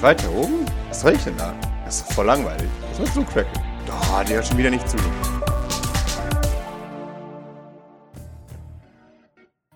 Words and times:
Weiter 0.00 0.30
oben? 0.30 0.64
Was 0.88 1.00
soll 1.00 1.14
ich 1.14 1.24
denn 1.24 1.36
da? 1.36 1.52
Das 1.84 2.02
ist 2.02 2.12
voll 2.12 2.26
langweilig. 2.26 2.68
Was 2.90 3.00
willst 3.00 3.16
du, 3.16 3.24
Cracken? 3.24 3.60
Oh, 3.88 4.22
die 4.22 4.34
hört 4.34 4.46
schon 4.46 4.56
wieder 4.56 4.70
nicht 4.70 4.88
zu. 4.88 4.96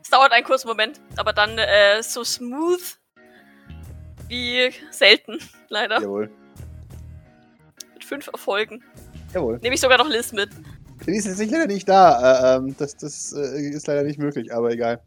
Es 0.00 0.10
dauert 0.10 0.30
einen 0.30 0.44
kurzen 0.44 0.68
Moment, 0.68 1.00
aber 1.16 1.32
dann 1.32 1.58
äh, 1.58 2.00
so 2.04 2.22
smooth 2.22 3.00
wie 4.28 4.70
selten, 4.92 5.38
leider. 5.68 6.00
Jawohl. 6.00 6.30
Mit 7.94 8.04
fünf 8.04 8.28
Erfolgen. 8.28 8.84
Jawohl. 9.34 9.58
Nehme 9.58 9.74
ich 9.74 9.80
sogar 9.80 9.98
noch 9.98 10.08
Liz 10.08 10.30
mit. 10.30 10.50
Die 11.04 11.16
ist 11.16 11.26
jetzt 11.26 11.40
nicht, 11.40 11.50
leider 11.50 11.66
nicht 11.66 11.88
da. 11.88 12.54
Äh, 12.54 12.58
ähm, 12.58 12.76
das 12.78 12.96
das 12.96 13.32
äh, 13.32 13.70
ist 13.70 13.88
leider 13.88 14.04
nicht 14.04 14.20
möglich, 14.20 14.54
aber 14.54 14.70
egal. 14.70 15.02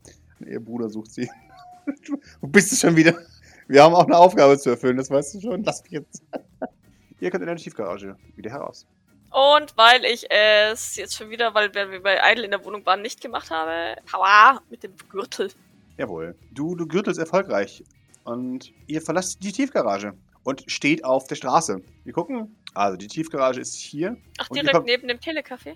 Ihr 0.46 0.60
Bruder 0.60 0.90
sucht 0.90 1.12
sie. 1.12 1.30
Wo 2.42 2.48
bist 2.48 2.74
du 2.74 2.76
schon 2.76 2.98
wieder? 2.98 3.14
Wir 3.68 3.84
haben 3.84 3.96
auch 3.96 4.06
eine 4.06 4.18
Aufgabe 4.18 4.58
zu 4.58 4.70
erfüllen, 4.72 4.98
das 4.98 5.10
weißt 5.10 5.36
du 5.36 5.42
schon. 5.42 5.64
Lass 5.64 5.82
mich 5.84 5.94
jetzt. 5.94 6.24
Ihr 7.20 7.32
könnt 7.32 7.42
in 7.42 7.48
der 7.48 7.56
Tiefgarage 7.56 8.16
wieder 8.36 8.52
heraus. 8.52 8.86
Und 9.32 9.76
weil 9.76 10.06
ich 10.06 10.26
es 10.30 10.96
jetzt 10.96 11.16
schon 11.16 11.30
wieder, 11.30 11.54
weil 11.54 11.74
wir 11.74 12.02
bei 12.02 12.20
Idle 12.32 12.46
in 12.46 12.52
der 12.52 12.64
Wohnung 12.64 12.86
waren, 12.86 13.02
nicht 13.02 13.22
gemacht 13.22 13.50
habe, 13.50 13.96
Power 14.10 14.62
mit 14.70 14.84
dem 14.84 14.94
Gürtel. 15.10 15.52
Jawohl. 15.98 16.36
Du, 16.52 16.76
du 16.76 16.86
gürtelst 16.88 17.20
erfolgreich. 17.20 17.84
Und 18.24 18.72
ihr 18.88 19.02
verlasst 19.02 19.44
die 19.44 19.52
Tiefgarage 19.52 20.14
und 20.44 20.64
steht 20.68 21.04
auf 21.04 21.28
der 21.28 21.36
Straße. 21.36 21.82
Wir 22.04 22.14
gucken. 22.14 22.56
Also 22.74 22.98
die 22.98 23.08
Tiefgarage 23.08 23.62
ist 23.62 23.76
hier. 23.76 24.18
Ach, 24.38 24.50
direkt 24.50 24.74
kommt- 24.74 24.88
neben 24.88 25.08
dem 25.08 25.18
Telecafé? 25.20 25.76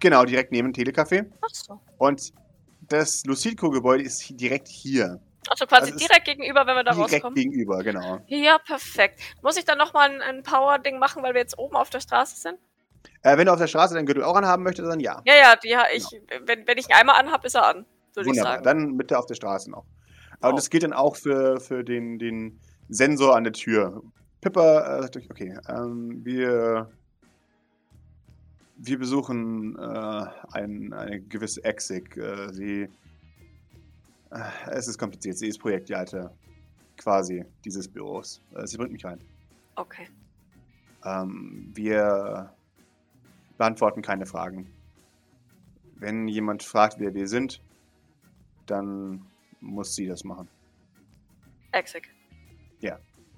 Genau, 0.00 0.24
direkt 0.24 0.50
neben 0.52 0.72
dem 0.72 0.84
Telecafé. 0.86 1.26
Ach 1.40 1.48
so. 1.54 1.80
Und 1.98 2.32
das 2.88 3.24
Lucidco-Gebäude 3.24 4.02
ist 4.04 4.28
direkt 4.40 4.68
hier. 4.68 5.20
Also 5.48 5.66
quasi 5.66 5.92
Also 5.92 5.98
direkt 5.98 6.24
gegenüber, 6.24 6.66
wenn 6.66 6.76
wir 6.76 6.84
da 6.84 6.92
direkt 6.92 7.12
rauskommen. 7.14 7.34
gegenüber, 7.34 7.82
genau. 7.82 8.20
Ja, 8.26 8.58
perfekt. 8.58 9.20
Muss 9.42 9.56
ich 9.56 9.64
dann 9.64 9.78
nochmal 9.78 10.10
ein, 10.10 10.22
ein 10.22 10.42
Power-Ding 10.42 10.98
machen, 10.98 11.22
weil 11.22 11.34
wir 11.34 11.40
jetzt 11.40 11.58
oben 11.58 11.76
auf 11.76 11.90
der 11.90 12.00
Straße 12.00 12.40
sind? 12.40 12.58
Äh, 13.22 13.36
wenn 13.36 13.46
du 13.46 13.52
auf 13.52 13.58
der 13.58 13.66
Straße 13.66 13.94
deinen 13.94 14.06
Gürtel 14.06 14.24
auch 14.24 14.36
anhaben 14.36 14.62
möchtest, 14.62 14.88
dann 14.88 15.00
ja. 15.00 15.22
Ja, 15.24 15.34
ja, 15.34 15.56
die, 15.56 15.68
ja 15.68 15.84
ich, 15.94 16.04
wenn, 16.44 16.66
wenn 16.66 16.78
ich 16.78 16.88
ihn 16.88 16.94
einmal 16.94 17.16
anhab, 17.16 17.44
ist 17.44 17.54
er 17.54 17.66
an, 17.66 17.86
würde 18.14 18.28
ich 18.30 18.36
Wunderbar. 18.36 18.52
sagen. 18.52 18.64
Dann 18.64 18.96
bitte 18.96 19.18
auf 19.18 19.26
der 19.26 19.34
Straße 19.34 19.70
noch. 19.70 19.84
Oh. 20.42 20.52
das 20.52 20.68
gilt 20.68 20.82
dann 20.82 20.92
auch 20.92 21.16
für, 21.16 21.60
für 21.60 21.84
den, 21.84 22.18
den 22.18 22.60
Sensor 22.88 23.34
an 23.36 23.44
der 23.44 23.52
Tür. 23.54 24.02
Pippa 24.40 24.98
äh, 24.98 25.02
sagt 25.02 25.16
euch, 25.16 25.30
okay, 25.30 25.58
ähm, 25.68 26.20
wir, 26.22 26.90
wir 28.76 28.98
besuchen 28.98 29.78
äh, 29.78 30.26
ein, 30.52 30.92
eine 30.92 31.20
gewisse 31.20 31.64
Exig. 31.64 32.16
Äh, 32.16 32.52
sie, 32.52 32.82
äh, 32.82 32.88
es 34.66 34.88
ist 34.88 34.98
kompliziert. 34.98 35.38
Sie 35.38 35.48
ist 35.48 35.58
Projektleiter 35.58 36.34
quasi 36.96 37.44
dieses 37.64 37.88
Büros. 37.88 38.40
Äh, 38.54 38.66
sie 38.66 38.76
bringt 38.76 38.92
mich 38.92 39.04
rein. 39.04 39.20
Okay. 39.76 40.08
Ähm, 41.04 41.70
wir 41.74 42.54
beantworten 43.58 44.02
keine 44.02 44.26
Fragen. 44.26 44.72
Wenn 45.96 46.28
jemand 46.28 46.62
fragt, 46.62 46.98
wer 46.98 47.14
wir 47.14 47.28
sind, 47.28 47.60
dann 48.66 49.24
muss 49.60 49.94
sie 49.94 50.06
das 50.06 50.24
machen. 50.24 50.48
Exig. 51.72 52.08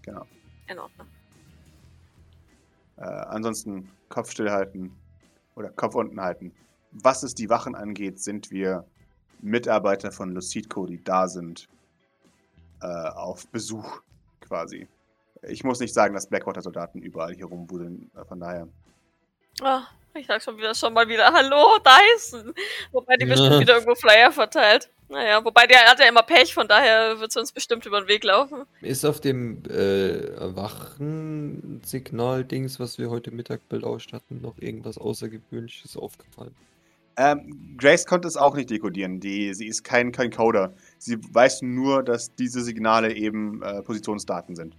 Genau. 0.06 0.25
In 0.69 0.78
Ordnung. 0.78 1.08
Äh, 2.97 3.03
ansonsten 3.03 3.91
Kopf 4.08 4.31
stillhalten 4.31 4.92
oder 5.55 5.70
Kopf 5.70 5.94
unten 5.94 6.20
halten. 6.20 6.53
Was 6.92 7.22
es 7.22 7.34
die 7.34 7.50
Wachen 7.50 7.75
angeht, 7.75 8.20
sind 8.20 8.50
wir 8.50 8.86
Mitarbeiter 9.40 10.12
von 10.12 10.32
Lucidco, 10.32 10.86
die 10.86 11.02
da 11.02 11.26
sind, 11.28 11.66
äh, 12.82 12.86
auf 12.86 13.46
Besuch 13.48 14.00
quasi. 14.40 14.86
Ich 15.42 15.64
muss 15.64 15.80
nicht 15.80 15.94
sagen, 15.94 16.14
dass 16.14 16.26
Blackwater-Soldaten 16.26 17.00
überall 17.00 17.34
hier 17.34 17.46
rumwuseln, 17.46 18.10
äh, 18.16 18.24
von 18.24 18.40
daher. 18.40 18.68
Ah, 19.62 19.82
ich 20.14 20.26
sag 20.26 20.42
schon 20.42 20.56
wieder, 20.58 20.74
schon 20.74 20.92
mal 20.92 21.08
wieder, 21.08 21.32
hallo, 21.32 21.78
Dyson. 21.78 22.52
Wobei 22.92 23.16
die 23.16 23.25
Ja. 23.26 23.34
bestimmt 23.34 23.60
wieder 23.60 23.75
irgendwo 23.75 23.94
Flyer 23.94 24.32
verteilt. 24.32 24.91
Naja, 25.08 25.42
wobei 25.44 25.69
der 25.69 25.86
hat 25.86 26.00
ja 26.00 26.06
immer 26.08 26.25
Pech, 26.25 26.52
von 26.52 26.66
daher 26.66 27.20
wird 27.20 27.30
es 27.30 27.36
uns 27.36 27.52
bestimmt 27.52 27.86
über 27.86 28.00
den 28.00 28.08
Weg 28.08 28.25
laufen. 28.25 28.64
Ist 28.80 29.04
auf 29.04 29.20
dem 29.20 29.62
äh, 29.66 30.56
Wachensignal-Dings, 30.56 32.80
was 32.80 32.98
wir 32.98 33.08
heute 33.08 33.30
Mittag 33.30 33.69
belauscht 33.69 34.12
hatten, 34.12 34.41
noch 34.42 34.58
irgendwas 34.58 34.98
Außergewöhnliches 34.98 35.96
aufgefallen? 35.96 36.56
Ähm, 37.19 37.77
Grace 37.78 38.04
konnte 38.06 38.28
es 38.28 38.37
auch 38.37 38.54
nicht 38.54 38.69
dekodieren. 38.71 39.21
Die, 39.21 39.54
sie 39.54 39.66
ist 39.66 39.84
kein, 39.84 40.12
kein 40.12 40.31
Coder. 40.31 40.75
Sie 40.99 41.16
weiß 41.32 41.62
nur, 41.62 42.03
dass 42.03 42.34
diese 42.34 42.62
Signale 42.62 43.15
eben 43.15 43.62
äh, 43.62 43.82
Positionsdaten 43.82 44.54
sind. 44.54 44.77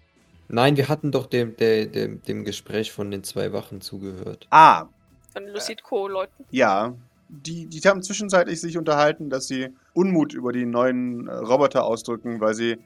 Nein, 0.49 0.77
wir 0.77 0.87
hatten 0.87 1.11
doch 1.11 1.25
dem, 1.25 1.55
dem, 1.57 1.91
dem, 1.91 2.21
dem 2.21 2.45
Gespräch 2.45 2.91
von 2.91 3.11
den 3.11 3.23
zwei 3.23 3.51
Wachen 3.53 3.81
zugehört. 3.81 4.47
Ah, 4.49 4.85
Von 5.33 5.47
Lucid 5.47 5.83
Co-Leuten. 5.83 6.45
ja. 6.51 6.93
Die, 7.29 7.65
die 7.67 7.81
haben 7.81 8.01
zwischenzeitlich 8.01 8.61
sich 8.61 8.77
unterhalten, 8.77 9.29
dass 9.29 9.47
sie 9.47 9.67
Unmut 9.93 10.33
über 10.33 10.53
die 10.53 10.65
neuen 10.65 11.27
äh, 11.27 11.33
Roboter 11.33 11.83
ausdrücken, 11.83 12.39
weil 12.39 12.53
sie 12.53 12.77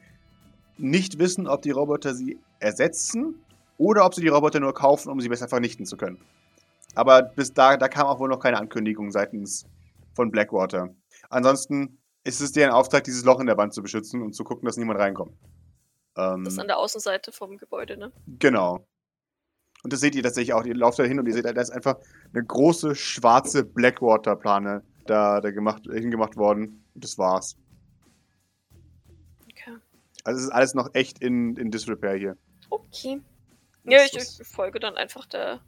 nicht 0.78 1.20
wissen, 1.20 1.46
ob 1.46 1.62
die 1.62 1.70
Roboter 1.70 2.12
sie 2.12 2.40
ersetzen 2.58 3.36
oder 3.78 4.04
ob 4.04 4.14
sie 4.16 4.20
die 4.20 4.26
Roboter 4.26 4.58
nur 4.58 4.74
kaufen, 4.74 5.10
um 5.12 5.20
sie 5.20 5.28
besser 5.28 5.46
vernichten 5.46 5.86
zu 5.86 5.96
können. 5.96 6.18
Aber 6.94 7.22
bis 7.22 7.52
da, 7.52 7.76
da 7.76 7.88
kam 7.88 8.06
auch 8.06 8.18
wohl 8.18 8.28
noch 8.28 8.38
keine 8.38 8.58
Ankündigung 8.58 9.10
seitens 9.10 9.66
von 10.14 10.30
Blackwater. 10.30 10.94
Ansonsten 11.30 11.98
ist 12.24 12.40
es 12.40 12.52
deren 12.52 12.72
Auftrag, 12.72 13.04
dieses 13.04 13.24
Loch 13.24 13.40
in 13.40 13.46
der 13.46 13.56
Wand 13.56 13.72
zu 13.72 13.82
beschützen 13.82 14.22
und 14.22 14.34
zu 14.34 14.44
gucken, 14.44 14.66
dass 14.66 14.76
niemand 14.76 15.00
reinkommt. 15.00 15.36
Ähm, 16.16 16.44
Das 16.44 16.54
ist 16.54 16.58
an 16.58 16.68
der 16.68 16.78
Außenseite 16.78 17.32
vom 17.32 17.56
Gebäude, 17.56 17.96
ne? 17.96 18.12
Genau. 18.38 18.86
Und 19.82 19.92
das 19.92 20.00
seht 20.00 20.14
ihr 20.14 20.22
tatsächlich 20.22 20.52
auch. 20.52 20.64
Ihr 20.64 20.76
lauft 20.76 20.98
da 20.98 21.02
hin 21.02 21.18
und 21.18 21.26
ihr 21.26 21.32
seht, 21.32 21.44
da 21.44 21.50
ist 21.50 21.70
einfach 21.70 21.96
eine 22.32 22.44
große 22.44 22.94
schwarze 22.94 23.64
Blackwater-Plane 23.64 24.84
da, 25.06 25.40
da 25.40 25.50
gemacht, 25.50 25.82
hingemacht 25.90 26.36
worden. 26.36 26.84
Und 26.94 27.02
das 27.02 27.18
war's. 27.18 27.56
Okay. 29.50 29.76
Also 30.22 30.38
es 30.38 30.44
ist 30.44 30.52
alles 30.52 30.74
noch 30.74 30.90
echt 30.94 31.20
in, 31.20 31.56
in 31.56 31.70
Disrepair 31.70 32.14
hier. 32.16 32.36
Okay. 32.70 33.20
Ja, 33.84 34.04
ich, 34.04 34.14
ich 34.14 34.46
folge 34.46 34.78
dann 34.78 34.94
einfach 34.96 35.26
der, 35.26 35.60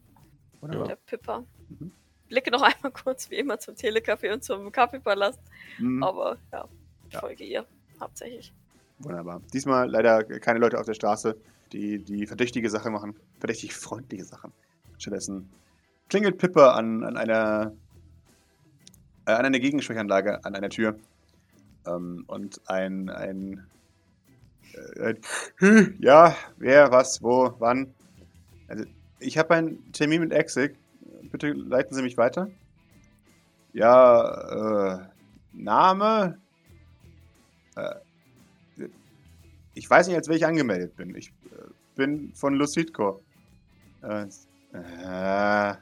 Wunderbar. 0.64 0.88
der 0.88 0.97
Pippa. 0.97 1.44
Mhm. 1.69 1.92
Blicke 2.28 2.50
noch 2.50 2.62
einmal 2.62 2.92
kurz 2.92 3.30
wie 3.30 3.36
immer 3.36 3.58
zum 3.58 3.75
Telecafé 3.75 4.32
und 4.32 4.42
zum 4.42 4.70
Kaffeepalast. 4.72 5.41
Mhm, 5.78 6.02
Aber 6.02 6.38
ja, 6.52 6.69
ich 7.08 7.14
Ja. 7.14 7.20
folge 7.20 7.44
ihr 7.44 7.66
hauptsächlich. 8.00 8.52
wunderbar. 8.98 9.41
Diesmal 9.52 9.88
leider 9.88 10.25
keine 10.25 10.58
Leute 10.58 10.78
auf 10.80 10.86
der 10.86 10.94
Straße, 10.94 11.36
die, 11.72 11.98
die 11.98 12.26
verdächtige 12.26 12.70
Sachen 12.70 12.92
machen. 12.92 13.14
Verdächtig 13.38 13.75
freundliche 13.75 14.25
Sachen. 14.25 14.52
Stattdessen 14.98 15.48
klingelt 16.08 16.38
Pippa 16.38 16.72
an, 16.72 17.04
an 17.04 17.16
einer 17.16 17.72
äh, 19.26 19.32
an 19.32 19.44
einer 19.46 19.58
Gegensprechanlage 19.58 20.44
an 20.44 20.54
einer 20.54 20.69
Tür. 20.70 20.98
Ähm, 21.86 22.25
und 22.26 22.60
ein, 22.69 23.10
ein, 23.10 23.66
äh, 24.96 25.14
ein 25.60 25.96
ja, 26.00 26.34
wer, 26.56 26.91
was, 26.91 27.22
wo, 27.22 27.54
wann. 27.58 27.92
Also, 28.69 28.84
ich 29.19 29.38
habe 29.38 29.54
einen 29.54 29.92
Termin 29.92 30.20
mit 30.20 30.32
Exig. 30.32 30.76
Bitte 31.30 31.52
leiten 31.52 31.94
Sie 31.94 32.02
mich 32.02 32.16
weiter. 32.16 32.50
Ja, 33.72 35.00
äh, 35.00 35.08
Name? 35.52 36.38
Äh, 37.76 37.94
ich 39.75 39.91
weiß 39.91 40.06
nicht, 40.06 40.16
als 40.16 40.28
wer 40.28 40.36
ich 40.36 40.47
angemeldet 40.47 40.97
bin. 40.97 41.14
Ich 41.16 41.28
äh, 41.50 41.70
bin 41.97 42.32
von 42.34 42.54
Lucidco. 42.54 43.22
Äh, 44.02 44.26
äh, 44.72 45.75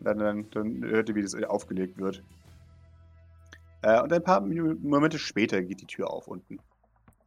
dann, 0.00 0.18
dann, 0.18 0.50
dann 0.50 0.84
hört 0.84 1.08
ihr, 1.08 1.14
wie 1.14 1.22
das 1.22 1.34
aufgelegt 1.34 1.98
wird. 1.98 2.22
Äh, 3.82 4.00
und 4.02 4.12
ein 4.12 4.22
paar 4.22 4.40
Momente 4.40 5.18
später 5.18 5.62
geht 5.62 5.80
die 5.80 5.86
Tür 5.86 6.10
auf 6.10 6.28
unten. 6.28 6.58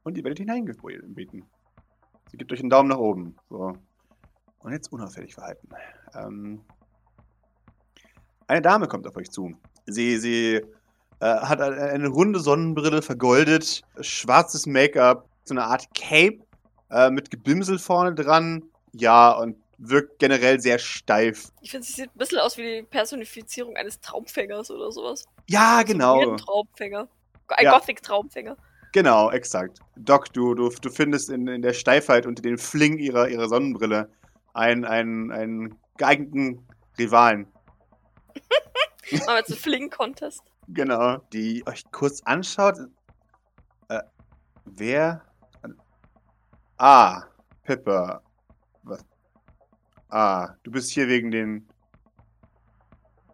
Und 0.04 0.18
ihr 0.18 0.24
werdet 0.24 0.40
hineingebeten. 0.40 1.46
Sie 2.30 2.38
gibt 2.38 2.52
euch 2.52 2.60
einen 2.60 2.70
Daumen 2.70 2.90
nach 2.90 2.98
oben. 2.98 3.36
So. 3.50 3.76
Und 4.64 4.72
jetzt 4.74 4.92
unauffällig 4.92 5.34
verhalten. 5.34 5.70
Ähm, 6.14 6.62
eine 8.48 8.62
Dame 8.62 8.88
kommt 8.88 9.08
auf 9.08 9.16
euch 9.16 9.32
zu. 9.32 9.54
Sie, 9.86 10.18
sie 10.18 10.62
äh, 11.20 11.26
hat 11.26 11.62
eine, 11.62 11.82
eine 11.82 12.08
runde 12.10 12.40
Sonnenbrille, 12.40 13.02
vergoldet, 13.02 13.82
schwarzes 14.02 14.66
Make-up, 14.66 15.28
so 15.46 15.54
eine 15.54 15.64
Art 15.64 15.88
Cape 15.96 16.40
äh, 16.92 17.10
mit 17.10 17.32
Gebimsel 17.32 17.80
vorne 17.80 18.14
dran. 18.14 18.64
Ja, 18.94 19.32
und 19.32 19.56
wirkt 19.78 20.20
generell 20.20 20.60
sehr 20.60 20.78
steif. 20.78 21.50
Ich 21.62 21.72
finde, 21.72 21.88
sie 21.88 21.94
sieht 21.94 22.14
ein 22.14 22.18
bisschen 22.18 22.40
aus 22.40 22.58
wie 22.58 22.82
die 22.82 22.84
Personifizierung 22.84 23.76
eines 23.78 24.00
Traumfängers 24.00 24.70
oder 24.70 24.92
sowas. 24.92 25.26
Ja, 25.50 25.80
Ein 25.80 25.86
genau. 25.86 26.36
Traumfänger. 26.36 27.08
Ein 27.48 27.66
Ja. 27.66 27.80
Gothic-Traumfänger. 27.80 28.58
Genau, 28.94 29.32
exakt. 29.32 29.80
Doc, 29.96 30.32
du, 30.34 30.54
du, 30.54 30.70
du 30.70 30.90
findest 30.90 31.30
in, 31.30 31.48
in 31.48 31.62
der 31.62 31.74
Steifheit 31.74 32.26
unter 32.26 32.42
den 32.42 32.58
Fling 32.58 32.98
ihrer, 32.98 33.30
ihrer 33.30 33.48
Sonnenbrille 33.48 34.10
einen, 34.54 34.86
einen, 34.86 35.32
einen 35.32 35.80
geeigneten 35.98 36.68
Rivalen. 36.98 37.48
Machen 39.12 39.28
wir 39.28 39.38
jetzt 39.38 39.52
einen 39.52 39.60
Fling-Contest. 39.60 40.42
Genau. 40.68 41.18
Die 41.34 41.66
euch 41.68 41.84
kurz 41.92 42.22
anschaut. 42.24 42.78
Äh, 43.90 44.02
wer? 44.66 45.24
Ah, 46.78 47.24
Pepper. 47.64 48.24
Was? 48.84 49.06
Ah, 50.10 50.56
du 50.64 50.72
bist 50.72 50.92
hier 50.92 51.08
wegen 51.08 51.32
den. 51.32 51.68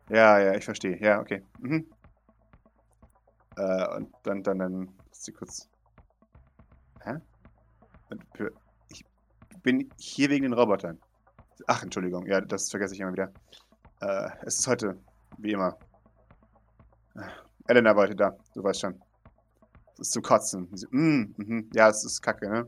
Ja, 0.10 0.40
ja, 0.40 0.54
ich 0.56 0.66
verstehe. 0.66 1.00
Ja, 1.02 1.20
okay. 1.20 1.44
Mhm. 1.60 1.90
Äh, 3.56 3.96
und 3.96 4.14
dann, 4.24 4.44
dann, 4.44 4.60
dann. 4.60 4.98
Ist 5.12 5.26
sie 5.26 5.32
kurz. 5.32 5.70
Hä? 7.04 7.16
Ich 8.90 9.06
bin 9.64 9.90
hier 9.98 10.30
wegen 10.30 10.44
den 10.44 10.54
Robotern. 10.54 11.00
Ach, 11.66 11.84
Entschuldigung. 11.84 12.26
Ja, 12.28 12.42
das 12.42 12.70
vergesse 12.70 12.94
ich 12.94 13.00
immer 13.00 13.14
wieder. 13.14 13.32
Äh, 14.02 14.30
es 14.44 14.60
ist 14.60 14.68
heute, 14.68 14.98
wie 15.38 15.54
immer. 15.54 15.78
Elena 17.68 17.96
war 17.96 18.04
heute 18.04 18.16
da, 18.16 18.38
du 18.54 18.64
weißt 18.64 18.82
schon. 18.82 19.02
Das 19.98 20.08
ist 20.08 20.14
zum 20.14 20.22
Kotzen. 20.22 20.70
Sie, 20.74 20.88
mm, 20.92 21.34
mm, 21.38 21.70
ja, 21.74 21.90
es 21.90 22.04
ist 22.06 22.22
kacke, 22.22 22.50
ne? 22.50 22.68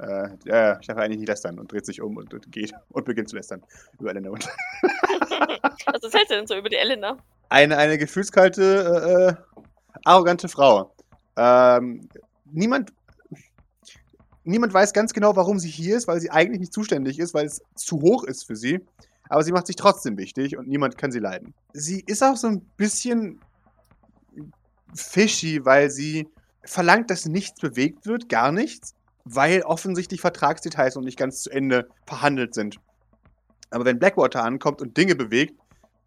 Äh, 0.00 0.30
ja, 0.44 0.78
ich 0.80 0.86
darf 0.86 0.98
eigentlich 0.98 1.18
nicht 1.18 1.28
lästern 1.28 1.58
und 1.58 1.70
dreht 1.70 1.86
sich 1.86 2.00
um 2.00 2.16
und, 2.16 2.32
und 2.32 2.50
geht 2.50 2.72
und 2.90 3.04
beginnt 3.04 3.28
zu 3.28 3.36
lästern 3.36 3.62
über 3.98 4.10
Elena 4.10 4.30
und. 4.30 4.44
Was 5.86 6.02
erzählst 6.02 6.30
du 6.30 6.34
denn 6.34 6.46
so 6.46 6.56
über 6.56 6.68
die 6.68 6.76
Elena? 6.76 7.16
Eine, 7.48 7.76
eine 7.76 7.98
gefühlskalte, 7.98 9.36
äh, 9.38 9.62
arrogante 10.04 10.48
Frau. 10.48 10.94
Ähm, 11.36 12.08
niemand, 12.44 12.92
niemand 14.50 14.74
weiß 14.74 14.92
ganz 14.92 15.12
genau, 15.12 15.36
warum 15.36 15.58
sie 15.58 15.68
hier 15.68 15.96
ist, 15.96 16.08
weil 16.08 16.20
sie 16.20 16.30
eigentlich 16.30 16.60
nicht 16.60 16.72
zuständig 16.72 17.18
ist, 17.18 17.34
weil 17.34 17.46
es 17.46 17.62
zu 17.74 18.00
hoch 18.00 18.24
ist 18.24 18.44
für 18.44 18.56
sie. 18.56 18.80
Aber 19.28 19.42
sie 19.42 19.52
macht 19.52 19.66
sich 19.66 19.76
trotzdem 19.76 20.18
wichtig 20.18 20.56
und 20.56 20.68
niemand 20.68 20.98
kann 20.98 21.12
sie 21.12 21.20
leiden. 21.20 21.54
Sie 21.72 22.02
ist 22.06 22.22
auch 22.22 22.36
so 22.36 22.48
ein 22.48 22.60
bisschen 22.76 23.40
fishy, 24.94 25.64
weil 25.64 25.90
sie 25.90 26.28
verlangt, 26.64 27.10
dass 27.10 27.26
nichts 27.26 27.60
bewegt 27.60 28.06
wird, 28.06 28.28
gar 28.28 28.52
nichts, 28.52 28.94
weil 29.24 29.62
offensichtlich 29.62 30.20
Vertragsdetails 30.20 30.96
noch 30.96 31.02
nicht 31.02 31.18
ganz 31.18 31.42
zu 31.42 31.50
Ende 31.50 31.88
verhandelt 32.06 32.54
sind. 32.54 32.76
Aber 33.70 33.84
wenn 33.84 33.98
Blackwater 33.98 34.42
ankommt 34.42 34.82
und 34.82 34.96
Dinge 34.96 35.14
bewegt, 35.14 35.54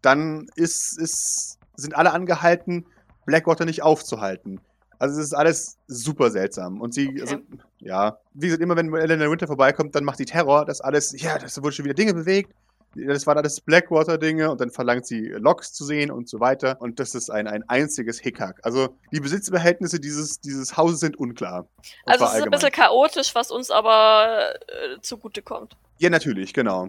dann 0.02 0.46
ist, 0.54 0.98
ist, 0.98 1.58
sind 1.76 1.96
alle 1.96 2.12
angehalten, 2.12 2.84
Blackwater 3.24 3.64
nicht 3.64 3.82
aufzuhalten. 3.82 4.60
Also 4.98 5.20
es 5.20 5.26
ist 5.26 5.34
alles 5.34 5.78
super 5.86 6.30
seltsam. 6.30 6.80
Und 6.80 6.94
sie, 6.94 7.08
okay. 7.08 7.20
also, 7.20 7.36
ja, 7.78 8.18
wie 8.32 8.46
gesagt, 8.46 8.62
immer 8.62 8.76
wenn 8.76 8.92
Elena 8.94 9.30
Winter 9.30 9.46
vorbeikommt, 9.46 9.94
dann 9.94 10.04
macht 10.04 10.18
sie 10.18 10.24
Terror, 10.24 10.64
dass 10.64 10.80
alles, 10.80 11.20
ja, 11.20 11.38
das 11.38 11.62
wurde 11.62 11.72
schon 11.72 11.84
wieder 11.84 11.94
Dinge 11.94 12.14
bewegt 12.14 12.50
das 12.94 13.26
waren 13.26 13.38
alles 13.38 13.60
Blackwater-Dinge 13.60 14.50
und 14.50 14.60
dann 14.60 14.70
verlangt 14.70 15.06
sie 15.06 15.28
Loks 15.28 15.72
zu 15.72 15.84
sehen 15.84 16.10
und 16.10 16.28
so 16.28 16.40
weiter. 16.40 16.76
Und 16.80 17.00
das 17.00 17.14
ist 17.14 17.30
ein, 17.30 17.46
ein 17.46 17.68
einziges 17.68 18.20
Hickhack. 18.20 18.60
Also 18.62 18.96
die 19.12 19.20
Besitzverhältnisse 19.20 20.00
dieses, 20.00 20.40
dieses 20.40 20.76
Hauses 20.76 21.00
sind 21.00 21.18
unklar. 21.18 21.66
Also 22.06 22.24
es 22.24 22.34
ist 22.34 22.42
ein 22.42 22.50
bisschen 22.50 22.70
chaotisch, 22.70 23.34
was 23.34 23.50
uns 23.50 23.70
aber 23.70 24.54
äh, 24.68 25.00
zugutekommt. 25.00 25.76
Ja, 25.98 26.10
natürlich, 26.10 26.54
genau. 26.54 26.88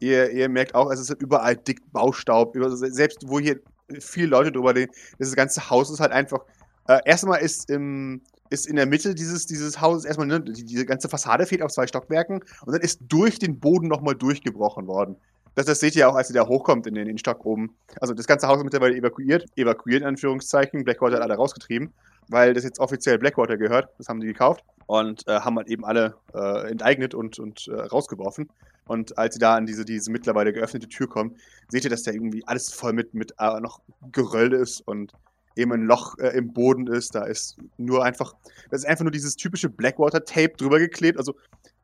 Ihr, 0.00 0.30
ihr 0.30 0.48
merkt 0.48 0.74
auch, 0.74 0.90
es 0.90 1.00
ist 1.00 1.10
überall 1.20 1.56
dick 1.56 1.80
Baustaub. 1.92 2.54
Selbst 2.56 3.24
wo 3.26 3.40
hier 3.40 3.60
viele 4.00 4.28
Leute 4.28 4.52
drüber 4.52 4.74
reden, 4.74 4.92
das 5.18 5.34
ganze 5.34 5.70
Haus 5.70 5.90
ist 5.90 6.00
halt 6.00 6.12
einfach. 6.12 6.40
Äh, 6.88 7.00
erstmal 7.04 7.40
ist 7.40 7.70
im 7.70 8.22
ist 8.50 8.66
in 8.66 8.76
der 8.76 8.86
Mitte 8.86 9.14
dieses, 9.14 9.46
dieses 9.46 9.80
Hauses 9.80 10.04
erstmal, 10.04 10.26
ne, 10.26 10.40
die, 10.40 10.64
diese 10.64 10.86
ganze 10.86 11.08
Fassade 11.08 11.46
fehlt 11.46 11.62
auf 11.62 11.70
zwei 11.70 11.86
Stockwerken 11.86 12.40
und 12.64 12.72
dann 12.72 12.80
ist 12.80 13.00
durch 13.06 13.38
den 13.38 13.60
Boden 13.60 13.88
nochmal 13.88 14.14
durchgebrochen 14.14 14.86
worden. 14.86 15.16
Das, 15.54 15.66
das 15.66 15.80
seht 15.80 15.96
ihr 15.96 16.08
auch, 16.08 16.14
als 16.14 16.30
ihr 16.30 16.34
da 16.34 16.46
hochkommt 16.46 16.86
in 16.86 16.94
den, 16.94 17.02
in 17.02 17.08
den 17.08 17.18
Stock 17.18 17.44
oben. 17.44 17.76
Also 18.00 18.14
das 18.14 18.26
ganze 18.26 18.48
Haus 18.48 18.58
ist 18.58 18.64
mittlerweile 18.64 18.96
evakuiert. 18.96 19.44
Evakuiert, 19.56 20.02
in 20.02 20.08
Anführungszeichen. 20.08 20.84
Blackwater 20.84 21.16
hat 21.16 21.22
alle 21.22 21.34
rausgetrieben, 21.34 21.92
weil 22.28 22.54
das 22.54 22.64
jetzt 22.64 22.78
offiziell 22.78 23.18
Blackwater 23.18 23.56
gehört. 23.56 23.88
Das 23.98 24.08
haben 24.08 24.20
die 24.20 24.26
gekauft 24.26 24.64
und 24.86 25.26
äh, 25.26 25.40
haben 25.40 25.56
halt 25.56 25.68
eben 25.68 25.84
alle 25.84 26.14
äh, 26.32 26.70
enteignet 26.70 27.14
und, 27.14 27.38
und 27.38 27.68
äh, 27.68 27.74
rausgeworfen. 27.74 28.48
Und 28.86 29.18
als 29.18 29.34
sie 29.34 29.40
da 29.40 29.56
an 29.56 29.66
diese, 29.66 29.84
diese 29.84 30.10
mittlerweile 30.10 30.52
geöffnete 30.52 30.88
Tür 30.88 31.08
kommen, 31.08 31.36
seht 31.68 31.84
ihr, 31.84 31.90
dass 31.90 32.04
da 32.04 32.12
irgendwie 32.12 32.46
alles 32.46 32.72
voll 32.72 32.94
mit, 32.94 33.12
mit 33.12 33.34
äh, 33.38 33.60
noch 33.60 33.80
Geröll 34.12 34.54
ist 34.54 34.80
und 34.86 35.12
eben 35.58 35.72
ein 35.72 35.82
Loch 35.82 36.16
äh, 36.18 36.28
im 36.28 36.52
Boden 36.52 36.86
ist. 36.86 37.14
Da 37.14 37.24
ist 37.24 37.58
nur 37.76 38.04
einfach, 38.04 38.34
das 38.70 38.80
ist 38.80 38.86
einfach 38.86 39.04
nur 39.04 39.10
dieses 39.10 39.36
typische 39.36 39.68
Blackwater-Tape 39.68 40.56
drüber 40.56 40.78
geklebt. 40.78 41.18
Also 41.18 41.34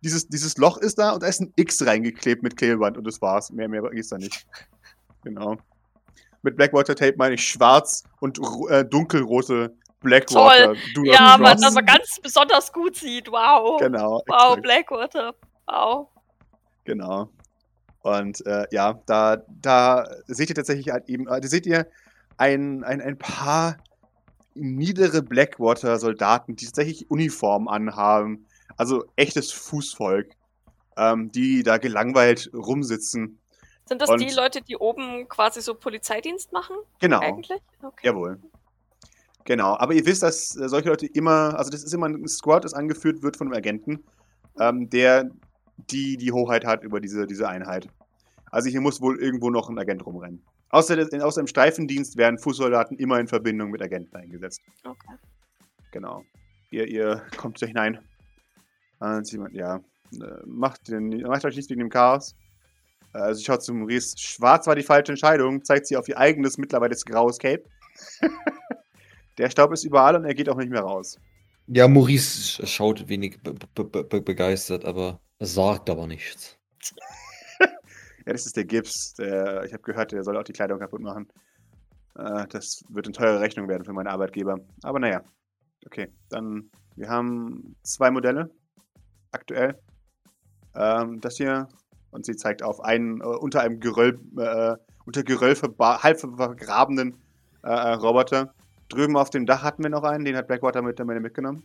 dieses, 0.03 0.29
dieses 0.29 0.57
Loch 0.57 0.79
ist 0.79 0.99
da 0.99 1.13
und 1.13 1.23
da 1.23 1.27
ist 1.27 1.41
ein 1.41 1.53
X 1.57 1.85
reingeklebt 1.85 2.43
mit 2.43 2.57
Klebeband 2.57 2.97
und 2.97 3.07
das 3.07 3.21
war's. 3.21 3.51
Mehr, 3.51 3.69
mehr 3.69 3.85
ist 3.93 4.13
da 4.13 4.19
nicht. 4.19 4.47
Genau. 5.23 5.57
Mit 6.43 6.57
Blackwater-Tape 6.57 7.15
meine 7.17 7.37
ich 7.37 7.49
schwarz 7.49 8.05
und 8.21 8.39
äh, 8.69 8.85
dunkelrote 8.85 9.75
Blackwater. 10.01 10.75
Toll. 10.75 11.07
Ja, 11.07 11.39
man, 11.39 11.59
dass 11.59 11.73
man 11.73 11.87
ganz 11.87 12.21
besonders 12.23 12.71
gut 12.71 12.95
sieht. 12.97 13.29
Wow. 13.29 13.81
Genau. 13.81 14.23
Wow, 14.27 14.59
exakt. 14.59 14.63
Blackwater. 14.63 15.35
Wow. 15.67 16.09
Genau. 16.85 17.31
Und 18.03 18.45
äh, 18.47 18.67
ja, 18.71 19.01
da, 19.07 19.39
da 19.49 20.07
seht 20.27 20.51
ihr 20.51 20.55
tatsächlich 20.55 20.91
halt 20.91 21.09
eben, 21.09 21.27
äh, 21.27 21.41
da 21.41 21.49
seht 21.49 21.65
ihr 21.65 21.87
ein, 22.37 22.85
ein, 22.85 23.01
ein 23.01 23.19
paar 23.19 23.77
niedere 24.55 25.23
Blackwater-Soldaten, 25.23 26.57
die 26.57 26.67
tatsächlich 26.67 27.11
Uniformen 27.11 27.69
anhaben. 27.69 28.47
Also 28.77 29.05
echtes 29.17 29.53
Fußvolk, 29.53 30.31
ähm, 30.97 31.31
die 31.33 31.63
da 31.63 31.79
gelangweilt 31.79 32.51
rumsitzen. 32.55 33.39
Sind 33.87 34.01
das 34.01 34.09
Und 34.09 34.21
die 34.21 34.31
Leute, 34.31 34.63
die 34.63 34.77
oben 34.77 35.29
quasi 35.29 35.61
so 35.61 35.75
Polizeidienst 35.75 36.53
machen? 36.53 36.77
Genau. 37.01 37.21
Eigentlich? 37.21 37.61
Okay. 37.83 38.07
Jawohl. 38.07 38.41
Genau, 39.45 39.77
aber 39.77 39.93
ihr 39.93 40.07
wisst, 40.07 40.23
dass 40.23 40.57
äh, 40.57 40.69
solche 40.69 40.89
Leute 40.89 41.07
immer, 41.07 41.59
also 41.59 41.71
das 41.71 41.85
ist 41.85 41.93
immer 41.93 42.09
ein 42.09 42.27
Squad, 42.27 42.65
das 42.65 42.73
angeführt 42.73 43.23
wird 43.23 43.37
von 43.37 43.49
einem 43.49 43.57
Agenten, 43.57 44.03
ähm, 44.59 44.89
der 44.89 45.31
die, 45.77 46.17
die 46.17 46.33
Hoheit 46.33 46.65
hat 46.65 46.83
über 46.83 47.01
diese, 47.01 47.27
diese 47.27 47.49
Einheit. 47.49 47.89
Also 48.51 48.71
hier 48.71 48.81
muss 48.81 49.03
wohl 49.03 49.21
irgendwo 49.21 49.51
noch 49.51 49.69
ein 49.69 49.79
Agent 49.79 50.07
rumrennen. 50.07 50.43
Außer, 50.75 51.07
außer 51.25 51.41
im 51.41 51.47
Streifendienst 51.47 52.17
werden 52.17 52.37
Fußsoldaten 52.37 52.99
immer 52.99 53.21
in 53.21 53.29
Verbindung 53.29 53.71
mit 53.71 53.81
Agenten 53.81 54.17
eingesetzt. 54.17 54.61
Okay. 54.85 55.15
Genau. 55.93 56.25
Ihr, 56.73 56.89
ihr 56.89 57.23
kommt 57.37 57.63
da 57.63 57.67
hinein. 57.67 58.01
ja, 59.53 59.77
äh, 59.77 59.81
macht, 60.45 60.89
den, 60.89 61.21
macht 61.21 61.45
euch 61.45 61.55
nichts 61.55 61.71
wegen 61.71 61.79
dem 61.79 61.91
Chaos. 61.91 62.35
Also 63.13 63.41
schaut 63.45 63.63
zu 63.63 63.73
Maurice. 63.73 64.19
Schwarz 64.19 64.67
war 64.67 64.75
die 64.75 64.83
falsche 64.83 65.13
Entscheidung. 65.13 65.63
Zeigt 65.63 65.87
sie 65.87 65.97
auf 65.97 66.09
ihr 66.09 66.19
eigenes, 66.19 66.59
mittlerweile 66.59 66.97
graues 66.97 67.39
Cape. 67.39 67.63
Der 69.39 69.51
Staub 69.51 69.73
ist 69.73 69.85
überall 69.85 70.17
und 70.17 70.25
er 70.25 70.35
geht 70.35 70.49
auch 70.49 70.57
nicht 70.57 70.71
mehr 70.71 70.83
raus. 70.83 71.21
Ja, 71.69 71.87
Maurice 71.87 72.67
schaut 72.67 73.09
wenig 73.09 73.41
be 73.43 73.55
be 73.75 73.85
be 73.85 74.21
begeistert, 74.21 74.85
aber 74.85 75.21
sagt 75.39 75.89
aber 75.89 76.09
nichts. 76.09 76.59
Ja, 78.27 78.33
das 78.33 78.47
ist 78.47 78.57
der 78.57 78.65
Gips. 78.65 79.15
Der, 79.15 79.65
ich 79.65 79.73
habe 79.73 79.83
gehört, 79.83 80.13
der 80.13 80.25
soll 80.25 80.37
auch 80.37 80.45
die 80.45 80.53
Kleidung 80.53 80.79
kaputt 80.79 81.01
machen. 81.01 81.29
Äh, 82.17 82.47
das 82.49 82.83
wird 82.89 83.07
eine 83.07 83.13
teure 83.13 83.41
Rechnung 83.41 83.69
werden 83.69 83.85
für 83.85 83.93
meinen 83.93 84.09
Arbeitgeber. 84.09 84.59
Aber 84.83 84.99
naja. 84.99 85.23
Okay, 85.87 86.09
dann. 86.31 86.71
Wir 86.97 87.09
haben 87.09 87.77
zwei 87.83 88.11
Modelle. 88.11 88.51
Aktuell. 89.33 89.79
Ähm, 90.75 91.21
das 91.21 91.37
hier. 91.37 91.69
Und 92.11 92.25
sie 92.25 92.37
zeigt 92.37 92.63
auf 92.63 92.81
einen 92.81 93.21
äh, 93.21 93.25
unter 93.25 93.61
einem 93.61 93.81
Geröll, 93.81 94.21
äh, 94.39 94.77
unter 95.05 95.25
Geröll 95.25 95.57
halb 95.57 96.21
vergrabenen 96.21 97.17
äh, 97.65 97.69
äh, 97.69 97.95
Roboter. 97.95 98.55
Drüben 98.89 99.17
auf 99.17 99.31
dem 99.31 99.47
Dach 99.47 99.63
hatten 99.63 99.83
wir 99.83 99.91
noch 99.91 100.05
einen, 100.05 100.25
den 100.25 100.37
hat 100.37 100.47
Blackwater 100.47 100.83
mit 100.83 100.99
der 100.99 101.07
mitgenommen. 101.07 101.65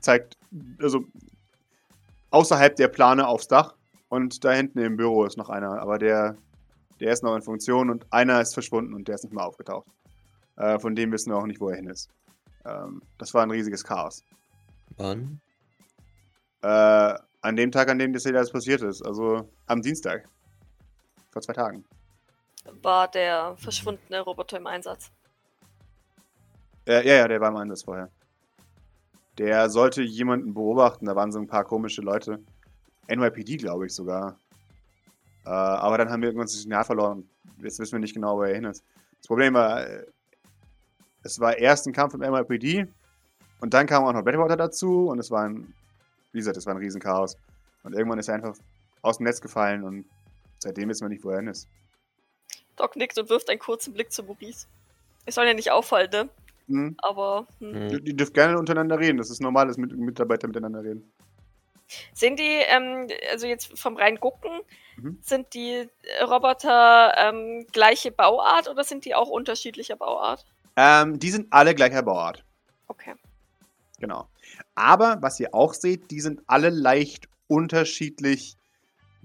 Zeigt, 0.00 0.38
also 0.80 1.04
außerhalb 2.30 2.74
der 2.76 2.88
Plane 2.88 3.26
aufs 3.26 3.48
Dach. 3.48 3.74
Und 4.12 4.44
da 4.44 4.52
hinten 4.52 4.78
im 4.80 4.98
Büro 4.98 5.24
ist 5.24 5.38
noch 5.38 5.48
einer, 5.48 5.80
aber 5.80 5.96
der, 5.96 6.36
der 7.00 7.14
ist 7.14 7.22
noch 7.22 7.34
in 7.34 7.40
Funktion 7.40 7.88
und 7.88 8.04
einer 8.10 8.42
ist 8.42 8.52
verschwunden 8.52 8.92
und 8.92 9.08
der 9.08 9.14
ist 9.14 9.24
nicht 9.24 9.32
mehr 9.32 9.42
aufgetaucht. 9.42 9.86
Äh, 10.58 10.78
von 10.78 10.94
dem 10.94 11.10
wissen 11.12 11.30
wir 11.32 11.38
auch 11.38 11.46
nicht, 11.46 11.62
wo 11.62 11.70
er 11.70 11.76
hin 11.76 11.88
ist. 11.88 12.10
Ähm, 12.66 13.00
das 13.16 13.32
war 13.32 13.42
ein 13.42 13.50
riesiges 13.50 13.82
Chaos. 13.82 14.22
Wann? 14.98 15.40
Äh, 16.60 17.14
an 17.40 17.56
dem 17.56 17.72
Tag, 17.72 17.88
an 17.88 17.98
dem 17.98 18.12
das 18.12 18.24
hier 18.24 18.36
alles 18.36 18.52
passiert 18.52 18.82
ist. 18.82 19.00
Also 19.00 19.48
am 19.66 19.80
Dienstag. 19.80 20.28
Vor 21.30 21.40
zwei 21.40 21.54
Tagen. 21.54 21.82
War 22.82 23.08
der 23.08 23.56
verschwundene 23.56 24.20
Roboter 24.20 24.58
im 24.58 24.66
Einsatz? 24.66 25.10
Äh, 26.86 27.08
ja, 27.08 27.14
ja, 27.14 27.28
der 27.28 27.40
war 27.40 27.48
im 27.48 27.56
Einsatz 27.56 27.84
vorher. 27.84 28.10
Der 29.38 29.70
sollte 29.70 30.02
jemanden 30.02 30.52
beobachten, 30.52 31.06
da 31.06 31.16
waren 31.16 31.32
so 31.32 31.38
ein 31.38 31.46
paar 31.46 31.64
komische 31.64 32.02
Leute. 32.02 32.44
NYPD, 33.16 33.56
glaube 33.58 33.86
ich 33.86 33.94
sogar. 33.94 34.38
Äh, 35.44 35.50
aber 35.50 35.98
dann 35.98 36.10
haben 36.10 36.22
wir 36.22 36.28
irgendwann 36.28 36.46
das 36.46 36.54
Signal 36.54 36.84
verloren. 36.84 37.28
Jetzt 37.58 37.78
wissen 37.78 37.92
wir 37.92 37.98
nicht 37.98 38.14
genau, 38.14 38.36
wo 38.36 38.42
er 38.42 38.54
hin 38.54 38.64
ist. 38.64 38.84
Das 39.18 39.26
Problem 39.26 39.54
war, 39.54 39.86
äh, 39.86 40.06
es 41.22 41.38
war 41.40 41.56
erst 41.56 41.86
ein 41.86 41.92
Kampf 41.92 42.14
im 42.14 42.20
NYPD 42.20 42.86
und 43.60 43.74
dann 43.74 43.86
kam 43.86 44.04
auch 44.04 44.12
noch 44.12 44.22
Blackwater 44.22 44.56
dazu 44.56 45.08
und 45.08 45.18
es 45.18 45.30
war 45.30 45.44
ein, 45.44 45.72
wie 46.32 46.38
gesagt, 46.38 46.56
es 46.56 46.66
war 46.66 46.74
ein 46.74 46.78
Riesenchaos. 46.78 47.36
Und 47.84 47.94
irgendwann 47.94 48.18
ist 48.18 48.28
er 48.28 48.34
einfach 48.34 48.56
aus 49.02 49.18
dem 49.18 49.24
Netz 49.24 49.40
gefallen 49.40 49.84
und 49.84 50.04
seitdem 50.58 50.88
wissen 50.88 51.04
wir 51.04 51.08
nicht, 51.08 51.24
wo 51.24 51.30
er 51.30 51.38
hin 51.38 51.48
ist. 51.48 51.68
Doc 52.76 52.96
nickt 52.96 53.18
und 53.18 53.28
wirft 53.28 53.50
einen 53.50 53.58
kurzen 53.58 53.92
Blick 53.92 54.12
zu 54.12 54.22
Maurice. 54.22 54.66
Es 55.26 55.34
soll 55.34 55.46
ja 55.46 55.54
nicht 55.54 55.70
auffallen, 55.70 56.10
ne? 56.10 56.28
Mhm. 56.68 56.96
Aber 56.98 57.46
hm. 57.58 57.74
Hm. 57.74 57.88
Die, 57.88 58.02
die 58.02 58.16
dürfen 58.16 58.32
gerne 58.32 58.58
untereinander 58.58 58.98
reden. 58.98 59.18
Das 59.18 59.30
ist 59.30 59.40
normal, 59.40 59.66
dass 59.66 59.76
mit, 59.76 59.96
Mitarbeiter 59.96 60.48
miteinander 60.48 60.82
reden. 60.82 61.12
Sind 62.14 62.38
die, 62.38 62.60
ähm, 62.68 63.08
also 63.30 63.46
jetzt 63.46 63.78
vom 63.78 63.96
rein 63.96 64.20
gucken, 64.20 64.50
Mhm. 64.96 65.18
sind 65.22 65.54
die 65.54 65.88
Roboter 66.22 67.14
ähm, 67.16 67.66
gleiche 67.72 68.12
Bauart 68.12 68.68
oder 68.68 68.84
sind 68.84 69.04
die 69.04 69.14
auch 69.14 69.28
unterschiedlicher 69.28 69.96
Bauart? 69.96 70.44
Ähm, 70.76 71.18
die 71.18 71.30
sind 71.30 71.48
alle 71.50 71.74
gleicher 71.74 72.02
Bauart. 72.02 72.44
Okay. 72.88 73.14
Genau. 73.98 74.28
Aber 74.74 75.18
was 75.20 75.38
ihr 75.40 75.54
auch 75.54 75.74
seht, 75.74 76.10
die 76.10 76.20
sind 76.20 76.42
alle 76.46 76.70
leicht 76.70 77.28
unterschiedlich 77.46 78.56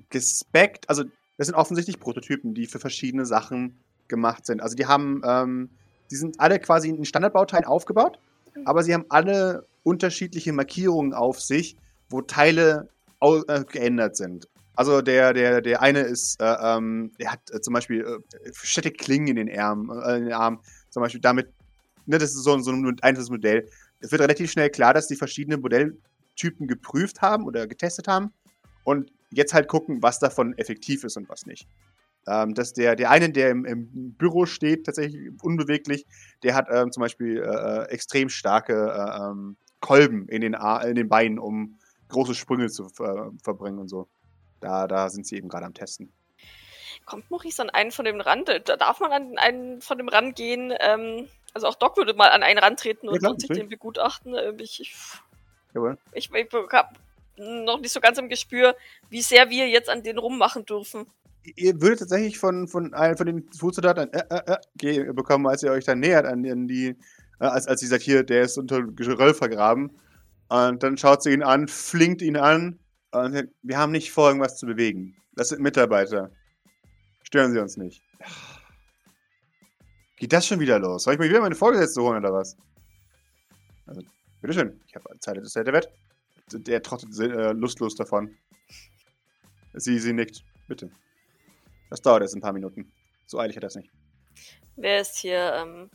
gespeckt. 0.09 0.89
Also, 0.89 1.03
das 1.37 1.47
sind 1.47 1.55
offensichtlich 1.55 1.99
Prototypen, 1.99 2.53
die 2.53 2.67
für 2.67 2.79
verschiedene 2.79 3.25
Sachen 3.25 3.79
gemacht 4.07 4.45
sind. 4.45 4.61
Also, 4.61 4.75
die 4.75 4.85
haben, 4.85 5.21
ähm, 5.25 5.69
die 6.11 6.15
sind 6.15 6.39
alle 6.39 6.59
quasi 6.59 6.89
in 6.89 7.05
Standardbauteilen 7.05 7.65
aufgebaut, 7.65 8.19
aber 8.65 8.83
sie 8.83 8.93
haben 8.93 9.05
alle 9.09 9.65
unterschiedliche 9.83 10.53
Markierungen 10.53 11.13
auf 11.13 11.39
sich, 11.41 11.75
wo 12.09 12.21
Teile 12.21 12.89
äh, 13.21 13.63
geändert 13.65 14.15
sind. 14.15 14.47
Also 14.75 15.01
der, 15.01 15.33
der, 15.33 15.61
der 15.61 15.81
eine 15.81 16.01
ist, 16.01 16.39
äh, 16.39 16.55
ähm, 16.61 17.11
der 17.19 17.31
hat 17.31 17.41
äh, 17.51 17.59
zum 17.61 17.73
Beispiel 17.73 18.01
äh, 18.01 18.51
fette 18.53 18.91
Klingen 18.91 19.35
in 19.35 19.47
den 19.47 19.59
Armen, 19.59 19.89
äh, 19.89 20.17
in 20.17 20.25
den 20.25 20.33
Armen. 20.33 20.59
Zum 20.91 21.01
Beispiel 21.01 21.19
damit, 21.19 21.51
ne, 22.05 22.19
das 22.19 22.35
ist 22.35 22.43
so, 22.43 22.57
so 22.59 22.71
ein 22.71 22.95
einfaches 23.01 23.31
Modell. 23.31 23.67
Es 23.99 24.11
wird 24.11 24.21
relativ 24.21 24.51
schnell 24.51 24.69
klar, 24.69 24.93
dass 24.93 25.07
die 25.07 25.15
verschiedene 25.15 25.57
Modelltypen 25.57 26.67
geprüft 26.67 27.21
haben 27.21 27.45
oder 27.45 27.65
getestet 27.65 28.07
haben 28.07 28.31
und 28.83 29.11
jetzt 29.31 29.55
halt 29.55 29.67
gucken, 29.67 30.03
was 30.03 30.19
davon 30.19 30.55
effektiv 30.59 31.03
ist 31.03 31.17
und 31.17 31.27
was 31.27 31.47
nicht. 31.47 31.67
Ähm, 32.27 32.53
dass 32.53 32.73
der, 32.73 32.95
der 32.95 33.09
eine, 33.09 33.31
der 33.31 33.49
im, 33.49 33.65
im 33.65 34.13
Büro 34.13 34.45
steht, 34.45 34.85
tatsächlich 34.85 35.31
unbeweglich, 35.41 36.05
der 36.43 36.53
hat 36.53 36.67
ähm, 36.69 36.91
zum 36.91 37.01
Beispiel 37.01 37.37
äh, 37.37 37.41
äh, 37.41 37.83
extrem 37.89 38.29
starke 38.29 38.73
äh, 38.73 39.23
ähm, 39.23 39.57
Kolben 39.79 40.27
in 40.27 40.41
den, 40.41 40.53
Ar 40.53 40.85
in 40.85 40.95
den 40.95 41.09
Beinen, 41.09 41.39
um 41.39 41.79
große 42.09 42.35
Sprünge 42.35 42.69
zu 42.69 42.89
ver 42.89 43.31
verbringen 43.43 43.79
und 43.79 43.87
so. 43.87 44.07
Da, 44.59 44.87
da 44.87 45.09
sind 45.09 45.27
sie 45.27 45.37
eben 45.37 45.49
gerade 45.49 45.65
am 45.65 45.73
Testen. 45.73 46.11
Kommt 47.05 47.29
Maurice 47.29 47.61
an 47.61 47.69
einen 47.69 47.91
von 47.91 48.05
dem 48.05 48.19
Rand? 48.19 48.49
Da 48.49 48.75
darf 48.75 48.99
man 48.99 49.11
an 49.11 49.37
einen 49.37 49.81
von 49.81 49.97
dem 49.97 50.09
Rand 50.09 50.35
gehen. 50.35 50.73
Ähm, 50.79 51.27
also 51.53 51.67
auch 51.67 51.75
Doc 51.75 51.97
würde 51.97 52.13
mal 52.13 52.29
an 52.29 52.43
einen 52.43 52.59
Rand 52.59 52.79
treten 52.79 53.07
und, 53.07 53.19
klar, 53.19 53.31
und 53.31 53.41
sich 53.41 53.49
den 53.49 53.69
begutachten. 53.69 54.35
Ähm, 54.35 54.57
Ich, 54.59 54.81
ich, 54.81 54.95
Jawohl. 55.73 55.97
ich, 56.11 56.31
ich 56.33 56.47
habe 56.53 56.89
noch 57.37 57.79
nicht 57.79 57.91
so 57.91 57.99
ganz 57.99 58.17
im 58.17 58.29
Gespür, 58.29 58.75
wie 59.09 59.21
sehr 59.21 59.49
wir 59.49 59.67
jetzt 59.69 59.89
an 59.89 60.03
den 60.03 60.17
rummachen 60.17 60.65
dürfen. 60.65 61.05
Ihr 61.55 61.81
würdet 61.81 61.99
tatsächlich 61.99 62.37
von, 62.37 62.67
von 62.67 62.93
einem 62.93 63.15
von 63.15 63.25
den 63.25 63.49
Foodsoldaten 63.53 64.11
ein 64.11 64.29
äh, 64.29 64.57
äh, 64.81 65.09
äh, 65.09 65.13
bekommen, 65.13 65.47
als 65.47 65.63
ihr 65.63 65.71
euch 65.71 65.85
dann 65.85 65.99
nähert 65.99 66.25
an, 66.25 66.45
an 66.45 66.67
die, 66.67 66.89
äh, 67.39 67.45
als, 67.45 67.67
als 67.67 67.79
sie 67.79 67.87
sagt, 67.87 68.03
hier, 68.03 68.23
der 68.23 68.41
ist 68.41 68.57
unter 68.57 68.83
Geröll 68.83 69.33
vergraben. 69.33 69.97
Und 70.49 70.81
dann 70.83 70.97
schaut 70.97 71.23
sie 71.23 71.33
ihn 71.33 71.43
an, 71.43 71.67
flinkt 71.67 72.21
ihn 72.21 72.37
an 72.37 72.79
und 73.11 73.33
sagt, 73.33 73.49
wir 73.61 73.77
haben 73.77 73.91
nicht 73.91 74.11
vor, 74.11 74.27
irgendwas 74.29 74.57
zu 74.57 74.65
bewegen. 74.65 75.15
Das 75.33 75.49
sind 75.49 75.61
Mitarbeiter. 75.61 76.31
Stören 77.23 77.51
Sie 77.51 77.59
uns 77.59 77.77
nicht. 77.77 78.01
Geht 80.17 80.33
das 80.33 80.47
schon 80.47 80.59
wieder 80.59 80.79
los? 80.79 81.03
Soll 81.03 81.13
ich 81.13 81.19
mir 81.19 81.29
wieder 81.29 81.41
meine 81.41 81.55
Vorgesetzte 81.55 82.01
holen 82.01 82.17
oder 82.17 82.33
was? 82.33 82.57
Also, 83.85 84.01
bitteschön, 84.41 84.81
ich 84.87 84.95
habe 84.95 85.19
Zeit, 85.19 85.37
das 85.37 85.45
ist 85.45 85.55
der 85.55 85.65
Wett. 85.73 85.89
Der 86.51 86.81
trottet 86.81 87.17
äh, 87.19 87.51
lustlos 87.51 87.95
davon. 87.95 88.35
Sie, 89.73 89.99
sie 89.99 90.13
nickt. 90.13 90.43
Bitte. 90.67 90.89
Das 91.89 92.01
dauert 92.01 92.21
jetzt 92.21 92.35
ein 92.35 92.41
paar 92.41 92.53
Minuten. 92.53 92.91
So 93.25 93.39
eilig 93.39 93.55
hat 93.55 93.63
das 93.63 93.75
nicht. 93.75 93.91
Wer 94.75 95.01
ist 95.01 95.17
hier 95.17 95.53
ähm, 95.53 95.89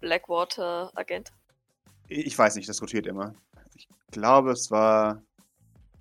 Blackwater-Agent? 0.00 1.32
Ich 2.08 2.36
weiß 2.36 2.56
nicht, 2.56 2.68
das 2.68 2.82
rotiert 2.82 3.06
immer. 3.06 3.34
Ich 4.10 4.14
glaube, 4.14 4.50
es 4.50 4.72
war. 4.72 5.22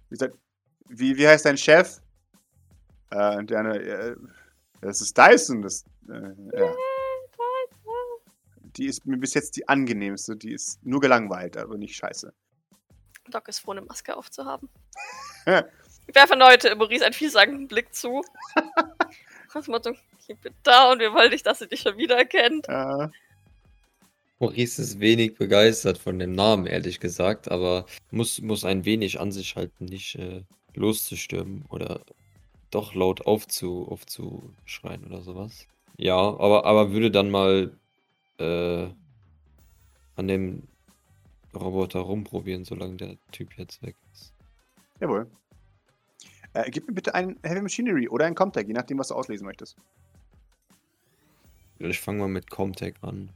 Wie, 0.09 0.15
gesagt, 0.15 0.35
wie, 0.87 1.15
wie 1.15 1.27
heißt 1.27 1.45
dein 1.45 1.59
Chef? 1.59 2.01
Äh, 3.11 3.43
der 3.43 3.65
äh, 3.65 4.15
das 4.81 5.01
ist 5.01 5.15
Dyson. 5.15 5.61
Das, 5.61 5.85
äh, 6.09 6.59
ja. 6.59 6.75
Die 8.77 8.87
ist 8.87 9.05
mir 9.05 9.17
bis 9.17 9.35
jetzt 9.35 9.57
die 9.57 9.67
angenehmste. 9.67 10.35
Die 10.35 10.53
ist 10.53 10.83
nur 10.83 10.99
gelangweilt, 10.99 11.55
aber 11.55 11.77
nicht 11.77 11.95
scheiße. 11.95 12.33
Doc 13.29 13.47
ist 13.47 13.59
froh, 13.59 13.71
eine 13.71 13.83
Maske 13.83 14.17
aufzuhaben. 14.17 14.69
ich 15.45 16.15
werfe 16.15 16.33
erneut 16.33 16.63
Maurice 16.77 17.05
einen 17.05 17.13
vielsagenden 17.13 17.67
Blick 17.67 17.93
zu. 17.93 18.23
Das 19.51 19.67
Motto, 19.67 19.95
ich 20.27 20.37
bin 20.37 20.53
da 20.61 20.91
und 20.91 20.99
wir 20.99 21.11
wollen 21.11 21.31
nicht, 21.31 21.43
dass 21.43 21.57
sie 21.57 21.67
dich 21.67 21.79
schon 21.79 21.97
wieder 21.97 22.15
erkennt. 22.15 22.67
Maurice 24.39 24.81
ist 24.81 24.99
wenig 24.99 25.35
begeistert 25.35 25.97
von 25.97 26.17
dem 26.17 26.31
Namen, 26.31 26.65
ehrlich 26.65 26.99
gesagt, 26.99 27.51
aber 27.51 27.85
muss, 28.09 28.41
muss 28.41 28.63
ein 28.63 28.85
wenig 28.85 29.19
an 29.19 29.31
sich 29.31 29.55
halten, 29.55 29.85
nicht 29.85 30.15
äh, 30.15 30.43
loszustürmen 30.75 31.65
oder 31.69 32.01
doch 32.71 32.93
laut 32.93 33.25
aufzu, 33.25 33.87
aufzuschreien 33.89 35.03
oder 35.05 35.21
sowas. 35.21 35.67
Ja, 35.97 36.15
aber, 36.15 36.65
aber 36.65 36.91
würde 36.91 37.11
dann 37.11 37.29
mal 37.29 37.77
äh, 38.37 38.87
an 40.15 40.27
dem 40.27 40.63
Roboter 41.53 41.99
rumprobieren, 41.99 42.63
solange 42.63 42.95
der 42.95 43.17
Typ 43.31 43.57
jetzt 43.57 43.81
weg 43.83 43.95
ist. 44.13 44.33
jawohl. 45.01 45.29
Äh, 46.53 46.71
gib 46.71 46.87
mir 46.87 46.93
bitte 46.93 47.13
ein 47.13 47.37
Heavy 47.43 47.61
Machinery 47.61 48.07
oder 48.07 48.25
ein 48.25 48.35
Comtech, 48.35 48.67
je 48.67 48.73
nachdem, 48.73 48.99
was 48.99 49.09
du 49.09 49.15
auslesen 49.15 49.45
möchtest. 49.45 49.75
Ich 51.79 51.99
fange 51.99 52.19
mal 52.19 52.27
mit 52.27 52.49
Comtech 52.49 52.95
an. 53.01 53.29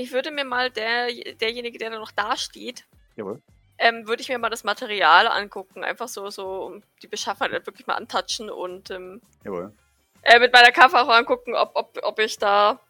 Ich 0.00 0.12
würde 0.12 0.30
mir 0.30 0.46
mal 0.46 0.70
der, 0.70 1.08
derjenige, 1.34 1.76
der 1.76 1.90
da 1.90 1.98
noch 1.98 2.10
da 2.10 2.34
steht, 2.34 2.86
Jawohl. 3.16 3.42
ähm, 3.76 4.08
würde 4.08 4.22
ich 4.22 4.30
mir 4.30 4.38
mal 4.38 4.48
das 4.48 4.64
Material 4.64 5.28
angucken. 5.28 5.84
Einfach 5.84 6.08
so, 6.08 6.30
so 6.30 6.80
die 7.02 7.06
Beschaffenheit 7.06 7.66
wirklich 7.66 7.86
mal 7.86 7.96
antatschen 7.96 8.48
und 8.48 8.90
ähm, 8.90 9.20
äh, 9.44 10.38
mit 10.38 10.54
meiner 10.54 10.72
Kamera 10.72 11.02
auch 11.02 11.10
angucken, 11.10 11.54
ob, 11.54 11.72
ob, 11.74 11.98
ob 12.02 12.18
ich 12.18 12.38
da 12.38 12.80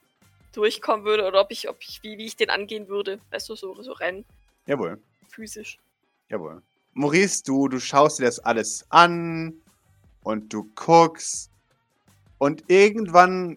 durchkommen 0.52 1.04
würde 1.04 1.26
oder 1.26 1.40
ob 1.40 1.50
ich, 1.50 1.68
ob 1.68 1.78
ich, 1.80 2.00
wie, 2.04 2.16
wie 2.16 2.26
ich 2.26 2.36
den 2.36 2.48
angehen 2.48 2.86
würde. 2.86 3.18
Weißt 3.32 3.48
du, 3.48 3.56
so, 3.56 3.82
so 3.82 3.90
rein 3.90 4.24
Jawohl. 4.66 5.02
physisch. 5.30 5.78
Jawohl. 6.28 6.62
Maurice, 6.92 7.42
du, 7.42 7.66
du 7.66 7.80
schaust 7.80 8.20
dir 8.20 8.26
das 8.26 8.38
alles 8.38 8.86
an 8.90 9.54
und 10.22 10.52
du 10.52 10.70
guckst 10.76 11.50
und 12.38 12.62
irgendwann 12.68 13.56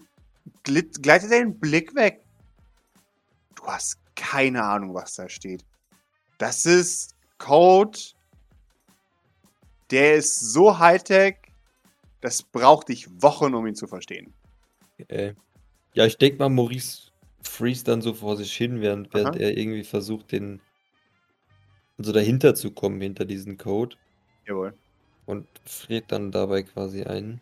gleitet 0.63 1.31
dein 1.31 1.59
Blick 1.59 1.93
weg. 1.93 2.22
Du 3.63 3.69
hast 3.69 3.97
keine 4.15 4.61
Ahnung, 4.61 4.93
was 4.93 5.15
da 5.15 5.29
steht. 5.29 5.63
Das 6.37 6.65
ist 6.65 7.15
Code. 7.37 7.97
Der 9.89 10.15
ist 10.15 10.37
so 10.39 10.79
Hightech, 10.79 11.37
das 12.19 12.43
braucht 12.43 12.89
dich 12.89 13.07
Wochen, 13.21 13.53
um 13.53 13.65
ihn 13.65 13.75
zu 13.75 13.87
verstehen. 13.87 14.33
Äh, 15.07 15.33
ja, 15.93 16.05
ich 16.05 16.17
denke 16.17 16.39
mal, 16.39 16.49
Maurice 16.49 17.11
freeze 17.41 17.85
dann 17.85 18.01
so 18.01 18.13
vor 18.13 18.35
sich 18.35 18.53
hin, 18.53 18.81
während, 18.81 19.13
während 19.13 19.37
er 19.37 19.57
irgendwie 19.57 19.83
versucht, 19.83 20.31
den. 20.31 20.61
Also 21.97 22.11
dahinter 22.11 22.55
zu 22.55 22.71
kommen, 22.71 22.99
hinter 22.99 23.23
diesen 23.23 23.57
Code. 23.57 23.95
Jawohl. 24.45 24.73
Und 25.25 25.47
friert 25.63 26.11
dann 26.11 26.31
dabei 26.31 26.63
quasi 26.63 27.03
ein. 27.03 27.39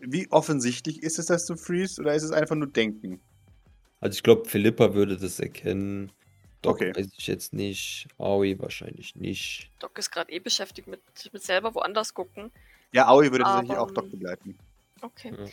Wie 0.00 0.28
offensichtlich 0.32 1.02
ist 1.02 1.18
es, 1.18 1.26
dass 1.26 1.46
du 1.46 1.56
freest 1.56 2.00
oder 2.00 2.14
ist 2.14 2.24
es 2.24 2.32
einfach 2.32 2.56
nur 2.56 2.68
Denken? 2.68 3.20
Also 4.06 4.16
ich 4.18 4.22
glaube, 4.22 4.48
Philippa 4.48 4.94
würde 4.94 5.16
das 5.16 5.40
erkennen. 5.40 6.12
Doc 6.62 6.76
Okay. 6.76 6.94
weiß 6.96 7.08
ich 7.18 7.26
jetzt 7.26 7.52
nicht. 7.52 8.06
Aoi 8.18 8.56
wahrscheinlich 8.60 9.16
nicht. 9.16 9.68
Doc 9.80 9.98
ist 9.98 10.12
gerade 10.12 10.30
eh 10.30 10.38
beschäftigt 10.38 10.86
mit, 10.86 11.00
mit 11.32 11.42
selber 11.42 11.74
woanders 11.74 12.14
gucken. 12.14 12.52
Ja, 12.92 13.08
Aoi 13.08 13.32
würde 13.32 13.42
tatsächlich 13.42 13.72
Aber, 13.72 13.80
auch 13.80 13.90
Doc 13.90 14.04
ähm, 14.04 14.10
begleiten. 14.12 14.58
Okay. 15.02 15.32
Ja. 15.36 15.44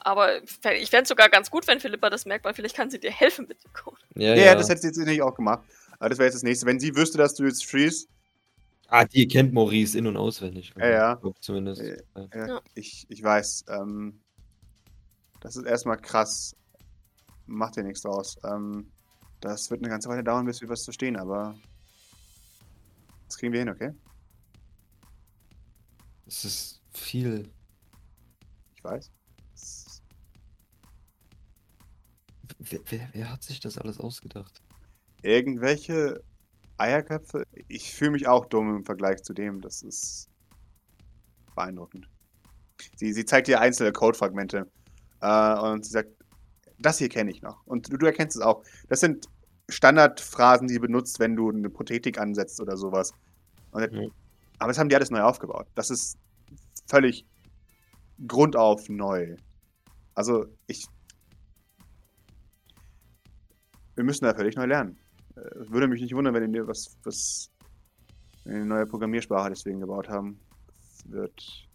Aber 0.00 0.42
ich 0.42 0.50
fände 0.90 1.02
es 1.04 1.08
sogar 1.08 1.30
ganz 1.30 1.50
gut, 1.50 1.66
wenn 1.66 1.80
Philippa 1.80 2.10
das 2.10 2.26
merkt, 2.26 2.44
weil 2.44 2.52
vielleicht 2.52 2.76
kann 2.76 2.90
sie 2.90 3.00
dir 3.00 3.10
helfen 3.10 3.46
mit 3.48 3.64
dem 3.64 3.72
Code. 3.72 3.96
Ja, 4.14 4.34
Ja, 4.34 4.44
ja. 4.44 4.54
das 4.54 4.68
hätte 4.68 4.82
sie 4.82 4.88
jetzt 4.88 4.98
nämlich 4.98 5.22
auch 5.22 5.34
gemacht. 5.34 5.62
Aber 5.98 6.10
das 6.10 6.18
wäre 6.18 6.26
jetzt 6.26 6.34
das 6.34 6.42
nächste. 6.42 6.66
Wenn 6.66 6.80
sie 6.80 6.94
wüsste, 6.94 7.16
dass 7.16 7.34
du 7.34 7.44
jetzt 7.44 7.64
freest, 7.64 8.10
ah, 8.88 9.06
die 9.06 9.26
kennt 9.26 9.54
Maurice 9.54 9.96
in- 9.96 10.06
und 10.06 10.18
auswendig. 10.18 10.74
Ja, 10.78 10.88
ja. 10.90 11.20
Zumindest. 11.40 11.80
Äh, 11.80 11.96
Ja. 12.14 12.28
ja, 12.34 12.46
Ja. 12.46 12.60
Ich, 12.74 13.06
ich 13.08 13.22
weiß, 13.22 13.64
ähm, 13.68 14.20
das 15.40 15.56
ist 15.56 15.64
erstmal 15.64 15.96
krass. 15.96 16.54
Macht 17.52 17.76
dir 17.76 17.82
nichts 17.82 18.00
draus. 18.00 18.38
Ähm, 18.44 18.90
das 19.40 19.70
wird 19.70 19.82
eine 19.82 19.90
ganze 19.90 20.08
Weile 20.08 20.24
dauern, 20.24 20.46
bis 20.46 20.60
wir 20.62 20.68
was 20.68 20.84
verstehen, 20.84 21.16
aber 21.16 21.54
das 23.26 23.36
kriegen 23.36 23.52
wir 23.52 23.60
hin, 23.60 23.68
okay? 23.68 23.92
Es 26.26 26.44
ist 26.46 26.82
viel. 26.92 27.50
Ich 28.74 28.84
weiß. 28.84 29.10
Wer, 32.58 32.80
wer, 32.88 33.08
wer 33.12 33.32
hat 33.32 33.42
sich 33.42 33.60
das 33.60 33.76
alles 33.76 33.98
ausgedacht? 34.00 34.62
Irgendwelche 35.22 36.22
Eierköpfe. 36.78 37.44
Ich 37.68 37.92
fühle 37.92 38.12
mich 38.12 38.26
auch 38.26 38.46
dumm 38.46 38.76
im 38.76 38.84
Vergleich 38.84 39.22
zu 39.22 39.34
dem. 39.34 39.60
Das 39.60 39.82
ist 39.82 40.28
beeindruckend. 41.54 42.08
Sie, 42.96 43.12
sie 43.12 43.24
zeigt 43.24 43.48
dir 43.48 43.60
einzelne 43.60 43.92
Codefragmente 43.92 44.70
äh, 45.20 45.58
und 45.58 45.84
sie 45.84 45.90
sagt, 45.90 46.21
das 46.86 46.98
hier 46.98 47.08
kenne 47.08 47.30
ich 47.30 47.42
noch. 47.42 47.66
Und 47.66 47.92
du, 47.92 47.96
du 47.96 48.06
erkennst 48.06 48.36
es 48.36 48.42
auch. 48.42 48.62
Das 48.88 49.00
sind 49.00 49.26
Standardphrasen, 49.68 50.68
die 50.68 50.74
du 50.74 50.80
benutzt, 50.80 51.18
wenn 51.20 51.36
du 51.36 51.50
eine 51.50 51.70
Prothetik 51.70 52.18
ansetzt 52.18 52.60
oder 52.60 52.76
sowas. 52.76 53.12
Und, 53.70 53.92
Ja. 53.92 54.08
Aber 54.58 54.68
das 54.68 54.78
haben 54.78 54.88
die 54.88 54.94
alles 54.94 55.10
neu 55.10 55.22
aufgebaut. 55.22 55.66
Das 55.74 55.90
ist 55.90 56.18
völlig 56.86 57.26
grundauf 58.28 58.88
neu. 58.88 59.36
Also 60.14 60.46
ich. 60.66 60.86
Wir 63.96 64.04
müssen 64.04 64.24
da 64.24 64.34
völlig 64.34 64.56
neu 64.56 64.66
lernen. 64.66 64.98
Äh, 65.36 65.40
würde 65.68 65.88
mich 65.88 66.00
nicht 66.00 66.14
wundern, 66.14 66.34
wenn 66.34 66.52
die 66.52 66.66
was, 66.66 66.96
was 67.02 67.50
eine 68.44 68.64
neue 68.64 68.86
Programmiersprache 68.86 69.50
deswegen 69.50 69.80
gebaut 69.80 70.08
haben. 70.08 70.38
Das 70.66 71.10
wird 71.10 71.68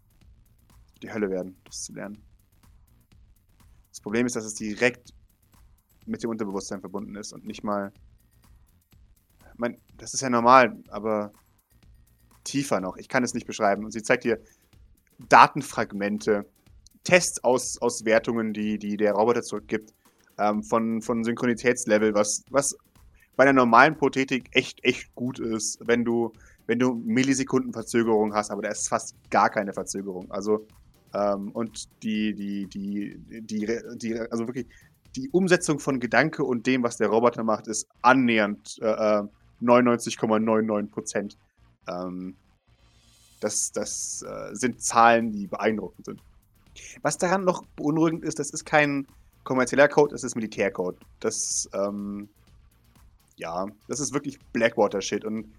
die 1.02 1.12
Hölle 1.12 1.30
werden, 1.30 1.58
das 1.66 1.84
zu 1.84 1.94
lernen. 1.94 2.27
Das 3.98 4.04
Problem 4.04 4.28
ist, 4.28 4.36
dass 4.36 4.46
es 4.46 4.54
direkt 4.54 5.12
mit 6.06 6.22
dem 6.22 6.30
Unterbewusstsein 6.30 6.82
verbunden 6.82 7.16
ist 7.16 7.34
und 7.34 7.48
nicht 7.48 7.64
mal. 7.64 7.92
Ich 9.40 9.58
mein, 9.58 9.76
das 9.98 10.14
ist 10.14 10.22
ja 10.22 10.30
normal, 10.30 10.78
aber 10.90 11.32
tiefer 12.44 12.80
noch. 12.80 12.98
Ich 12.98 13.10
kann 13.10 13.24
es 13.24 13.34
nicht 13.34 13.48
beschreiben. 13.48 13.84
Und 13.84 13.92
sie 13.92 14.04
zeigt 14.04 14.24
dir 14.24 14.40
Datenfragmente, 15.30 16.46
Testauswertungen, 17.06 18.54
die, 18.54 18.78
die 18.78 18.98
der 18.98 19.14
Roboter 19.14 19.42
zurückgibt, 19.42 19.96
ähm, 20.38 20.62
von, 20.62 21.02
von 21.02 21.24
Synchronitätslevel, 21.24 22.14
was, 22.14 22.46
was 22.52 22.78
bei 23.36 23.46
einer 23.46 23.54
normalen 23.54 23.98
Prothetik 23.98 24.48
echt, 24.52 24.84
echt 24.84 25.16
gut 25.16 25.40
ist, 25.40 25.80
wenn 25.88 26.06
du, 26.06 26.32
wenn 26.68 26.78
du 26.78 26.94
Millisekunden 27.04 27.74
Verzögerung 27.74 28.36
hast, 28.36 28.52
aber 28.52 28.62
da 28.62 28.70
ist 28.70 28.90
fast 28.90 29.16
gar 29.32 29.50
keine 29.50 29.74
Verzögerung. 29.74 30.30
Also, 30.30 30.68
ähm, 31.14 31.52
und 31.52 31.88
die, 32.04 32.34
die, 32.34 32.68
die, 32.68 33.18
die, 33.42 33.82
die, 33.96 34.20
also 34.20 34.48
wirklich, 34.48 34.68
die 35.16 35.30
Umsetzung 35.30 35.80
von 35.80 36.00
Gedanke 36.00 36.44
und 36.44 36.68
dem, 36.68 36.84
was 36.84 36.98
der 36.98 37.08
Roboter 37.08 37.44
macht, 37.44 37.68
ist 37.68 37.88
annähernd 38.02 38.78
äh, 38.82 39.20
äh, 39.20 39.24
99,99 39.62 40.92
Prozent. 40.92 41.38
Ähm, 41.88 42.36
das 43.40 43.72
das 43.72 44.24
äh, 44.28 44.56
sind 44.56 44.82
Zahlen, 44.82 45.32
die 45.32 45.48
beeindruckend 45.48 46.06
sind. 46.06 46.22
Was 47.02 47.18
daran 47.18 47.44
noch 47.44 47.64
beunruhigend 47.76 48.24
ist, 48.24 48.40
das 48.40 48.52
ist 48.52 48.66
kein 48.66 49.08
kommerzieller 49.44 49.88
Code, 49.88 50.12
das 50.12 50.24
ist 50.24 50.36
Militärcode. 50.36 50.98
Das, 51.20 51.70
ähm, 51.74 52.30
ja, 53.38 53.66
das 53.88 54.00
ist 54.00 54.14
wirklich 54.14 54.40
Blackwater-Shit 54.54 55.24
und 55.24 55.52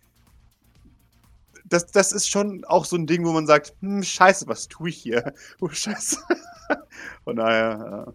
das, 1.64 1.86
das 1.86 2.12
ist 2.12 2.28
schon 2.28 2.64
auch 2.64 2.84
so 2.84 2.96
ein 2.96 3.06
Ding, 3.06 3.24
wo 3.24 3.32
man 3.32 3.46
sagt, 3.46 3.74
hm, 3.80 4.02
scheiße, 4.02 4.46
was 4.46 4.68
tue 4.68 4.88
ich 4.90 4.96
hier? 4.96 5.32
Oh, 5.60 5.68
scheiße. 5.68 6.18
Von 7.24 7.36
daher, 7.36 8.06
äh, 8.08 8.12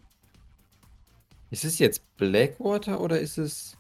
Ist 1.52 1.66
es 1.66 1.80
jetzt 1.80 2.02
Blackwater 2.18 3.00
oder 3.02 3.20
ist 3.20 3.38
es. 3.38 3.76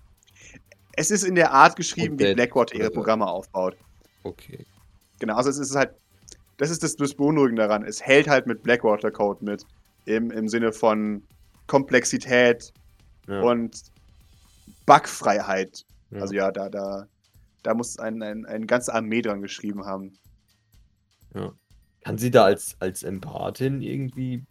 es 0.93 1.11
ist 1.11 1.23
in 1.23 1.35
der 1.35 1.51
Art 1.51 1.75
geschrieben, 1.75 2.17
wie 2.19 2.33
Blackwater 2.33 2.75
ihre? 2.75 2.89
Programme 2.91 3.27
aufbaut. 3.27 3.75
Okay. 4.23 4.65
Genau, 5.19 5.35
also 5.35 5.49
es 5.49 5.57
ist 5.57 5.75
halt, 5.75 5.91
das 6.57 6.69
ist 6.69 6.83
das, 6.83 6.95
Beunruhigende 7.13 7.61
daran. 7.63 7.83
Es 7.83 8.01
hält 8.01 8.27
halt 8.27 8.47
mit 8.47 8.63
Blackwater-Code 8.63 9.43
mit, 9.43 9.65
im, 10.05 10.31
im 10.31 10.47
Sinne 10.47 10.71
von 10.71 11.23
Komplexität 11.67 12.73
Ja. 13.27 13.41
und 13.41 13.83
Bugfreiheit. 14.85 15.85
ja. 16.11 16.21
Also 16.21 16.33
ja, 16.33 16.51
da, 16.51 16.69
da, 16.69 17.07
da 17.63 17.73
muss 17.73 17.97
ein, 17.97 18.21
ein, 18.21 18.45
eine 18.45 18.65
ganze 18.65 18.93
Armee 18.93 19.21
dran 19.21 19.41
geschrieben 19.41 19.85
haben. 19.85 20.13
Ja. 21.33 21.53
Kann 22.03 22.17
sie 22.17 22.31
da 22.31 22.45
als, 22.45 22.75
als 22.79 23.03
Empathin 23.03 23.81
irgendwie 23.81 24.43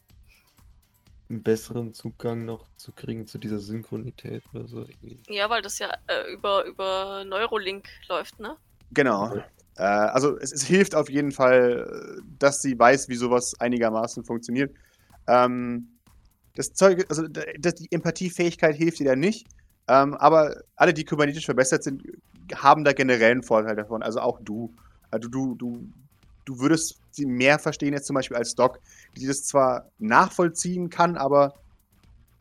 einen 1.29 1.43
besseren 1.43 1.93
Zugang 1.93 2.45
noch 2.45 2.67
zu 2.77 2.93
kriegen 2.93 3.27
zu 3.27 3.39
dieser 3.39 3.59
Synchronität 3.59 4.43
oder 4.55 4.67
so? 4.67 4.81
Irgendwie? 4.81 5.23
Ja, 5.29 5.49
weil 5.51 5.63
das 5.63 5.79
ja 5.79 5.91
äh, 6.07 6.33
über, 6.33 6.65
über 6.65 7.25
Neurolink 7.25 7.89
läuft, 8.09 8.41
ne? 8.41 8.57
Genau. 8.93 9.35
Äh, 9.77 9.83
also 9.83 10.39
es, 10.39 10.53
es 10.53 10.65
hilft 10.65 10.95
auf 10.95 11.11
jeden 11.11 11.33
Fall, 11.33 12.21
dass 12.39 12.63
sie 12.63 12.79
weiß, 12.79 13.09
wie 13.09 13.17
sowas 13.17 13.59
einigermaßen 13.61 14.25
funktioniert. 14.25 14.75
Ähm, 15.27 15.89
das 16.55 16.73
Zeug, 16.75 17.07
also 17.09 17.27
das, 17.29 17.75
die 17.77 17.91
Empathiefähigkeit 17.91 18.77
hilft 18.77 19.01
ihr 19.01 19.07
da 19.07 19.17
nicht. 19.17 19.47
Ähm, 19.89 20.15
aber 20.15 20.63
alle, 20.77 20.95
die 20.95 21.05
kybernetisch 21.05 21.47
verbessert 21.47 21.83
sind, 21.83 22.03
haben 22.55 22.85
da 22.85 22.93
generell 22.93 23.33
einen 23.33 23.43
Vorteil 23.43 23.77
davon. 23.77 24.03
Also 24.03 24.21
auch 24.21 24.41
du. 24.43 24.73
Also 25.11 25.29
du, 25.29 25.55
du, 25.55 25.89
du 26.45 26.59
würdest 26.59 26.99
sie 27.11 27.27
mehr 27.27 27.59
verstehen 27.59 27.93
jetzt 27.93 28.07
zum 28.07 28.15
Beispiel 28.15 28.37
als 28.37 28.55
Doc, 28.55 28.79
die 29.17 29.27
das 29.27 29.45
zwar 29.45 29.89
nachvollziehen 29.99 30.89
kann, 30.91 31.17
aber 31.17 31.55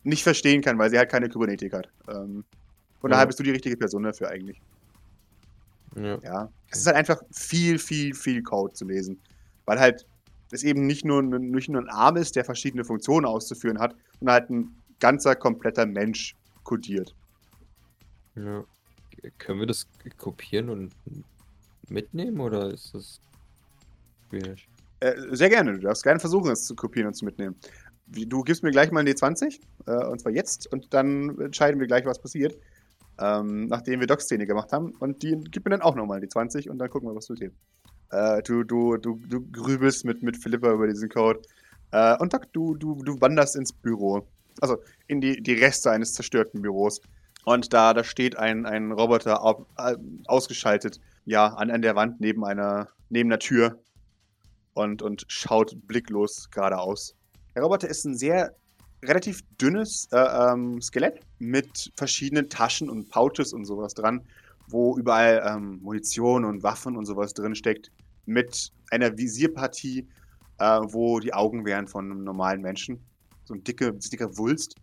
nicht 0.04 0.24
verstehen 0.24 0.62
kann, 0.62 0.78
weil 0.80 0.90
sie 0.90 0.98
halt 0.98 1.10
keine 1.12 1.30
Kybernetik 1.30 1.74
hat. 1.74 1.90
Ähm, 2.08 2.44
von 3.00 3.10
Ja. 3.12 3.16
daher 3.18 3.28
bist 3.28 3.40
du 3.40 3.44
die 3.44 3.52
richtige 3.52 3.78
Person 3.78 4.04
dafür 4.04 4.30
eigentlich. 4.30 4.62
Ja. 5.96 6.18
Ja. 6.24 6.50
Es 6.70 6.80
ist 6.80 6.88
halt 6.88 6.96
einfach 6.96 7.22
viel, 7.32 7.78
viel, 7.78 8.14
viel 8.16 8.42
Code 8.44 8.74
zu 8.74 8.86
lesen. 8.86 9.20
Weil 9.66 9.80
halt 9.80 10.06
es 10.52 10.64
eben 10.64 10.86
nicht 10.88 11.06
nur, 11.06 11.22
ein- 11.22 11.52
nicht 11.52 11.70
nur 11.70 11.82
ein 11.82 11.90
Arm 11.90 12.16
ist, 12.18 12.36
der 12.36 12.46
verschiedene 12.46 12.84
Funktionen 12.86 13.26
auszuführen 13.26 13.80
hat, 13.80 13.96
sondern 14.20 14.34
halt 14.34 14.50
ein 14.50 14.76
ganzer, 15.00 15.36
kompletter 15.36 15.86
Mensch 15.86 16.36
kodiert. 16.64 17.14
ja. 18.36 18.64
Können 19.38 19.60
wir 19.60 19.68
das 19.68 19.88
kopieren 20.18 20.70
und 20.70 20.94
mitnehmen 21.90 22.40
oder 22.40 22.72
ist 22.72 22.94
das 22.94 23.20
schwierig? 24.30 24.68
Äh, 25.00 25.14
sehr 25.32 25.50
gerne. 25.50 25.74
Du 25.74 25.80
darfst 25.80 26.04
gerne 26.04 26.20
versuchen, 26.20 26.52
es 26.52 26.66
zu 26.66 26.76
kopieren 26.76 27.08
und 27.08 27.14
zu 27.14 27.26
mitnehmen. 27.26 27.56
Du 28.08 28.44
gibst 28.44 28.64
mir 28.64 28.72
gleich 28.72 28.92
mal 28.92 29.02
ein 29.02 29.08
D20, 29.08 29.60
äh, 29.88 30.06
und 30.08 30.20
zwar 30.20 30.32
jetzt, 30.32 30.72
und 30.72 30.94
dann 30.94 31.40
entscheiden 31.40 31.80
wir 31.80 31.88
gleich, 31.88 32.06
was 32.06 32.20
passiert. 32.20 32.58
Ähm, 33.20 33.68
nachdem 33.68 34.00
wir 34.00 34.08
Doc-Szene 34.08 34.48
gemacht 34.48 34.72
haben. 34.72 34.94
Und 35.00 35.22
die 35.22 35.38
gib 35.52 35.66
mir 35.66 35.72
dann 35.72 35.82
auch 35.82 35.96
nochmal 35.96 36.22
die 36.22 36.28
20 36.28 36.70
und 36.70 36.80
dann 36.80 36.90
gucken 36.90 37.10
wir, 37.10 37.16
was 37.16 37.28
passiert. 37.28 37.54
Äh, 38.10 38.42
du, 38.42 38.64
du, 38.64 38.98
du, 38.98 39.20
du 39.28 39.42
grübelst 39.52 40.06
mit, 40.06 40.24
mit 40.24 40.38
Philippa 40.38 40.72
über 40.72 40.88
diesen 40.88 41.10
Code. 41.10 41.42
Äh, 41.92 42.18
und 42.18 42.34
Doc, 42.34 42.52
du, 42.54 42.76
du, 42.76 43.04
du 43.04 43.20
wanderst 43.22 43.56
ins 43.56 43.74
Büro. 43.74 44.26
Also 44.60 44.78
in 45.08 45.22
die, 45.22 45.42
die 45.42 45.54
Reste 45.54 45.92
eines 45.92 46.14
zerstörten 46.14 46.62
Büros. 46.62 47.02
Und 47.45 47.73
da, 47.73 47.93
da 47.93 48.04
steht 48.04 48.38
ein, 48.38 48.65
ein 48.65 48.91
Roboter 48.91 49.43
au, 49.43 49.65
äh, 49.77 49.95
ausgeschaltet, 50.27 50.99
ja, 51.25 51.47
an, 51.47 51.71
an 51.71 51.82
der 51.82 51.95
Wand 51.95 52.21
neben 52.21 52.45
einer, 52.45 52.89
neben 53.10 53.30
einer 53.30 53.39
Tür 53.39 53.80
und, 54.73 55.01
und 55.01 55.25
schaut 55.27 55.75
blicklos 55.88 56.49
geradeaus. 56.51 57.15
Der 57.56 57.63
Roboter 57.63 57.89
ist 57.89 58.06
ein 58.06 58.15
sehr 58.15 58.56
relativ 59.04 59.41
dünnes 59.60 60.08
äh, 60.12 60.17
ähm, 60.17 60.82
Skelett 60.82 61.21
mit 61.39 61.91
verschiedenen 61.95 62.49
Taschen 62.49 62.89
und 62.89 63.10
Pouches 63.10 63.54
und 63.54 63.65
sowas 63.65 63.93
dran, 63.93 64.21
wo 64.67 64.97
überall 64.97 65.43
ähm, 65.45 65.80
Munition 65.82 66.45
und 66.45 66.63
Waffen 66.63 66.95
und 66.95 67.06
sowas 67.06 67.34
drin 67.34 67.56
steckt, 67.56 67.91
mit 68.25 68.71
einer 68.91 69.17
Visierpartie, 69.17 70.08
äh, 70.60 70.80
wo 70.84 71.19
die 71.19 71.34
Augen 71.34 71.65
wären 71.65 71.88
von 71.88 72.12
einem 72.12 72.23
normalen 72.23 72.62
Menschen. 72.62 72.99
So 73.45 73.56
ein 73.56 73.63
dicke, 73.63 73.91
dicker 73.93 74.38
Wulst, 74.38 74.75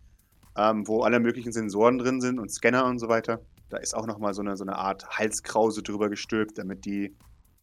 ähm, 0.57 0.87
wo 0.87 1.03
alle 1.03 1.19
möglichen 1.19 1.51
Sensoren 1.51 1.97
drin 1.97 2.21
sind 2.21 2.39
und 2.39 2.49
Scanner 2.49 2.85
und 2.85 2.99
so 2.99 3.07
weiter. 3.07 3.41
Da 3.69 3.77
ist 3.77 3.95
auch 3.95 4.07
nochmal 4.07 4.33
so 4.33 4.41
eine, 4.41 4.57
so 4.57 4.63
eine 4.63 4.75
Art 4.75 5.07
Halskrause 5.09 5.83
drüber 5.83 6.09
gestülpt, 6.09 6.57
damit 6.57 6.85
die 6.85 7.15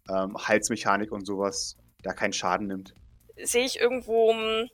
ähm, 0.08 0.36
Halsmechanik 0.36 1.10
und 1.12 1.26
sowas 1.26 1.76
da 2.02 2.12
keinen 2.12 2.32
Schaden 2.32 2.68
nimmt. 2.68 2.94
Sehe 3.42 3.64
ich 3.64 3.80
irgendwo, 3.80 4.32
hm, 4.32 4.68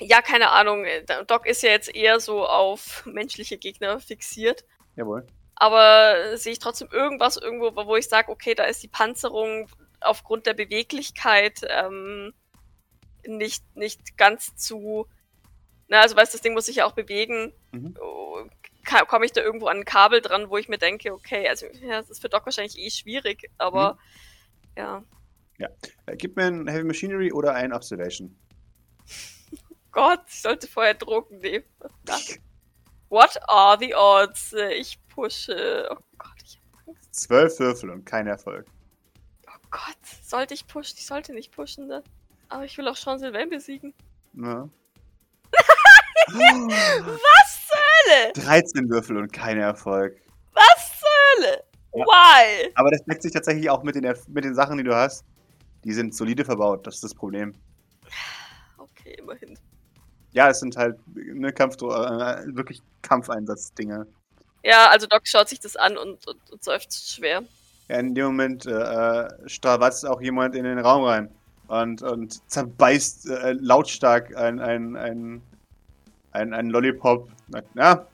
ja, 0.00 0.22
keine 0.22 0.50
Ahnung, 0.50 0.84
äh, 0.84 1.04
Doc 1.26 1.46
ist 1.46 1.62
ja 1.62 1.70
jetzt 1.70 1.94
eher 1.94 2.18
so 2.20 2.46
auf 2.46 3.04
menschliche 3.06 3.58
Gegner 3.58 4.00
fixiert. 4.00 4.64
Jawohl. 4.96 5.26
Aber 5.56 6.16
äh, 6.16 6.36
sehe 6.36 6.52
ich 6.52 6.58
trotzdem 6.58 6.88
irgendwas 6.90 7.36
irgendwo, 7.36 7.74
wo 7.86 7.96
ich 7.96 8.08
sage, 8.08 8.30
okay, 8.30 8.54
da 8.54 8.64
ist 8.64 8.82
die 8.82 8.88
Panzerung 8.88 9.68
aufgrund 10.00 10.46
der 10.46 10.54
Beweglichkeit 10.54 11.60
ähm, 11.68 12.32
nicht, 13.26 13.64
nicht 13.76 14.16
ganz 14.16 14.56
zu. 14.56 15.06
Na, 15.94 16.00
also 16.00 16.16
weißt 16.16 16.32
du, 16.34 16.38
das 16.38 16.42
Ding 16.42 16.54
muss 16.54 16.66
sich 16.66 16.74
ja 16.74 16.86
auch 16.86 16.92
bewegen. 16.92 17.52
Mhm. 17.70 17.94
Oh, 18.02 18.44
Komme 19.06 19.26
ich 19.26 19.30
da 19.32 19.42
irgendwo 19.42 19.68
an 19.68 19.78
ein 19.78 19.84
Kabel 19.84 20.20
dran, 20.20 20.50
wo 20.50 20.56
ich 20.56 20.68
mir 20.68 20.76
denke, 20.76 21.12
okay, 21.12 21.48
also 21.48 21.66
ja, 21.66 22.00
das 22.00 22.10
ist 22.10 22.20
für 22.20 22.28
Doc 22.28 22.44
wahrscheinlich 22.44 22.76
eh 22.76 22.90
schwierig, 22.90 23.48
aber 23.58 23.96
ja. 24.76 25.04
Äh, 25.56 26.16
gib 26.16 26.34
mir 26.34 26.46
ein 26.46 26.66
Heavy 26.66 26.82
Machinery 26.82 27.32
oder 27.32 27.54
ein 27.54 27.72
Observation. 27.72 28.36
Gott, 29.92 30.20
ich 30.26 30.42
sollte 30.42 30.66
vorher 30.66 30.94
Drogen 30.94 31.38
nehmen. 31.38 31.64
What 33.08 33.38
are 33.48 33.78
the 33.78 33.94
odds? 33.94 34.52
Äh, 34.52 34.74
Ich 34.74 34.98
pushe. 35.06 35.88
Oh 35.92 35.96
Gott, 36.18 36.34
ich 36.44 36.58
hab 36.58 36.88
Angst. 36.88 37.14
Zwölf 37.14 37.60
Würfel 37.60 37.90
und 37.90 38.04
kein 38.04 38.26
Erfolg. 38.26 38.66
Oh 39.46 39.66
Gott, 39.70 40.04
sollte 40.24 40.54
ich 40.54 40.66
pushen? 40.66 40.96
Ich 40.98 41.06
sollte 41.06 41.32
nicht 41.32 41.52
pushen, 41.52 41.86
ne? 41.86 42.02
Aber 42.48 42.64
ich 42.64 42.76
will 42.76 42.88
auch 42.88 42.96
Sean 42.96 43.20
Sylvain 43.20 43.48
besiegen. 43.48 43.94
Ja. 44.32 44.68
Was 46.28 47.66
zur 47.66 47.78
Hölle? 47.78 48.32
13 48.34 48.90
Würfel 48.90 49.16
und 49.18 49.32
kein 49.32 49.58
Erfolg. 49.58 50.16
Was 50.52 50.98
zur 51.00 51.08
Hölle? 51.46 51.64
Ja. 51.94 52.04
Why? 52.04 52.72
Aber 52.74 52.90
das 52.90 53.04
deckt 53.04 53.22
sich 53.22 53.32
tatsächlich 53.32 53.70
auch 53.70 53.82
mit 53.82 53.94
den, 53.94 54.04
Erf- 54.04 54.28
mit 54.28 54.44
den 54.44 54.54
Sachen, 54.54 54.78
die 54.78 54.84
du 54.84 54.94
hast. 54.94 55.24
Die 55.84 55.92
sind 55.92 56.14
solide 56.14 56.44
verbaut, 56.44 56.86
das 56.86 56.96
ist 56.96 57.04
das 57.04 57.14
Problem. 57.14 57.54
Okay, 58.78 59.14
immerhin. 59.18 59.58
Ja, 60.32 60.48
es 60.48 60.60
sind 60.60 60.76
halt 60.76 60.98
ne, 61.14 61.52
Kampf, 61.52 61.76
äh, 61.76 62.54
wirklich 62.56 62.82
Kampfeinsatz-Dinge. 63.02 64.06
Ja, 64.64 64.88
also 64.90 65.06
Doc 65.06 65.22
schaut 65.28 65.48
sich 65.48 65.60
das 65.60 65.76
an 65.76 65.96
und, 65.96 66.26
und, 66.26 66.50
und 66.50 66.64
seufzt 66.64 67.12
schwer. 67.14 67.42
Ja, 67.88 67.98
in 67.98 68.14
dem 68.14 68.24
Moment 68.26 68.64
äh, 68.66 69.28
strawatzt 69.46 70.06
auch 70.06 70.20
jemand 70.22 70.54
in 70.56 70.64
den 70.64 70.78
Raum 70.78 71.04
rein 71.04 71.30
und, 71.68 72.00
und 72.02 72.50
zerbeißt 72.50 73.28
äh, 73.28 73.52
lautstark 73.52 74.34
ein, 74.34 74.58
ein, 74.58 74.96
ein, 74.96 75.42
ein, 76.34 76.52
ein 76.52 76.68
Lollipop. 76.70 77.28
Ja, 77.74 78.06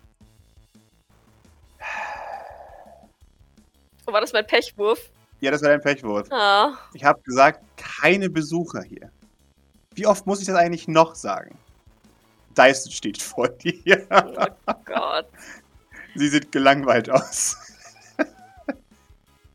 Oh, 4.07 4.13
war 4.13 4.21
das 4.21 4.33
mein 4.33 4.47
Pechwurf? 4.47 5.11
ja, 5.41 5.51
das 5.51 5.63
war 5.63 5.71
dein 5.71 5.81
Pechwurf. 5.81 6.27
Ah. 6.31 6.75
Ich 6.95 7.05
habe 7.05 7.21
gesagt, 7.23 7.61
keine 7.77 8.29
Besucher 8.29 8.83
hier. 8.83 9.11
Wie 9.95 10.07
oft 10.07 10.27
muss 10.27 10.41
ich 10.41 10.47
das 10.47 10.57
eigentlich 10.57 10.89
noch 10.89 11.15
sagen? 11.15 11.57
Dyson 12.57 12.91
steht 12.93 13.23
vor 13.23 13.49
dir. 13.49 14.07
Oh 14.67 14.75
Gott. 14.85 15.27
Sie 16.17 16.29
sieht 16.29 16.51
gelangweilt 16.53 17.09
aus. 17.09 17.57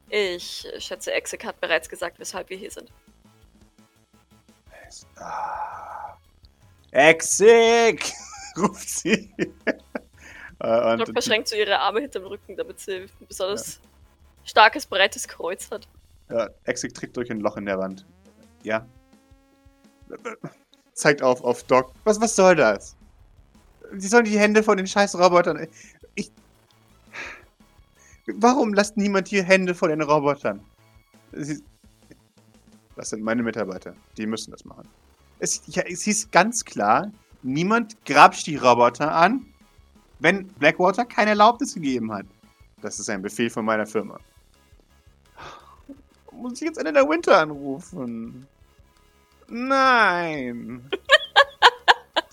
Ich 0.09 0.65
schätze, 0.79 1.11
Exik 1.11 1.43
hat 1.45 1.59
bereits 1.59 1.89
gesagt, 1.89 2.17
weshalb 2.19 2.49
wir 2.49 2.57
hier 2.57 2.71
sind. 2.71 2.89
Ah. 5.17 6.15
Exik! 6.91 8.13
Ruft 8.57 8.89
sie. 8.89 9.33
Äh, 10.59 10.95
Doc 10.95 11.09
verschränkt 11.11 11.49
so 11.49 11.55
ihre 11.57 11.77
Arme 11.77 11.99
hinterm 11.99 12.23
Rücken, 12.23 12.55
damit 12.55 12.79
sie 12.79 13.01
ein 13.01 13.09
besonders 13.27 13.81
starkes, 14.45 14.85
breites 14.85 15.27
Kreuz 15.27 15.69
hat. 15.69 15.85
ja, 16.29 16.49
Exik 16.63 16.93
tritt 16.93 17.17
durch 17.17 17.29
ein 17.29 17.41
Loch 17.41 17.57
in 17.57 17.65
der 17.65 17.77
Wand. 17.77 18.05
Ja. 18.63 18.87
Zeigt 20.93 21.21
auf 21.21 21.43
auf 21.43 21.63
Doc. 21.63 21.91
Was, 22.05 22.21
was 22.21 22.37
soll 22.37 22.55
das? 22.55 22.95
Sie 23.97 24.07
sollen 24.07 24.23
die 24.23 24.39
Hände 24.39 24.63
von 24.63 24.77
den 24.77 24.87
scheiß 24.87 25.15
Robotern. 25.19 25.67
Ich. 26.15 26.31
Warum 28.27 28.73
lasst 28.73 28.95
niemand 28.95 29.27
hier 29.27 29.43
Hände 29.43 29.75
von 29.75 29.89
den 29.89 30.01
Robotern? 30.01 30.63
Sie, 31.33 31.61
das 32.95 33.09
sind 33.09 33.23
meine 33.23 33.43
Mitarbeiter. 33.43 33.93
Die 34.17 34.25
müssen 34.25 34.51
das 34.51 34.63
machen. 34.63 34.87
Es, 35.39 35.61
ja, 35.67 35.83
es 35.83 36.03
hieß 36.03 36.31
ganz 36.31 36.63
klar, 36.63 37.11
niemand 37.45 38.03
grapscht 38.05 38.47
die 38.47 38.57
Roboter 38.57 39.13
an, 39.13 39.45
wenn 40.19 40.47
Blackwater 40.47 41.05
keine 41.05 41.31
Erlaubnis 41.31 41.75
gegeben 41.75 42.11
hat. 42.11 42.25
Das 42.81 42.99
ist 42.99 43.09
ein 43.09 43.21
Befehl 43.21 43.49
von 43.49 43.63
meiner 43.63 43.85
Firma. 43.85 44.19
Muss 46.31 46.61
ich 46.61 46.67
jetzt 46.67 46.77
Ende 46.77 46.91
der 46.91 47.07
Winter 47.07 47.39
anrufen? 47.39 48.47
Nein. 49.47 50.89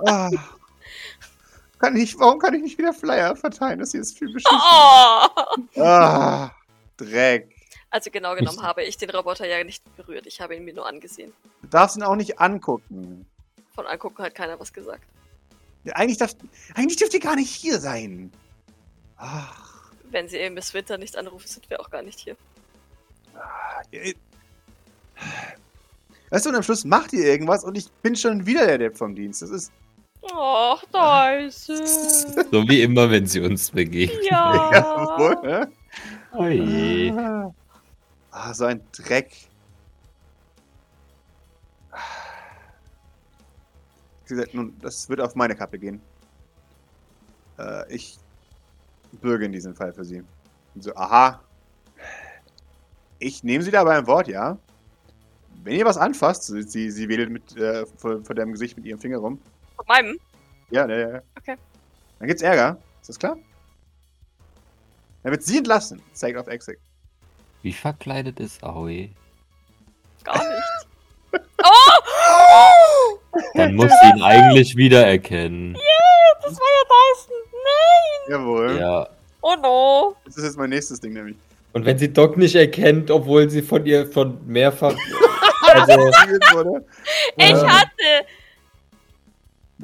Ah. 0.04 0.30
Kann 1.78 1.94
ich, 1.96 2.18
warum 2.18 2.40
kann 2.40 2.54
ich 2.54 2.62
nicht 2.62 2.76
wieder 2.76 2.92
Flyer 2.92 3.36
verteilen? 3.36 3.78
Das 3.78 3.92
hier 3.92 4.00
ist 4.00 4.18
viel 4.18 4.32
beschissen. 4.32 4.58
Oh! 5.76 5.80
Ah, 5.80 6.50
Dreck. 6.96 7.54
Also 7.90 8.10
genau 8.10 8.34
genommen 8.34 8.62
habe 8.62 8.82
ich 8.82 8.96
den 8.96 9.10
Roboter 9.10 9.46
ja 9.46 9.62
nicht 9.62 9.84
berührt. 9.96 10.26
Ich 10.26 10.40
habe 10.40 10.56
ihn 10.56 10.64
mir 10.64 10.74
nur 10.74 10.88
angesehen. 10.88 11.32
Du 11.60 11.68
darfst 11.68 11.96
ihn 11.96 12.02
auch 12.02 12.16
nicht 12.16 12.40
angucken. 12.40 13.26
Von 13.74 13.86
angucken 13.86 14.22
hat 14.22 14.34
keiner 14.34 14.58
was 14.60 14.72
gesagt. 14.72 15.02
Ja, 15.84 15.94
Eigentlich, 15.94 16.18
darf, 16.18 16.34
eigentlich 16.74 16.96
dürft 16.96 17.14
ihr 17.14 17.20
gar 17.20 17.34
nicht 17.36 17.50
hier 17.50 17.78
sein. 17.80 18.30
Ach, 19.16 19.90
Wenn 20.10 20.28
sie 20.28 20.36
eben 20.38 20.54
Miss 20.54 20.74
Winter 20.74 20.98
nicht 20.98 21.16
anrufen, 21.16 21.46
sind 21.48 21.68
wir 21.70 21.80
auch 21.80 21.90
gar 21.90 22.02
nicht 22.02 22.18
hier. 22.20 22.36
ihr- 23.90 24.14
Weißt 26.30 26.46
du, 26.46 26.50
und 26.50 26.56
am 26.56 26.62
Schluss 26.62 26.84
macht 26.84 27.12
ihr 27.12 27.24
irgendwas 27.24 27.62
und 27.64 27.76
ich 27.76 27.90
bin 28.02 28.16
schon 28.16 28.46
wieder 28.46 28.66
der 28.66 28.78
Depp 28.78 28.96
vom 28.96 29.14
Dienst. 29.14 29.42
Das 29.42 29.50
ist. 29.50 29.72
Ach, 30.32 30.82
Dyson. 30.84 31.86
So 32.52 32.68
wie 32.68 32.82
immer, 32.82 33.10
wenn 33.10 33.26
sie 33.26 33.40
uns 33.40 33.70
begegnen. 33.70 34.18
Ja, 34.30 35.14
wohl, 35.18 35.36
ne? 35.42 35.72
Oje. 36.32 37.12
Ah. 37.18 37.54
Ah, 38.30 38.54
so 38.54 38.64
ein 38.66 38.80
Dreck. 38.92 39.30
Gesagt, 44.34 44.54
nun, 44.54 44.76
das 44.80 45.08
wird 45.08 45.20
auf 45.20 45.34
meine 45.34 45.54
Kappe 45.54 45.78
gehen. 45.78 46.00
Äh, 47.58 47.94
ich 47.94 48.18
bürge 49.20 49.44
in 49.44 49.52
diesem 49.52 49.74
Fall 49.74 49.92
für 49.92 50.04
sie. 50.04 50.22
Und 50.74 50.82
so, 50.82 50.94
aha. 50.94 51.40
Ich 53.18 53.44
nehme 53.44 53.62
sie 53.62 53.70
da 53.70 53.84
beim 53.84 54.06
Wort, 54.06 54.28
ja? 54.28 54.58
Wenn 55.62 55.76
ihr 55.76 55.84
was 55.84 55.96
anfasst, 55.96 56.44
sie, 56.44 56.62
sie, 56.62 56.90
sie 56.90 57.08
wedelt 57.08 57.30
mit, 57.30 57.56
äh, 57.56 57.86
vor, 57.96 58.24
vor 58.24 58.34
deinem 58.34 58.52
Gesicht 58.52 58.76
mit 58.76 58.84
ihrem 58.86 58.98
Finger 58.98 59.18
rum. 59.18 59.40
Von 59.76 59.86
meinem? 59.86 60.18
Ja, 60.70 60.88
ja, 60.88 61.10
ja. 61.10 61.22
Okay. 61.38 61.56
Dann 62.18 62.28
gibt's 62.28 62.42
Ärger. 62.42 62.78
Ist 63.00 63.10
das 63.10 63.18
klar? 63.18 63.36
Dann 65.22 65.32
wird 65.32 65.42
sie 65.42 65.58
entlassen. 65.58 66.02
Zeigt 66.14 66.38
auf 66.38 66.48
Exit. 66.48 66.78
Wie 67.62 67.72
verkleidet 67.72 68.40
ist 68.40 68.64
Aoi? 68.64 69.10
Gar 70.24 70.36
nicht. 70.36 70.61
Man 73.54 73.74
muss 73.76 73.92
ihn 74.14 74.22
eigentlich 74.22 74.76
wiedererkennen. 74.76 75.76
Das 76.42 76.52
war 76.54 76.66
ja 76.66 76.84
Dyson. 76.88 77.34
Nein! 77.52 78.40
Jawohl. 78.40 78.78
Ja. 78.78 79.08
Oh 79.42 79.54
no. 79.60 80.16
Das 80.24 80.36
ist 80.36 80.44
jetzt 80.44 80.56
mein 80.58 80.70
nächstes 80.70 81.00
Ding 81.00 81.12
nämlich. 81.12 81.36
Und 81.72 81.84
wenn 81.86 81.98
sie 81.98 82.12
Doc 82.12 82.36
nicht 82.36 82.54
erkennt, 82.54 83.10
obwohl 83.10 83.48
sie 83.48 83.62
von 83.62 83.84
ihr 83.86 84.06
von 84.06 84.38
mehrfach. 84.46 84.94
Also, 85.74 85.92
wurde. 86.52 86.84
Ich 87.36 87.48
Ja. 87.48 87.66
hatte 87.80 88.26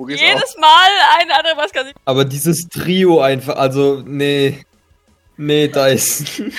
jedes 0.08 0.56
Mal 0.58 0.88
eine 1.18 1.34
andere 1.38 1.54
Maske. 1.56 1.92
aber 2.04 2.24
dieses 2.26 2.68
Trio 2.68 3.20
einfach, 3.20 3.56
also, 3.56 4.02
nee. 4.04 4.58
Nee, 5.38 5.68
Dyson. 5.68 6.52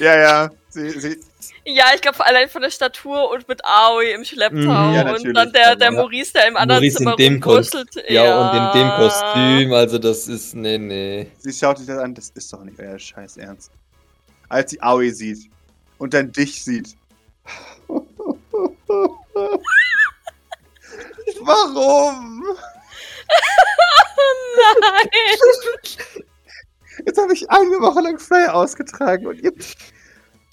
Ja, 0.00 0.18
ja. 0.18 0.50
Sie, 0.68 0.90
sie, 0.90 1.16
Ja, 1.64 1.86
ich 1.94 2.00
glaube 2.00 2.24
allein 2.24 2.48
von 2.48 2.62
der 2.62 2.70
Statur 2.70 3.30
und 3.30 3.46
mit 3.48 3.64
Aoi 3.64 4.12
im 4.12 4.24
Schlepptau 4.24 4.58
Mhm. 4.58 4.94
Ja, 4.94 5.14
und 5.14 5.34
dann 5.34 5.52
der, 5.52 5.76
der 5.76 5.90
Ja. 5.92 5.96
Maurice, 6.00 6.32
der 6.32 6.48
im 6.48 6.56
anderen 6.56 6.80
Maurice 6.80 6.98
in 6.98 6.98
Zimmer 6.98 7.16
dem 7.16 7.34
rumwurzelt. 7.42 8.04
Ja, 8.08 8.50
und 8.50 8.56
in 8.56 8.82
dem 8.82 8.90
Kostüm, 8.96 9.72
also 9.72 9.98
das 9.98 10.28
ist, 10.28 10.54
nee, 10.54 10.78
nee. 10.78 11.30
sie 11.38 11.52
schaut 11.52 11.78
sich 11.78 11.86
das 11.86 11.98
an. 11.98 12.14
Das 12.14 12.30
ist 12.30 12.52
doch 12.52 12.62
nicht 12.64 12.78
euer 12.78 12.98
Scheiß 12.98 13.36
Ernst. 13.36 13.70
Als 14.48 14.70
sie 14.70 14.80
Aoi 14.82 15.10
sieht 15.10 15.50
und 15.98 16.14
dann 16.14 16.30
dich 16.32 16.62
sieht. 16.64 16.96
Warum? 21.40 22.44
Nein! 24.80 25.08
Jetzt 27.06 27.20
habe 27.20 27.32
ich 27.32 27.50
eine 27.50 27.80
Woche 27.80 28.00
lang 28.00 28.18
Flyer 28.18 28.54
ausgetragen 28.54 29.26
und 29.26 29.40
ihr. 29.42 29.52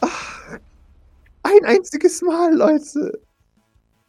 Ach, 0.02 0.58
ein 1.58 1.66
einziges 1.66 2.22
Mal, 2.22 2.54
Leute. 2.56 3.20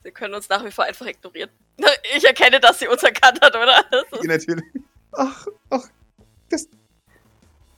Sie 0.04 0.10
können 0.10 0.34
uns 0.34 0.48
nach 0.48 0.64
wie 0.64 0.70
vor 0.70 0.84
einfach 0.84 1.06
ignorieren. 1.06 1.50
Ich 2.16 2.24
erkenne, 2.24 2.60
dass 2.60 2.78
sie 2.78 2.88
uns 2.88 3.02
erkannt 3.02 3.40
hat, 3.40 3.54
oder? 3.54 3.84
Ja, 3.90 4.22
natürlich. 4.24 4.64
Ach, 5.12 5.46
ach, 5.70 5.88
das. 6.48 6.68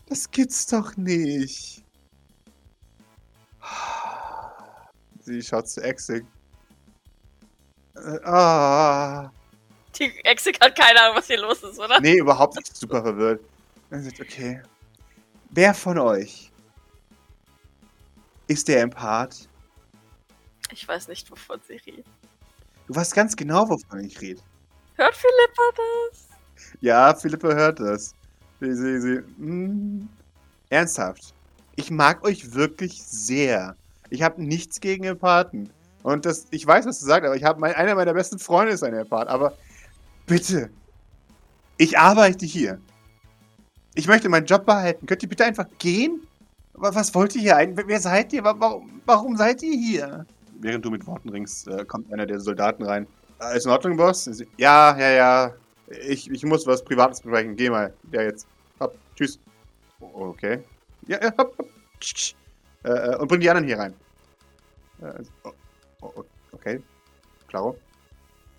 Das 0.07 0.31
gibt's 0.31 0.66
doch 0.66 0.96
nicht. 0.96 1.83
Sie 5.20 5.42
schaut 5.42 5.68
zu 5.68 5.83
Exig. 5.83 6.24
Äh, 7.96 8.18
ah. 8.24 9.33
die 9.98 10.12
Exik 10.24 10.61
hat 10.61 10.77
keine 10.77 11.00
Ahnung, 11.00 11.16
was 11.16 11.27
hier 11.27 11.40
los 11.40 11.62
ist, 11.62 11.79
oder? 11.79 12.00
Nee, 12.00 12.18
überhaupt 12.18 12.57
nicht 12.57 12.77
super 12.77 13.03
verwirrt. 13.03 13.40
Dann 13.90 14.03
sagt, 14.03 14.20
okay. 14.20 14.61
Wer 15.50 15.72
von 15.72 15.98
euch 15.98 16.50
ist 18.48 18.68
der 18.68 18.83
Empath? 18.83 19.48
Ich 20.72 20.87
weiß 20.87 21.09
nicht, 21.09 21.31
wovon 21.31 21.61
sie 21.68 21.77
redet. 21.77 22.07
Du 22.87 22.94
weißt 22.94 23.14
ganz 23.14 23.35
genau, 23.37 23.68
wovon 23.68 24.00
ich 24.00 24.20
rede. 24.20 24.40
Hört 24.96 25.14
Philippa 25.16 25.62
das? 26.11 26.29
Ja, 26.81 27.14
Philippe 27.14 27.55
hört 27.55 27.81
das. 27.81 28.14
Sie, 28.61 28.74
sie, 28.74 29.00
sie. 29.00 29.18
Mm, 29.38 30.09
ernsthaft. 30.70 31.35
Ich 31.77 31.90
mag 31.90 32.24
euch 32.24 32.55
wirklich 32.55 33.03
sehr. 33.03 33.74
Ich 34.11 34.22
habe 34.22 34.42
nichts 34.42 34.81
gegen 34.81 35.05
Empathen. 35.05 35.70
Und 36.03 36.27
das, 36.27 36.46
ich 36.50 36.66
weiß, 36.66 36.87
was 36.87 37.00
du 37.00 37.07
sagst, 37.07 37.27
aber 37.27 37.37
ich 37.37 37.44
habe 37.44 37.59
mein, 37.61 37.74
einer 37.74 37.94
meiner 37.94 38.12
besten 38.14 38.38
Freunde 38.38 38.72
ist 38.72 38.83
ein 38.83 38.94
Empath. 38.94 39.29
Aber 39.29 39.57
bitte, 40.27 40.70
ich 41.79 41.98
arbeite 41.98 42.44
hier. 42.46 42.81
Ich 43.94 44.07
möchte 44.07 44.29
meinen 44.29 44.46
Job 44.46 44.66
behalten. 44.66 45.07
Könnt 45.07 45.22
ihr 45.22 45.29
bitte 45.29 45.44
einfach 45.44 45.66
gehen? 45.79 46.27
Wa- 46.74 46.94
Was 46.94 47.14
wollt 47.14 47.35
ihr 47.35 47.40
hier 47.42 47.57
eigentlich? 47.57 47.87
Wer 47.88 48.00
seid 48.00 48.33
ihr? 48.33 48.44
Wa- 48.44 48.55
Warum, 48.59 49.00
warum 49.07 49.37
seid 49.37 49.62
ihr 49.62 49.77
hier? 49.77 50.27
Während 50.64 50.83
du 50.83 50.90
mit 50.90 51.07
Worten 51.07 51.29
ringst, 51.29 51.68
äh, 51.68 51.85
kommt 51.85 52.11
einer 52.11 52.24
der 52.24 52.40
Soldaten 52.40 52.85
rein. 52.85 53.07
Äh, 53.38 53.55
ist 53.55 53.66
in 53.66 53.70
Ordnung, 53.70 53.98
Boss? 53.98 54.24
Ja, 54.57 54.96
ja, 54.98 55.11
ja. 55.11 55.55
Ich, 56.09 56.31
ich 56.31 56.42
muss 56.42 56.66
was 56.66 56.83
Privates 56.83 57.20
besprechen. 57.20 57.55
Geh 57.55 57.68
mal. 57.68 57.92
Ja, 58.12 58.22
jetzt. 58.22 58.46
Hopp. 58.81 58.96
Tschüss. 59.14 59.38
Okay. 60.00 60.64
Ja, 61.07 61.22
ja, 61.22 61.35
hopp, 61.37 61.59
hopp. 61.59 61.68
Äh, 62.83 62.88
äh, 62.88 63.16
und 63.16 63.29
bring 63.29 63.40
die 63.40 63.50
anderen 63.50 63.66
hier 63.66 63.79
rein. 63.79 63.94
Äh, 65.03 65.22
oh, 65.42 65.53
oh, 66.00 66.24
okay. 66.53 66.83
Klaro. 67.46 67.77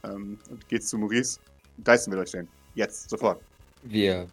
Ähm, 0.03 0.37
und 0.51 0.69
geht 0.69 0.85
zu 0.85 0.99
Maurice. 0.99 1.39
Dyson 1.77 2.13
will 2.13 2.19
euch 2.19 2.29
stellen. 2.29 2.47
Jetzt, 2.75 3.09
sofort. 3.09 3.41
Wir. 3.81 4.27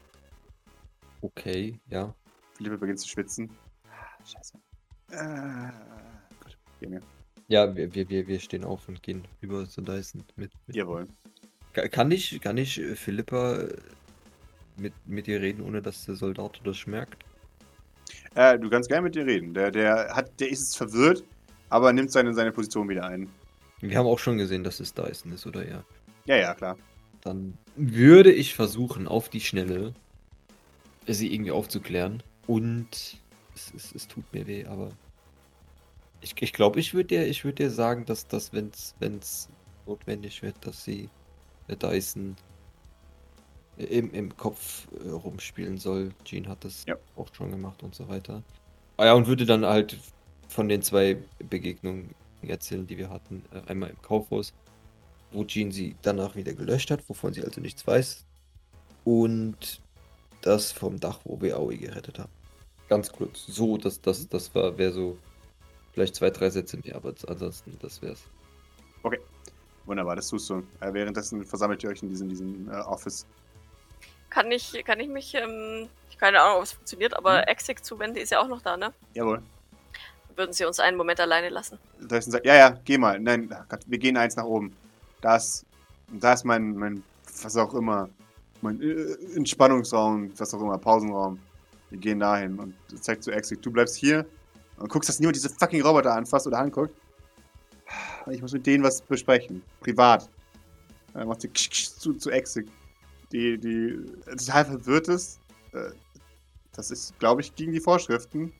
Okay, 1.23 1.81
ja. 1.89 2.15
Philippe 2.53 2.77
beginnt 2.77 3.01
zu 3.01 3.09
schwitzen. 3.09 3.49
Ah, 3.89 4.23
Scheiße. 4.27 4.59
Äh, 5.13 5.73
gut, 6.45 6.59
geh 6.79 6.89
mir. 6.89 7.01
Ja, 7.49 7.75
wir, 7.75 7.95
wir, 7.95 8.27
wir, 8.27 8.41
stehen 8.41 8.65
auf 8.65 8.89
und 8.89 9.03
gehen 9.03 9.27
rüber 9.43 9.69
zu 9.69 9.81
Dyson. 9.83 10.25
Mit, 10.37 10.51
mit. 10.67 10.77
Jawohl. 10.77 11.07
Ka- 11.73 11.89
Kann 11.89 12.11
ich, 12.11 12.41
kann 12.41 12.57
ich 12.57 12.81
äh, 12.81 12.95
Philippa 12.95 13.61
äh, 13.61 13.77
mit, 14.77 14.93
mit 15.07 15.27
dir 15.27 15.41
reden, 15.41 15.63
ohne 15.63 15.83
dass 15.83 16.05
der 16.05 16.15
Soldat 16.15 16.61
das 16.65 16.87
merkt? 16.87 17.25
Äh, 18.35 18.59
du 18.59 18.71
kannst 18.71 18.89
gerne 18.89 19.03
mit 19.03 19.15
dir 19.15 19.27
reden. 19.27 19.53
Der, 19.55 19.71
der, 19.71 20.15
hat, 20.15 20.41
der 20.41 20.51
ist 20.51 20.61
jetzt 20.61 20.77
verwirrt, 20.77 21.25
aber 21.69 21.93
nimmt 21.93 22.11
seine, 22.11 22.33
seine 22.35 22.53
Position 22.53 22.89
wieder 22.89 23.07
ein. 23.07 23.29
Wir 23.81 23.99
haben 23.99 24.07
auch 24.07 24.19
schon 24.19 24.39
gesehen, 24.39 24.65
dass 24.65 24.81
es 24.81 24.95
Dyson 24.95 25.33
ist, 25.33 25.47
oder 25.47 25.69
ja? 25.69 25.85
Ja, 26.25 26.37
ja, 26.37 26.55
klar. 26.55 26.77
Dann 27.23 27.59
würde 27.77 28.33
ich 28.33 28.55
versuchen, 28.55 29.09
auf 29.09 29.29
die 29.29 29.41
Schnelle 29.41 29.95
sie 31.07 31.33
irgendwie 31.35 31.51
aufzuklären. 31.51 32.23
Und 32.47 33.19
es, 33.55 33.73
es, 33.75 33.95
es 33.95 34.09
tut 34.09 34.25
mir 34.33 34.47
weh, 34.47 34.65
aber 34.67 34.91
ich 36.23 36.35
glaube, 36.35 36.45
ich, 36.45 36.53
glaub, 36.53 36.77
ich 36.77 36.95
würde 36.95 37.09
dir, 37.09 37.27
ich 37.27 37.45
würd 37.45 37.59
dir 37.59 37.71
sagen, 37.71 38.05
dass 38.07 38.27
das, 38.27 38.53
wenn 38.53 38.71
es 39.19 39.49
notwendig 39.87 40.43
wird, 40.43 40.55
dass 40.63 40.85
sie 40.85 41.09
Dyson 41.69 42.37
im, 43.77 44.13
im 44.13 44.37
Kopf 44.37 44.87
äh, 45.05 45.09
rumspielen 45.09 45.79
soll. 45.79 46.13
Jean 46.25 46.49
hat 46.49 46.65
das 46.65 46.85
Ja. 46.87 46.97
auch 47.17 47.33
schon 47.35 47.51
gemacht 47.51 47.83
und 47.83 47.95
so 47.95 48.09
weiter. 48.09 48.43
Ah 48.99 49.07
ja, 49.07 49.15
und 49.15 49.27
würde 49.27 49.47
dann 49.47 49.65
halt 49.65 49.97
von 50.49 50.69
den 50.69 50.83
zwei 50.83 51.17
Begegnungen 51.49 52.15
erzählen, 52.43 52.87
die 52.87 52.99
wir 52.99 53.11
hatten. 53.11 53.43
Äh, 53.53 53.71
einmal 53.71 53.91
im 53.91 54.01
Kaufhaus, 54.03 54.53
wo 55.33 55.45
Jean 55.45 55.73
sie 55.73 55.97
danach 56.03 56.37
wieder 56.37 56.53
gelöscht 56.53 56.91
hat, 56.91 57.09
wovon 57.09 57.33
sie 57.33 57.43
also 57.43 57.61
nichts 57.61 57.87
weiß. 57.87 58.25
Und 59.05 59.81
das 60.43 60.73
vom 60.73 61.01
Dach, 61.01 61.21
wo 61.25 61.41
wir 61.41 61.57
Aoi 61.57 61.77
gerettet 61.77 62.19
haben. 62.19 62.31
Ganz 62.89 63.11
kurz. 63.11 63.47
So, 63.47 63.79
das, 63.79 64.01
das, 64.01 64.29
das 64.29 64.55
war, 64.55 64.77
wäre 64.77 64.93
so 64.93 65.17
vielleicht 65.93 66.15
zwei, 66.15 66.31
drei 66.31 66.51
Sätze 66.51 66.79
mehr, 66.79 66.97
aber 66.97 67.15
ansonsten, 67.27 67.77
das 67.81 68.03
wär's. 68.03 68.23
Wunderbar, 69.85 70.17
das 70.17 70.29
tust 70.29 70.49
du. 70.49 70.63
Äh, 70.81 70.93
währenddessen 70.93 71.45
versammelt 71.45 71.83
ihr 71.83 71.91
euch 71.91 72.03
in 72.03 72.09
diesem, 72.09 72.29
diesem 72.29 72.69
äh, 72.71 72.77
Office. 72.77 73.27
Kann 74.31 74.51
ich, 74.51 74.83
kann 74.85 75.01
ich 75.01 75.09
mich, 75.09 75.35
ähm, 75.35 75.89
ich 76.09 76.17
keine 76.19 76.41
Ahnung, 76.41 76.59
ob 76.59 76.63
es 76.65 76.73
funktioniert, 76.73 77.15
aber 77.17 77.39
Mhm. 77.39 77.49
Exik 77.49 77.85
zuwenden 77.85 78.19
ist 78.19 78.31
ja 78.31 78.41
auch 78.41 78.49
noch 78.49 78.63
da, 78.63 78.77
ne? 78.77 78.93
Jawohl. 79.15 79.43
Würden 80.37 80.53
sie 80.53 80.65
uns 80.65 80.81
einen 80.81 80.97
Moment 80.97 81.21
alleine 81.21 81.51
lassen? 81.51 81.79
Sagt, 82.09 82.47
ja, 82.47 82.55
ja, 82.55 82.79
geh 82.85 82.97
mal. 82.97 83.21
Nein, 83.21 83.55
Gott, 83.69 83.81
wir 83.87 83.99
gehen 83.99 84.17
eins 84.17 84.37
nach 84.37 84.45
oben. 84.45 84.75
Da 85.21 85.37
ist, 85.37 85.67
da 86.11 86.33
ist 86.33 86.45
mein, 86.45 86.75
mein, 86.75 87.03
was 87.43 87.57
auch 87.57 87.75
immer, 87.75 88.09
mein 88.63 88.81
äh, 88.81 89.17
Entspannungsraum, 89.37 90.33
was 90.39 90.55
auch 90.55 90.61
immer, 90.63 90.79
Pausenraum. 90.79 91.39
Wir 91.91 91.99
gehen 91.99 92.21
dahin 92.21 92.59
und 92.59 92.75
zeigt 93.05 93.25
zu 93.25 93.31
Exit, 93.31 93.65
du 93.67 93.71
bleibst 93.71 93.97
hier 93.97 94.25
und 94.77 94.89
guckst, 94.91 95.09
dass 95.09 95.21
niemand 95.21 95.37
diese 95.37 95.51
fucking 95.51 95.83
Roboter 95.83 96.15
anfasst 96.15 96.47
oder 96.47 96.59
anguckt. 96.59 96.95
Ich 98.31 98.41
muss 98.41 98.53
mit 98.53 98.67
denen 98.67 98.85
was 98.85 99.01
besprechen. 99.03 99.63
Privat. 99.81 100.29
Er 101.15 101.27
macht 101.27 101.43
die 101.43 101.49
ksch, 101.49 101.71
ksch 101.71 101.89
zu, 101.99 102.15
zu 102.15 102.31
Exit. 102.31 102.69
Die, 103.33 103.59
die 103.59 103.99
total 104.25 104.65
verwirrt 104.65 105.09
ist. 105.09 105.41
Äh, 105.73 105.91
Das 106.75 106.91
ist, 106.91 107.19
glaube 107.19 107.43
ich, 107.43 107.55
gegen 107.55 107.73
die 107.73 107.81
Vorschriften. 107.81 108.53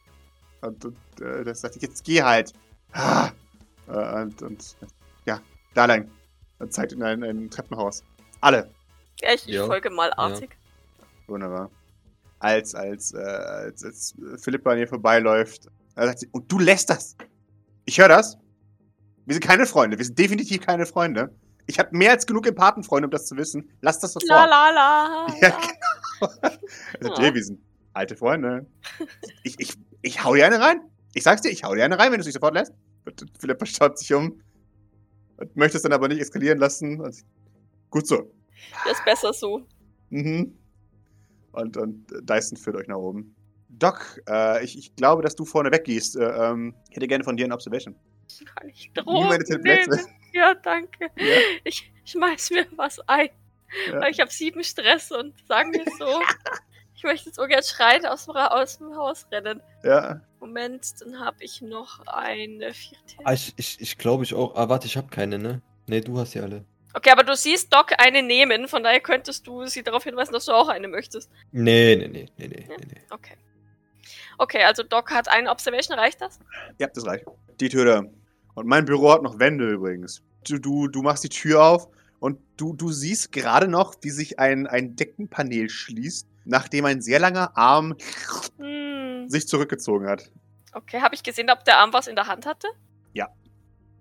Und, 0.61 0.85
und 0.85 0.97
äh, 1.21 1.45
das 1.45 1.61
sagt, 1.63 1.77
jetzt 1.81 2.05
geh 2.05 2.23
halt. 2.23 2.53
Ah. 2.93 3.31
Äh, 3.89 4.23
und, 4.23 4.43
und 4.43 4.77
ja, 5.25 5.41
da 5.75 5.87
lang. 5.87 6.11
Und 6.59 6.73
zeigt 6.73 6.93
in 6.93 7.03
ein, 7.03 7.23
ein 7.23 7.51
Treppenhaus. 7.51 8.05
Alle. 8.41 8.71
Ja, 9.21 9.33
ich, 9.35 9.49
ich 9.49 9.55
Ja, 9.55 9.67
folge 9.67 9.89
mal 9.91 10.13
artig. 10.15 10.57
Wunderbar. 11.27 11.71
Als, 12.41 12.75
als, 12.75 13.15
äh, 13.15 13.19
als, 13.19 13.85
als 13.85 14.15
Philippa 14.39 14.73
an 14.73 14.79
ihr 14.79 14.89
vorbeiläuft, 14.89 15.69
äh, 15.97 16.07
sagt 16.07 16.21
sie, 16.21 16.29
und 16.33 16.51
du 16.51 16.59
lässt 16.59 16.91
das. 16.91 17.17
Ich 17.85 17.99
höre 17.99 18.09
das. 18.09 18.39
Wir 19.27 19.35
sind 19.35 19.45
keine 19.45 19.67
Freunde. 19.67 19.99
Wir 19.99 20.05
sind 20.05 20.19
definitiv 20.19 20.61
keine 20.61 20.87
Freunde. 20.87 21.35
Ich 21.67 21.79
habe 21.79 21.97
mehr 21.97 22.11
als 22.11 22.27
genug 22.27 22.47
Empathenfreunde, 22.47 23.07
um 23.07 23.11
das 23.11 23.27
zu 23.27 23.37
wissen. 23.37 23.71
Lass 23.81 24.01
das 24.01 24.13
sofort. 24.15 24.29
La 24.29 24.47
la 24.47 24.71
la. 24.71 25.27
Ja, 25.41 25.51
genau. 25.51 26.33
Also, 27.01 27.15
Ja. 27.15 27.23
Jay, 27.23 27.35
wir 27.35 27.45
sind 27.45 27.61
alte 27.93 28.17
Freunde. 28.17 28.67
Ich, 29.45 29.59
ich, 29.59 29.75
ich 30.03 30.25
hau 30.25 30.35
dir 30.35 30.47
eine 30.47 30.61
rein. 30.61 30.81
Ich 31.15 31.23
sag's 31.23 31.43
dir, 31.43 31.51
ich 31.51 31.63
hau 31.65 31.75
dir 31.75 31.85
eine 31.85 31.99
rein, 31.99 32.11
wenn 32.11 32.19
du 32.19 32.21
es 32.21 32.27
nicht 32.27 32.35
sofort 32.35 32.55
lässt. 32.55 32.73
Und 33.05 33.25
Philippa 33.39 33.67
schaut 33.67 33.99
sich 33.99 34.13
um 34.15 34.41
und 35.37 35.57
möchte 35.57 35.77
es 35.77 35.83
dann 35.83 35.93
aber 35.93 36.09
nicht 36.09 36.21
eskalieren 36.21 36.59
lassen. 36.59 37.01
Und 37.01 37.17
gut 37.91 38.07
so. 38.07 38.33
Das 38.85 38.99
ist 38.99 39.05
besser 39.05 39.33
so. 39.33 39.67
Mhm. 40.11 40.57
Und, 41.53 41.77
und 41.77 42.07
Dyson 42.23 42.57
führt 42.57 42.77
euch 42.77 42.89
nach 42.89 42.97
oben. 42.97 43.35
Doc, 43.79 44.21
äh, 44.29 44.65
ich, 44.65 44.77
ich 44.79 44.95
glaube, 44.97 45.23
dass 45.23 45.35
du 45.35 45.45
vorne 45.45 45.73
weggehst. 45.73 46.17
Äh, 46.17 46.25
ähm, 46.25 46.75
ich 46.91 46.97
hätte 46.97 47.09
gerne 47.09 47.25
von 47.25 47.37
dir 47.37 47.45
eine 47.45 47.55
Observation. 47.55 47.95
Kann 48.55 48.69
ich 48.69 48.91
Nimm 48.95 49.05
Drogen 49.05 49.29
meine 49.29 49.45
nehmen? 49.45 50.01
Ja, 50.35 50.55
danke. 50.55 51.11
Ja. 51.17 51.37
Ich 51.65 51.93
schmeiß 52.07 52.53
mir 52.53 52.67
was 52.77 52.99
ein. 53.07 53.29
Ja. 53.89 54.01
Weil 54.01 54.13
ich 54.13 54.21
habe 54.21 54.31
sieben 54.31 54.65
Stress 54.65 55.13
und 55.13 55.35
sagen 55.47 55.73
wir 55.75 55.85
so. 55.99 56.21
ich 56.95 57.03
möchte 57.03 57.29
jetzt 57.29 57.39
ungern 57.39 57.63
schreien 57.63 58.07
aus 58.07 58.25
dem, 58.25 58.37
aus 58.37 58.79
dem 58.79 58.97
Haus 58.97 59.27
rennen. 59.31 59.61
Ja, 59.83 60.23
Moment, 60.41 60.87
dann 61.01 61.21
habe 61.21 61.37
ich 61.41 61.61
noch 61.61 62.01
eine 62.07 62.73
vierte. 62.73 63.17
Ah, 63.25 63.33
ich, 63.33 63.53
ich, 63.57 63.81
ich 63.81 63.99
glaube 63.99 64.25
ich 64.25 64.35
auch. 64.35 64.55
Ah, 64.57 64.69
warte, 64.69 64.87
ich 64.87 64.97
habe 64.97 65.09
keine, 65.09 65.39
ne? 65.39 65.63
Ne, 65.87 66.01
du 66.01 66.19
hast 66.19 66.35
ja 66.35 66.43
alle. 66.43 66.65
Okay, 66.95 67.11
aber 67.11 67.25
du 67.25 67.35
siehst 67.37 67.73
Doc 67.73 67.93
eine 67.99 68.23
nehmen, 68.23 68.69
von 68.69 68.83
daher 68.83 69.01
könntest 69.01 69.47
du 69.47 69.67
sie 69.67 69.83
darauf 69.83 70.05
hinweisen, 70.05 70.33
dass 70.33 70.47
du 70.47 70.53
auch 70.53 70.69
eine 70.69 70.89
möchtest. 70.89 71.31
Nee, 71.53 71.97
nee, 71.97 72.09
nee, 72.09 72.27
nee, 72.39 72.49
nee, 72.49 72.67
Ja. 72.69 72.77
nee, 72.79 72.87
nee. 72.95 73.01
Okay. 73.11 73.37
Okay, 74.39 74.63
also 74.65 74.83
Doc 74.83 75.11
hat 75.13 75.29
eine 75.29 75.51
Observation, 75.51 75.99
reicht 75.99 76.21
das? 76.21 76.39
ja, 76.79 76.89
das 76.89 77.07
reicht. 77.07 77.25
Die 77.61 77.69
Tür. 77.69 78.11
Und 78.55 78.67
mein 78.67 78.85
Büro 78.85 79.13
hat 79.13 79.23
noch 79.23 79.39
Wände 79.39 79.71
übrigens. 79.71 80.23
Du, 80.47 80.59
du, 80.59 80.89
du 80.89 81.03
machst 81.03 81.25
die 81.25 81.29
Tür 81.29 81.63
auf 81.65 81.89
und 82.19 82.39
du, 82.57 82.75
du 82.75 82.91
siehst 82.91 83.33
gerade 83.33 83.69
noch, 83.69 83.95
wie 84.03 84.11
sich 84.11 84.39
ein, 84.39 84.67
ein 84.67 84.97
Deckenpanel 84.97 85.69
schließt, 85.71 86.27
nachdem 86.45 86.85
ein 86.85 87.01
sehr 87.01 87.19
langer 87.21 87.57
Arm 87.57 87.95
Hm. 88.59 89.29
sich 89.29 89.47
zurückgezogen 89.49 90.07
hat. 90.09 90.31
Okay, 90.73 91.01
habe 91.01 91.15
ich 91.15 91.23
gesehen, 91.23 91.51
ob 91.51 91.65
der 91.65 91.79
Arm 91.79 91.93
was 91.93 92.07
in 92.07 92.17
der 92.17 92.27
Hand 92.27 92.47
hatte? 92.47 92.67
Ja. 93.13 93.29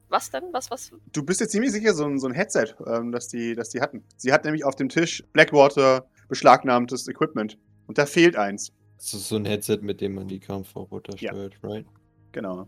Was 0.09 0.29
denn? 0.31 0.43
Was, 0.51 0.71
was? 0.71 0.91
Du 1.13 1.23
bist 1.23 1.41
dir 1.41 1.47
ziemlich 1.47 1.71
sicher, 1.71 1.93
so 1.93 2.05
ein, 2.05 2.19
so 2.19 2.27
ein 2.27 2.33
Headset, 2.33 2.75
ähm, 2.87 3.11
das, 3.11 3.27
die, 3.27 3.55
das 3.55 3.69
die 3.69 3.81
hatten. 3.81 4.03
Sie 4.17 4.31
hat 4.33 4.45
nämlich 4.45 4.65
auf 4.65 4.75
dem 4.75 4.89
Tisch 4.89 5.23
Blackwater 5.33 6.07
beschlagnahmtes 6.27 7.07
Equipment. 7.07 7.57
Und 7.87 7.97
da 7.97 8.05
fehlt 8.05 8.35
eins. 8.35 8.71
Das 9.01 9.15
ist 9.15 9.29
so 9.29 9.35
ein 9.35 9.45
Headset, 9.45 9.79
mit 9.81 9.99
dem 9.99 10.13
man 10.13 10.27
die 10.27 10.39
Kampfroboter 10.39 11.15
Ja. 11.17 11.31
steuert, 11.31 11.55
right? 11.63 11.85
Genau. 12.33 12.67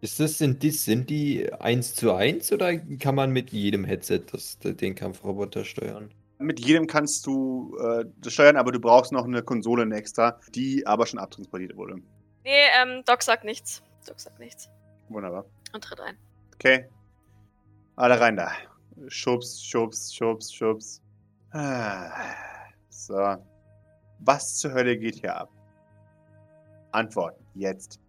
Ist 0.00 0.20
das, 0.20 0.38
sind 0.38 0.62
die, 0.62 0.70
sind 0.70 1.10
die 1.10 1.52
1 1.52 1.94
zu 1.96 2.12
1 2.14 2.52
oder 2.52 2.76
kann 2.76 3.16
man 3.16 3.32
mit 3.32 3.50
jedem 3.50 3.84
Headset 3.84 4.20
das, 4.30 4.58
den 4.60 4.94
Kampfroboter 4.94 5.64
steuern? 5.64 6.12
Mit 6.38 6.60
jedem 6.60 6.86
kannst 6.86 7.26
du 7.26 7.76
äh, 7.80 8.04
das 8.18 8.34
steuern, 8.34 8.56
aber 8.56 8.70
du 8.70 8.78
brauchst 8.78 9.12
noch 9.12 9.24
eine 9.24 9.42
Konsole 9.42 9.82
eine 9.82 9.96
extra, 9.96 10.38
die 10.54 10.86
aber 10.86 11.06
schon 11.06 11.18
abtransportiert 11.18 11.76
wurde. 11.76 11.96
Nee, 12.44 12.50
ähm, 12.80 13.02
Doc 13.06 13.22
sagt 13.22 13.44
nichts. 13.44 13.82
Doc 14.06 14.20
sagt 14.20 14.38
nichts. 14.38 14.68
Wunderbar. 15.08 15.44
Und 15.72 15.82
tritt 15.82 16.00
ein. 16.00 16.16
Okay. 16.54 16.86
Alle 17.96 18.20
rein 18.20 18.36
da. 18.36 18.52
Schubs, 19.08 19.64
schubs, 19.64 20.14
schubs, 20.14 20.52
schubs. 20.52 21.02
Ah, 21.50 22.12
So. 22.90 23.36
Was 24.20 24.58
zur 24.58 24.72
Hölle 24.72 24.96
geht 24.98 25.16
hier 25.16 25.36
ab? 25.36 25.50
Antworten. 26.94 27.44
Jetzt. 27.54 28.00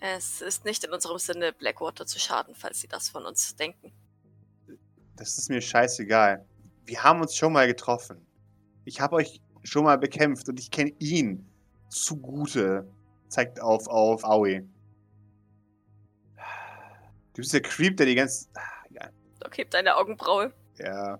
Es 0.00 0.40
ist 0.42 0.64
nicht 0.64 0.84
in 0.84 0.92
unserem 0.92 1.18
Sinne, 1.18 1.52
Blackwater 1.52 2.06
zu 2.06 2.18
schaden, 2.18 2.54
falls 2.54 2.80
Sie 2.80 2.88
das 2.88 3.08
von 3.08 3.24
uns 3.24 3.56
denken. 3.56 3.92
Das 5.16 5.38
ist 5.38 5.48
mir 5.48 5.60
scheißegal. 5.60 6.44
Wir 6.84 7.02
haben 7.02 7.20
uns 7.20 7.34
schon 7.34 7.52
mal 7.52 7.66
getroffen. 7.66 8.26
Ich 8.84 9.00
habe 9.00 9.16
euch 9.16 9.40
schon 9.62 9.84
mal 9.84 9.98
bekämpft 9.98 10.48
und 10.48 10.60
ich 10.60 10.70
kenne 10.70 10.92
ihn 10.98 11.50
zugute. 11.88 12.86
Zeigt 13.28 13.60
auf, 13.60 13.88
auf 13.88 14.24
Aoi. 14.24 14.62
Du 17.32 17.42
bist 17.42 17.52
der 17.52 17.62
Creep, 17.62 17.96
der 17.96 18.06
die 18.06 18.14
ganze. 18.14 18.48
Egal. 18.90 19.12
Doc 19.40 19.58
hebt 19.58 19.74
eine 19.74 19.96
Augenbraue. 19.96 20.52
Ja. 20.78 21.18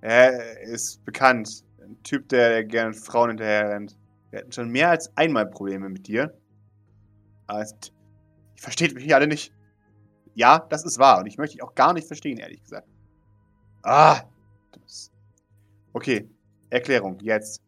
Er 0.00 0.60
ist 0.60 1.04
bekannt. 1.04 1.64
Ein 1.80 2.02
Typ, 2.02 2.28
der, 2.30 2.48
der 2.48 2.64
gerne 2.64 2.94
Frauen 2.94 3.30
hinterher 3.30 3.70
rennt. 3.70 3.96
Wir 4.34 4.40
hatten 4.40 4.50
schon 4.50 4.70
mehr 4.70 4.90
als 4.90 5.16
einmal 5.16 5.46
Probleme 5.46 5.88
mit 5.88 6.08
dir. 6.08 6.36
Aber 7.46 7.60
es, 7.60 7.72
ihr 8.56 8.60
versteht 8.60 8.92
mich 8.92 9.14
alle 9.14 9.28
nicht. 9.28 9.52
Ja, 10.34 10.58
das 10.58 10.84
ist 10.84 10.98
wahr. 10.98 11.20
Und 11.20 11.26
ich 11.26 11.38
möchte 11.38 11.54
dich 11.54 11.62
auch 11.62 11.76
gar 11.76 11.92
nicht 11.92 12.08
verstehen, 12.08 12.38
ehrlich 12.38 12.60
gesagt. 12.60 12.88
Ah! 13.84 14.22
Okay. 15.92 16.28
Erklärung. 16.68 17.20
Jetzt. 17.20 17.62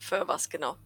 Für 0.00 0.28
was 0.28 0.50
genau? 0.50 0.76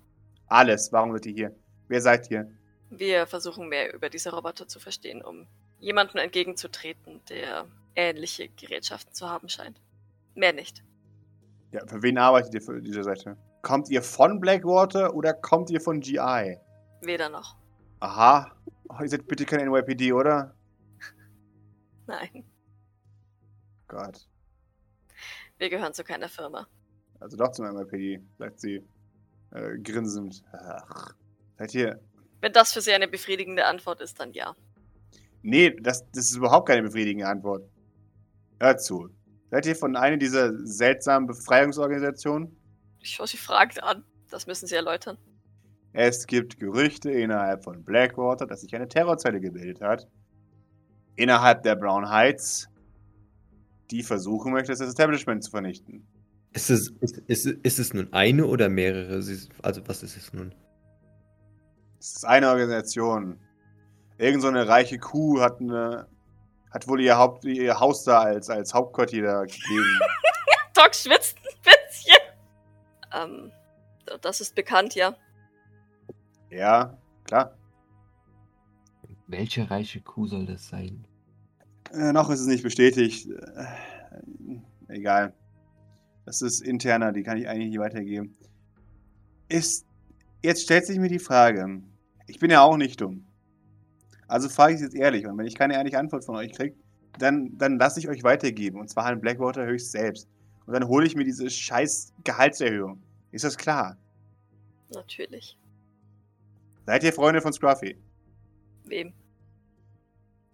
Alles. 0.47 0.93
Warum 0.93 1.11
seid 1.11 1.27
ihr 1.27 1.33
hier? 1.33 1.57
Wer 1.89 2.01
seid 2.01 2.31
ihr? 2.31 2.49
Wir 2.91 3.27
versuchen 3.27 3.69
mehr 3.69 3.93
über 3.93 4.09
diese 4.09 4.31
Roboter 4.31 4.69
zu 4.69 4.79
verstehen, 4.79 5.23
um 5.23 5.49
jemandem 5.81 6.21
entgegenzutreten, 6.21 7.21
der 7.29 7.67
ähnliche 7.97 8.49
Gerätschaften 8.51 9.13
zu 9.13 9.29
haben 9.29 9.49
scheint. 9.49 9.81
Mehr 10.37 10.53
nicht. 10.53 10.85
Ja, 11.73 11.85
für 11.85 12.01
wen 12.01 12.17
arbeitet 12.17 12.55
ihr 12.55 12.63
für 12.63 12.81
diese 12.81 13.03
Seite? 13.03 13.37
Kommt 13.63 13.89
ihr 13.89 14.03
von 14.03 14.41
Blackwater 14.41 15.15
oder 15.15 15.35
kommt 15.35 15.71
ihr 15.71 15.81
von 15.81 16.01
GI? 16.01 16.59
Weder 17.03 17.29
noch. 17.29 17.57
Aha. 18.01 18.53
Oh, 18.89 19.03
ihr 19.03 19.09
seid 19.09 19.27
bitte 19.27 19.45
kein 19.45 19.69
NYPD, 19.69 20.13
oder? 20.13 20.55
Nein. 22.07 22.45
Gott. 23.89 24.29
Wir 25.59 25.71
gehören 25.71 25.95
zu 25.95 26.05
keiner 26.05 26.29
Firma. 26.29 26.67
Also 27.19 27.37
doch 27.37 27.51
zum 27.53 27.67
NYPD, 27.67 28.23
sagt 28.39 28.61
sie 28.61 28.87
äh, 29.53 29.79
grinsend. 29.79 30.43
Ach. 30.53 31.15
Seid 31.59 31.75
ihr. 31.75 32.01
Wenn 32.41 32.53
das 32.53 32.73
für 32.73 32.81
Sie 32.81 32.93
eine 32.93 33.09
befriedigende 33.09 33.65
Antwort 33.65 34.01
ist, 34.01 34.21
dann 34.21 34.33
ja. 34.33 34.55
Nee, 35.43 35.71
das, 35.71 36.05
das 36.11 36.31
ist 36.31 36.37
überhaupt 36.37 36.69
keine 36.69 36.83
befriedigende 36.83 37.27
Antwort. 37.27 37.69
Hört 38.61 38.83
zu. 38.83 39.11
Seid 39.51 39.67
ihr 39.67 39.77
von 39.77 39.97
einer 39.97 40.17
dieser 40.17 40.53
seltsamen 40.67 41.27
Befreiungsorganisationen? 41.27 42.57
Ich 43.07 43.13
schaue 43.15 43.29
Sie 43.29 43.37
fragend 43.37 43.85
an. 43.85 44.03
Das 44.31 44.49
müssen 44.49 44.67
Sie 44.67 44.75
erläutern. 44.75 45.17
Es 45.93 46.27
gibt 46.27 46.59
Gerüchte 46.59 47.09
innerhalb 47.13 47.63
von 47.63 47.85
Blackwater, 47.85 48.47
dass 48.47 48.63
sich 48.63 48.75
eine 48.75 48.89
Terrorzelle 48.89 49.41
gebildet 49.41 49.81
hat. 49.81 50.09
Innerhalb 51.15 51.63
der 51.63 51.77
Brown 51.77 52.11
Heights, 52.11 52.69
die 53.93 54.03
versuchen 54.03 54.53
möchte, 54.53 54.73
das 54.73 54.81
Establishment 54.81 55.45
zu 55.45 55.53
vernichten. 55.53 56.05
Ist 56.53 56.69
es, 56.69 56.91
ist, 57.01 57.19
ist, 57.29 57.47
ist 57.47 57.79
es 57.79 57.95
nun 57.95 58.13
eine 58.13 58.45
oder 58.45 58.69
mehrere? 58.69 59.15
Also, 59.63 59.87
was 59.87 60.03
ist 60.03 60.17
es 60.17 60.33
nun? 60.33 60.53
Es 62.01 62.17
ist 62.17 62.25
eine 62.25 62.49
Organisation. 62.49 63.39
Irgend 64.19 64.43
so 64.43 64.49
eine 64.49 64.67
reiche 64.67 64.99
Kuh 64.99 65.41
hat 65.41 65.61
eine, 65.61 66.09
hat 66.73 66.89
wohl 66.89 67.01
ihr, 67.01 67.17
Haupt, 67.17 67.45
ihr 67.45 67.79
Haus 67.79 68.03
da 68.03 68.23
als, 68.23 68.51
als 68.51 68.75
Hauptquartier 68.75 69.23
da 69.23 69.43
gegeben. 69.43 70.01
Doc 70.75 70.93
schwitzt. 70.93 71.37
Ähm, 73.17 73.53
das 74.23 74.41
ist 74.41 74.55
bekannt, 74.55 74.95
ja. 74.95 75.17
ja, 76.51 76.97
klar. 77.25 77.57
Welche 79.27 79.69
reiche 79.69 80.01
Kuh 80.01 80.27
soll 80.27 80.47
das 80.47 80.69
sein? 80.69 81.07
Äh, 81.93 82.13
noch 82.13 82.31
ist 82.31 82.41
es 82.41 82.47
nicht 82.47 82.63
bestätigt. 82.63 83.29
Äh, 83.29 84.57
egal. 84.89 85.35
Das 86.25 86.43
ist 86.43 86.61
interner, 86.61 87.13
die 87.13 87.23
kann 87.23 87.39
ich 87.39 87.49
eigentlich 87.49 87.71
nicht 87.71 87.79
weitergeben. 87.79 88.37
Ist. 89.49 89.87
Jetzt 90.43 90.63
stellt 90.63 90.87
sich 90.87 90.99
mir 90.99 91.09
die 91.09 91.19
Frage. 91.19 91.83
Ich 92.27 92.39
bin 92.39 92.51
ja 92.51 92.63
auch 92.63 92.77
nicht 92.77 93.01
dumm. 93.01 93.27
Also 94.29 94.49
frage 94.49 94.75
ich 94.75 94.81
es 94.81 94.83
jetzt 94.83 94.97
ehrlich. 94.97 95.27
Und 95.27 95.39
wenn 95.39 95.47
ich 95.47 95.55
keine 95.55 95.75
ehrliche 95.75 95.99
Antwort 95.99 96.25
von 96.25 96.37
euch 96.37 96.53
kriege, 96.53 96.77
dann, 97.19 97.57
dann 97.59 97.79
lasse 97.79 97.99
ich 98.01 98.09
euch 98.09 98.23
weitergeben. 98.23 98.79
Und 98.81 98.91
zwar 98.91 99.07
an 99.07 99.21
Blackwater 99.21 99.67
höchst 99.67 99.93
selbst. 99.93 100.29
Und 100.67 100.75
dann 100.75 100.87
hole 100.87 101.07
ich 101.07 101.15
mir 101.15 101.25
diese 101.25 101.49
scheiß 101.49 102.13
Gehaltserhöhung. 102.25 103.03
Ist 103.33 103.45
das 103.45 103.57
klar? 103.57 103.97
Natürlich. 104.91 105.59
Seid 106.87 107.03
ihr 107.03 107.13
Freunde 107.13 107.41
von 107.41 107.53
Scruffy? 107.53 107.97
Wem? 108.85 109.13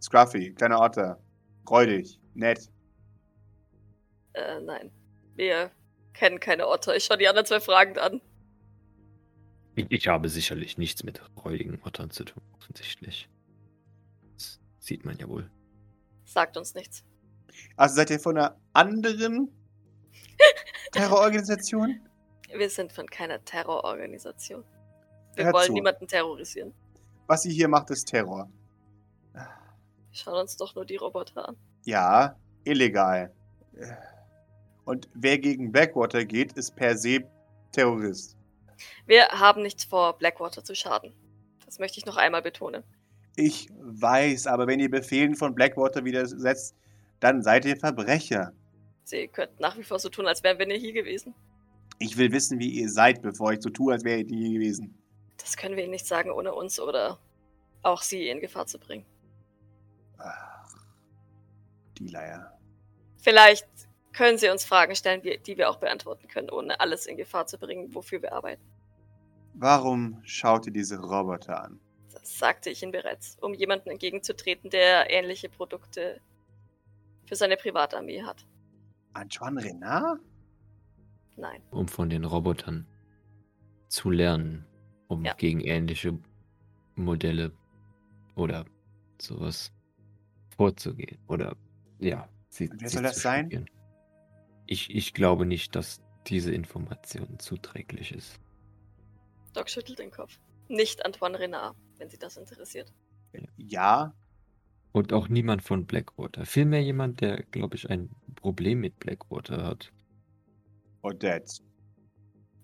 Scruffy, 0.01 0.53
kleiner 0.55 0.81
Otter. 0.81 1.21
Freudig, 1.67 2.19
nett. 2.35 2.71
Äh, 4.33 4.61
nein. 4.61 4.91
Wir 5.35 5.71
kennen 6.15 6.41
keine 6.41 6.67
Otter. 6.67 6.97
Ich 6.97 7.05
schaue 7.05 7.19
die 7.19 7.29
anderen 7.29 7.47
zwei 7.47 7.61
fragend 7.61 7.99
an. 7.99 8.21
Ich, 9.75 9.87
ich 9.91 10.09
habe 10.09 10.29
sicherlich 10.29 10.77
nichts 10.77 11.03
mit 11.03 11.21
räudigen 11.45 11.81
Ottern 11.85 12.11
zu 12.11 12.25
tun, 12.25 12.43
offensichtlich. 12.59 13.29
Das 14.35 14.61
sieht 14.79 15.05
man 15.05 15.17
ja 15.19 15.29
wohl. 15.29 15.51
Sagt 16.25 16.57
uns 16.57 16.75
nichts. 16.75 17.05
Also 17.77 17.95
seid 17.97 18.11
ihr 18.11 18.21
von 18.21 18.37
einer 18.37 18.57
anderen 18.73 19.51
Terrororganisation? 20.93 22.01
Wir 22.57 22.71
sind 22.71 22.93
von 22.93 23.09
keiner 23.09 23.45
Terrororganisation. 23.45 24.65
Wir 25.35 25.45
Hört 25.47 25.55
wollen 25.55 25.67
zu. 25.67 25.73
niemanden 25.73 26.07
terrorisieren. 26.07 26.75
Was 27.27 27.45
ihr 27.45 27.53
hier 27.53 27.69
macht, 27.69 27.91
ist 27.91 28.07
Terror. 28.07 28.51
Wir 29.33 29.47
schauen 30.13 30.41
uns 30.41 30.57
doch 30.57 30.75
nur 30.75 30.85
die 30.85 30.97
Roboter 30.97 31.49
an. 31.49 31.57
Ja, 31.85 32.37
illegal. 32.65 33.33
Und 34.85 35.09
wer 35.15 35.39
gegen 35.39 35.73
Blackwater 35.73 36.25
geht, 36.25 36.53
ist 36.53 36.77
per 36.77 36.97
se 36.99 37.21
Terrorist. 37.73 38.37
Wir 39.07 39.29
haben 39.29 39.63
nichts 39.63 39.85
vor, 39.85 40.19
Blackwater 40.19 40.63
zu 40.65 40.75
schaden. 40.75 41.15
Das 41.65 41.79
möchte 41.79 41.99
ich 41.99 42.07
noch 42.07 42.17
einmal 42.17 42.43
betonen. 42.43 42.83
Ich 43.37 43.69
weiß, 43.81 44.47
aber 44.47 44.67
wenn 44.67 44.81
ihr 44.81 44.91
Befehlen 44.91 45.35
von 45.37 45.55
Blackwater 45.55 46.05
widersetzt, 46.05 46.77
dann 47.21 47.43
seid 47.43 47.65
ihr 47.65 47.77
Verbrecher. 47.77 48.53
Sie 49.05 49.29
könnten 49.29 49.63
nach 49.63 49.79
wie 49.79 49.85
vor 49.85 49.99
so 49.99 50.11
tun, 50.11 50.27
als 50.27 50.43
wären 50.43 50.59
wir 50.59 50.67
nie 50.67 50.79
hier 50.79 50.93
gewesen. 50.93 51.35
Ich 51.99 52.17
will 52.17 52.33
wissen, 52.33 52.59
wie 52.59 52.71
ihr 52.71 52.89
seid, 52.91 53.23
bevor 53.23 53.53
ich 53.53 53.63
so 53.63 53.71
tue, 53.71 53.93
als 53.93 54.05
wäre 54.05 54.21
ihr 54.21 54.27
nie 54.27 54.55
gewesen. 54.55 54.99
Das 55.39 55.57
können 55.57 55.77
wir 55.77 55.83
Ihnen 55.83 55.93
nicht 55.93 56.07
sagen, 56.07 56.31
ohne 56.31 56.55
uns 56.55 56.81
oder 56.81 57.19
auch 57.83 58.03
Sie 58.03 58.29
in 58.29 58.41
Gefahr 58.41 58.67
zu 58.67 58.79
bringen. 58.79 59.05
Ach, 60.19 60.75
die 61.99 62.09
Leier. 62.09 62.59
Vielleicht 63.19 63.69
können 64.13 64.39
Sie 64.39 64.49
uns 64.49 64.65
Fragen 64.65 64.95
stellen, 64.95 65.23
die 65.23 65.39
die 65.39 65.57
wir 65.57 65.71
auch 65.71 65.79
beantworten 65.79 66.29
können, 66.29 66.51
ohne 66.51 66.79
alles 66.81 67.07
in 67.07 67.17
Gefahr 67.17 67.47
zu 67.47 67.59
bringen, 67.59 67.95
wofür 67.95 68.23
wir 68.23 68.33
arbeiten. 68.33 68.63
Warum 69.55 70.21
schaut 70.25 70.67
ihr 70.67 70.73
diese 70.73 70.99
Roboter 70.99 71.63
an? 71.63 71.81
Das 72.13 72.39
sagte 72.39 72.71
ich 72.71 72.83
Ihnen 72.83 72.93
bereits, 72.93 73.37
um 73.41 73.55
jemandem 73.55 73.93
entgegenzutreten, 73.93 74.71
der 74.71 75.11
ähnliche 75.11 75.49
Produkte 75.49 76.21
für 77.27 77.37
seine 77.37 77.57
Privatarmee 77.57 78.23
hat. 78.23 78.47
Antoine 79.13 79.63
Renard? 79.63 80.21
Nein. 81.37 81.63
Um 81.71 81.89
von 81.89 82.11
den 82.11 82.25
Robotern 82.25 82.87
zu 83.89 84.11
lernen, 84.11 84.67
um 85.09 85.25
Ja. 85.25 85.35
gegen 85.35 85.61
ähnliche 85.61 86.19
Modelle 86.95 87.53
oder 88.35 88.65
sowas 89.21 89.73
vorzugehen. 90.57 91.19
Oder 91.29 91.57
ja, 91.99 92.29
sie, 92.49 92.71
wer 92.75 92.89
soll 92.89 93.03
das 93.03 93.15
zu 93.17 93.21
sein? 93.21 93.47
studieren. 93.47 93.71
Ich, 94.67 94.95
ich 94.95 95.13
glaube 95.15 95.47
nicht, 95.47 95.75
dass 95.75 96.01
diese 96.27 96.53
Information 96.55 97.39
zuträglich 97.39 98.13
ist. 98.13 98.39
Doc 99.55 99.69
schüttelt 99.69 99.99
den 99.99 100.11
Kopf. 100.11 100.39
Nicht 100.69 101.05
Antoine 101.05 101.39
Renard, 101.39 101.77
wenn 101.99 102.09
Sie 102.09 102.19
das 102.19 102.37
interessiert. 102.37 102.93
Ja, 103.57 104.15
Und 104.93 105.13
auch 105.13 105.29
niemand 105.29 105.63
von 105.63 105.87
Blackwater. 105.87 106.45
Vielmehr 106.47 106.83
jemand, 106.83 107.21
der, 107.21 107.43
glaube 107.45 107.77
ich, 107.77 107.89
ein 107.91 108.11
Problem 108.37 108.81
mit 108.81 108.99
Blackwater 108.99 109.65
hat. 109.65 109.93
Odette. 111.03 111.63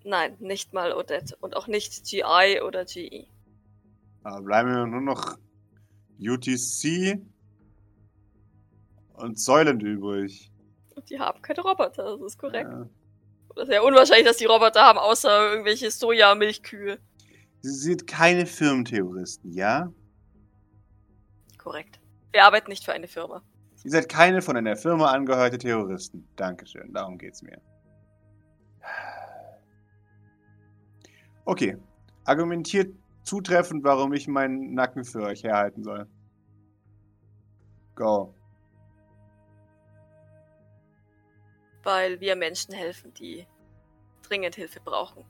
Nein, 0.03 0.35
nicht 0.39 0.73
mal 0.73 0.93
Odette 0.93 1.35
und 1.41 1.55
auch 1.55 1.67
nicht 1.67 2.05
GI 2.05 2.61
oder. 2.65 2.85
GE. 2.85 3.27
Da 4.23 4.39
bleiben 4.39 4.71
mir 4.71 4.87
nur 4.87 5.01
noch 5.01 5.37
UTC 6.19 7.21
und 9.13 9.39
Soylent 9.39 9.83
übrig. 9.83 10.51
Und 10.95 11.09
die 11.09 11.19
haben 11.19 11.41
keine 11.41 11.61
Roboter, 11.61 12.17
das 12.17 12.21
ist 12.21 12.37
korrekt. 12.37 12.69
Ja. 12.71 12.89
Oder 13.49 13.65
sehr 13.65 13.83
unwahrscheinlich, 13.83 14.25
dass 14.25 14.37
die 14.37 14.45
Roboter 14.45 14.81
haben, 14.81 14.99
außer 14.99 15.51
irgendwelche 15.51 15.91
Soja-Milchkühe. 15.91 16.99
Sie 17.61 17.71
sind 17.71 18.07
keine 18.07 18.45
Firmenterroristen, 18.45 19.51
ja? 19.51 19.91
Korrekt. 21.57 21.99
Wir 22.31 22.45
arbeiten 22.45 22.69
nicht 22.69 22.85
für 22.85 22.93
eine 22.93 23.07
Firma. 23.07 23.41
Ihr 23.83 23.91
seid 23.91 24.09
keine 24.09 24.41
von 24.41 24.55
einer 24.55 24.75
Firma 24.75 25.11
angehörte 25.11 25.57
Terroristen. 25.57 26.27
Dankeschön, 26.35 26.93
darum 26.93 27.17
geht's 27.17 27.41
mir. 27.41 27.61
Okay, 31.45 31.77
argumentiert 32.25 32.93
zutreffend, 33.23 33.83
warum 33.83 34.13
ich 34.13 34.27
meinen 34.27 34.73
Nacken 34.73 35.03
für 35.03 35.21
euch 35.23 35.43
herhalten 35.43 35.83
soll. 35.83 36.07
Go. 37.95 38.33
Weil 41.83 42.19
wir 42.19 42.35
Menschen 42.35 42.73
helfen, 42.73 43.13
die 43.13 43.47
dringend 44.27 44.55
Hilfe 44.55 44.79
brauchen. 44.79 45.25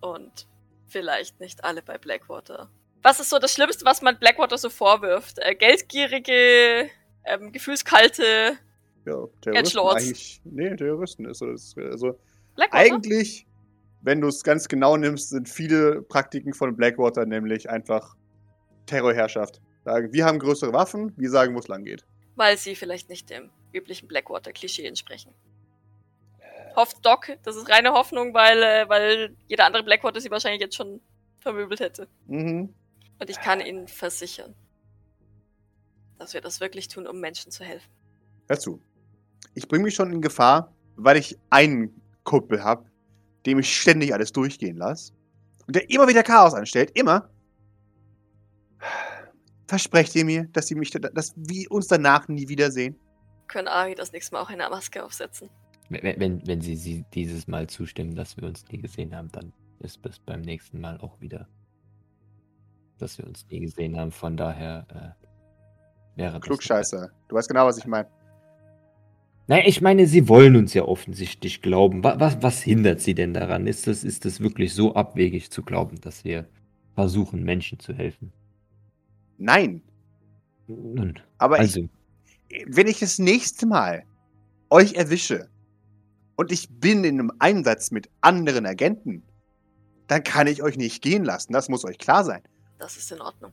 Und 0.00 0.46
vielleicht 0.86 1.40
nicht 1.40 1.62
alle 1.64 1.82
bei 1.82 1.98
Blackwater. 1.98 2.70
Was 3.02 3.20
ist 3.20 3.30
so 3.30 3.38
das 3.38 3.52
Schlimmste, 3.54 3.84
was 3.84 4.02
man 4.02 4.18
Blackwater 4.18 4.56
so 4.58 4.70
vorwirft? 4.70 5.38
Äh, 5.38 5.54
geldgierige, 5.54 6.90
ähm, 7.24 7.52
gefühlskalte 7.52 8.56
Ja, 9.04 9.24
Edgelords. 9.46 10.04
eigentlich. 10.04 10.40
Nee, 10.44 10.74
Terroristen 10.76 11.26
ist 11.26 11.38
so. 11.38 11.50
das- 11.50 11.74
Also, 11.76 12.18
Blackwater? 12.56 12.82
eigentlich, 12.82 13.46
wenn 14.02 14.20
du 14.20 14.28
es 14.28 14.42
ganz 14.42 14.68
genau 14.68 14.96
nimmst, 14.96 15.30
sind 15.30 15.48
viele 15.48 16.02
Praktiken 16.02 16.54
von 16.54 16.76
Blackwater 16.76 17.26
nämlich 17.26 17.68
einfach 17.68 18.16
Terrorherrschaft. 18.86 19.60
Sagen, 19.84 20.12
wir 20.12 20.24
haben 20.24 20.38
größere 20.38 20.72
Waffen, 20.72 21.12
wir 21.16 21.30
sagen, 21.30 21.54
wo 21.54 21.58
es 21.58 21.68
lang 21.68 21.84
geht. 21.84 22.04
Weil 22.36 22.56
sie 22.56 22.74
vielleicht 22.74 23.08
nicht 23.08 23.30
dem 23.30 23.50
üblichen 23.72 24.08
Blackwater-Klischee 24.08 24.86
entsprechen. 24.86 25.32
Hofft 26.76 27.04
Doc, 27.04 27.32
das 27.42 27.56
ist 27.56 27.68
reine 27.68 27.92
Hoffnung, 27.92 28.32
weil, 28.34 28.62
äh, 28.62 28.88
weil 28.88 29.36
jeder 29.48 29.66
andere 29.66 29.82
Blackwater 29.82 30.20
sie 30.20 30.30
wahrscheinlich 30.30 30.60
jetzt 30.60 30.76
schon 30.76 31.00
vermöbelt 31.40 31.80
hätte. 31.80 32.08
Mhm. 32.26 32.74
Und 33.18 33.30
ich 33.30 33.40
kann 33.40 33.60
Ihnen 33.60 33.88
versichern, 33.88 34.54
dass 36.18 36.32
wir 36.32 36.40
das 36.40 36.60
wirklich 36.60 36.88
tun, 36.88 37.06
um 37.06 37.20
Menschen 37.20 37.50
zu 37.50 37.64
helfen. 37.64 37.90
Hör 38.48 38.58
zu. 38.58 38.80
Ich 39.54 39.68
bringe 39.68 39.84
mich 39.84 39.94
schon 39.94 40.12
in 40.12 40.22
Gefahr, 40.22 40.74
weil 40.96 41.16
ich 41.16 41.38
einen 41.50 42.00
Kumpel 42.24 42.62
habe, 42.62 42.84
dem 43.46 43.58
ich 43.58 43.74
ständig 43.74 44.12
alles 44.12 44.32
durchgehen 44.32 44.76
lasse. 44.76 45.12
Und 45.66 45.76
der 45.76 45.88
immer 45.90 46.08
wieder 46.08 46.22
Chaos 46.22 46.54
anstellt. 46.54 46.90
Immer. 46.94 47.30
Versprecht 49.66 50.14
ihr 50.16 50.24
mir, 50.24 50.48
dass, 50.52 50.66
sie 50.66 50.74
mich, 50.74 50.90
dass 50.90 51.32
wir 51.36 51.70
uns 51.70 51.86
danach 51.86 52.26
nie 52.28 52.48
wiedersehen? 52.48 52.98
Können 53.46 53.68
Ari 53.68 53.94
das 53.94 54.12
nächste 54.12 54.34
Mal 54.34 54.42
auch 54.42 54.50
eine 54.50 54.68
Maske 54.68 55.04
aufsetzen? 55.04 55.48
Wenn, 55.88 56.20
wenn, 56.20 56.46
wenn 56.46 56.60
sie, 56.60 56.76
sie 56.76 57.04
dieses 57.14 57.46
Mal 57.46 57.68
zustimmen, 57.68 58.14
dass 58.14 58.36
wir 58.36 58.44
uns 58.44 58.64
nie 58.70 58.78
gesehen 58.78 59.14
haben, 59.14 59.30
dann 59.32 59.52
ist 59.80 60.04
es 60.06 60.18
beim 60.18 60.40
nächsten 60.40 60.80
Mal 60.80 60.98
auch 60.98 61.20
wieder, 61.20 61.48
dass 62.98 63.18
wir 63.18 63.26
uns 63.26 63.46
nie 63.48 63.60
gesehen 63.60 63.98
haben. 63.98 64.12
Von 64.12 64.36
daher 64.36 64.86
äh, 64.88 66.18
wäre 66.18 66.34
das. 66.34 66.42
Klugscheißer. 66.42 67.10
Du 67.28 67.36
weißt 67.36 67.48
genau, 67.48 67.66
was 67.66 67.78
ich 67.78 67.86
meine. 67.86 68.08
Nein, 69.50 69.64
ich 69.66 69.80
meine, 69.80 70.06
sie 70.06 70.28
wollen 70.28 70.54
uns 70.54 70.74
ja 70.74 70.84
offensichtlich 70.84 71.60
glauben. 71.60 72.04
Was, 72.04 72.20
was, 72.20 72.40
was 72.40 72.62
hindert 72.62 73.00
sie 73.00 73.16
denn 73.16 73.34
daran? 73.34 73.66
Ist 73.66 73.88
das, 73.88 74.04
ist 74.04 74.24
das 74.24 74.38
wirklich 74.38 74.72
so 74.72 74.94
abwegig 74.94 75.50
zu 75.50 75.64
glauben, 75.64 76.00
dass 76.00 76.22
wir 76.22 76.48
versuchen, 76.94 77.42
Menschen 77.42 77.80
zu 77.80 77.92
helfen? 77.92 78.32
Nein. 79.38 79.82
Nun, 80.68 81.18
Aber 81.38 81.58
also, 81.58 81.88
ich, 82.48 82.64
wenn 82.68 82.86
ich 82.86 83.00
das 83.00 83.18
nächste 83.18 83.66
Mal 83.66 84.04
euch 84.70 84.94
erwische 84.94 85.48
und 86.36 86.52
ich 86.52 86.68
bin 86.70 87.02
in 87.02 87.18
einem 87.18 87.32
Einsatz 87.40 87.90
mit 87.90 88.08
anderen 88.20 88.66
Agenten, 88.66 89.24
dann 90.06 90.22
kann 90.22 90.46
ich 90.46 90.62
euch 90.62 90.76
nicht 90.76 91.02
gehen 91.02 91.24
lassen. 91.24 91.52
Das 91.52 91.68
muss 91.68 91.84
euch 91.84 91.98
klar 91.98 92.22
sein. 92.22 92.42
Das 92.78 92.96
ist 92.96 93.10
in 93.10 93.20
Ordnung. 93.20 93.50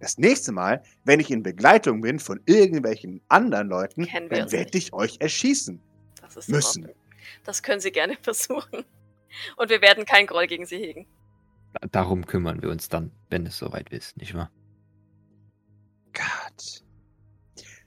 Das 0.00 0.18
nächste 0.18 0.52
Mal, 0.52 0.82
wenn 1.04 1.20
ich 1.20 1.30
in 1.30 1.42
Begleitung 1.42 2.00
bin 2.00 2.18
von 2.18 2.40
irgendwelchen 2.46 3.20
anderen 3.28 3.68
Leuten, 3.68 4.06
Kennen 4.06 4.30
wir 4.30 4.38
dann 4.38 4.52
werde 4.52 4.76
ich 4.76 4.92
euch 4.92 5.16
erschießen 5.20 5.80
Das 6.20 6.48
müssen. 6.48 6.84
Ordnung. 6.86 7.00
Das 7.44 7.62
können 7.62 7.80
Sie 7.80 7.90
gerne 7.90 8.16
versuchen. 8.22 8.84
Und 9.56 9.70
wir 9.70 9.80
werden 9.80 10.04
keinen 10.04 10.26
Groll 10.26 10.46
gegen 10.46 10.66
Sie 10.66 10.76
hegen. 10.76 11.06
darum 11.92 12.26
kümmern 12.26 12.62
wir 12.62 12.70
uns 12.70 12.88
dann, 12.88 13.12
wenn 13.30 13.46
es 13.46 13.56
soweit 13.58 13.90
ist, 13.90 14.16
nicht 14.16 14.34
wahr? 14.34 14.50
Gott. 16.12 16.84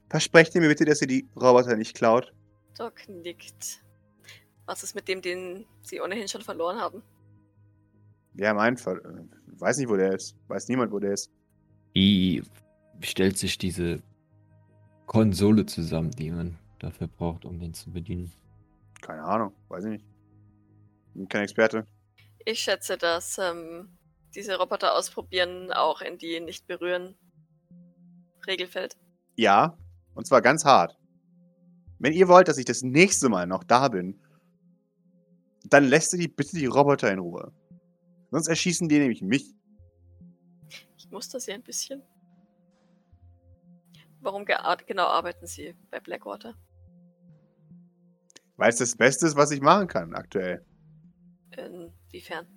Versprecht 0.10 0.56
ihr 0.56 0.62
mir 0.62 0.70
bitte, 0.70 0.86
dass 0.86 1.02
ihr 1.02 1.08
die 1.08 1.28
Roboter 1.36 1.76
nicht 1.76 1.96
klaut? 1.96 2.34
Doc 2.78 3.08
nickt. 3.10 3.84
Was 4.66 4.84
ist 4.84 4.96
mit 4.96 5.08
dem, 5.08 5.22
den 5.22 5.66
Sie 5.82 6.00
ohnehin 6.02 6.28
schon 6.28 6.42
verloren 6.42 6.80
haben? 6.80 7.04
Wir 8.34 8.50
haben 8.50 8.60
einen. 8.60 8.78
Ver 8.78 8.98
äh, 9.04 9.26
weiß 9.60 9.78
nicht, 9.78 9.90
wo 9.90 9.96
der 9.98 10.14
ist. 10.14 10.36
Weiß 10.48 10.68
niemand, 10.70 10.92
wo 10.92 11.00
der 11.00 11.14
ist. 11.14 11.32
Wie 11.94 12.44
stellt 13.02 13.38
sich 13.38 13.58
diese 13.58 14.02
Konsole 15.06 15.66
zusammen, 15.66 16.12
die 16.12 16.32
man 16.32 16.58
dafür 16.80 17.08
braucht, 17.08 17.46
um 17.46 17.60
den 17.60 17.74
zu 17.74 17.92
bedienen? 17.92 18.32
Keine 19.02 19.24
Ahnung. 19.24 19.54
Weiß 19.70 19.86
ich 19.86 19.92
nicht. 19.92 20.06
Bin 21.14 21.28
kein 21.28 21.44
Experte. 21.44 21.86
Ich 22.46 22.60
schätze, 22.60 22.98
dass 22.98 23.38
ähm, 23.38 23.90
diese 24.36 24.58
Roboter 24.58 24.96
ausprobieren 24.96 25.72
auch 25.72 26.02
in 26.02 26.18
die 26.18 26.40
nicht 26.40 26.68
berühren 26.68 27.16
Regel 28.48 28.68
fällt. 28.68 28.98
Ja. 29.36 29.78
Und 30.16 30.28
zwar 30.28 30.42
ganz 30.42 30.66
hart. 30.66 30.98
Wenn 32.00 32.14
ihr 32.14 32.28
wollt, 32.28 32.48
dass 32.48 32.58
ich 32.58 32.66
das 32.66 32.82
nächste 32.82 33.30
Mal 33.30 33.48
noch 33.48 33.64
da 33.64 33.88
bin, 33.88 34.20
dann 35.64 35.86
lässt 35.86 36.14
ihr 36.14 36.20
die 36.20 36.28
bitte 36.28 36.58
die 36.58 36.66
Roboter 36.66 37.12
in 37.12 37.20
Ruhe. 37.20 37.52
Sonst 38.30 38.48
erschießen 38.48 38.90
die 38.90 39.00
nämlich 39.00 39.22
mich. 39.22 39.54
Das 41.14 41.46
hier 41.46 41.54
ein 41.54 41.64
bisschen. 41.64 42.02
Warum 44.22 44.46
genau 44.46 45.08
arbeiten 45.08 45.46
Sie 45.46 45.76
bei 45.92 46.00
Blackwater? 46.00 46.56
Weil 48.58 48.70
es 48.70 48.78
das 48.78 48.96
Beste 48.96 49.28
ist, 49.28 49.36
was 49.36 49.52
ich 49.52 49.62
machen 49.62 49.88
kann 49.88 50.16
aktuell. 50.16 50.66
Inwiefern? 51.58 52.48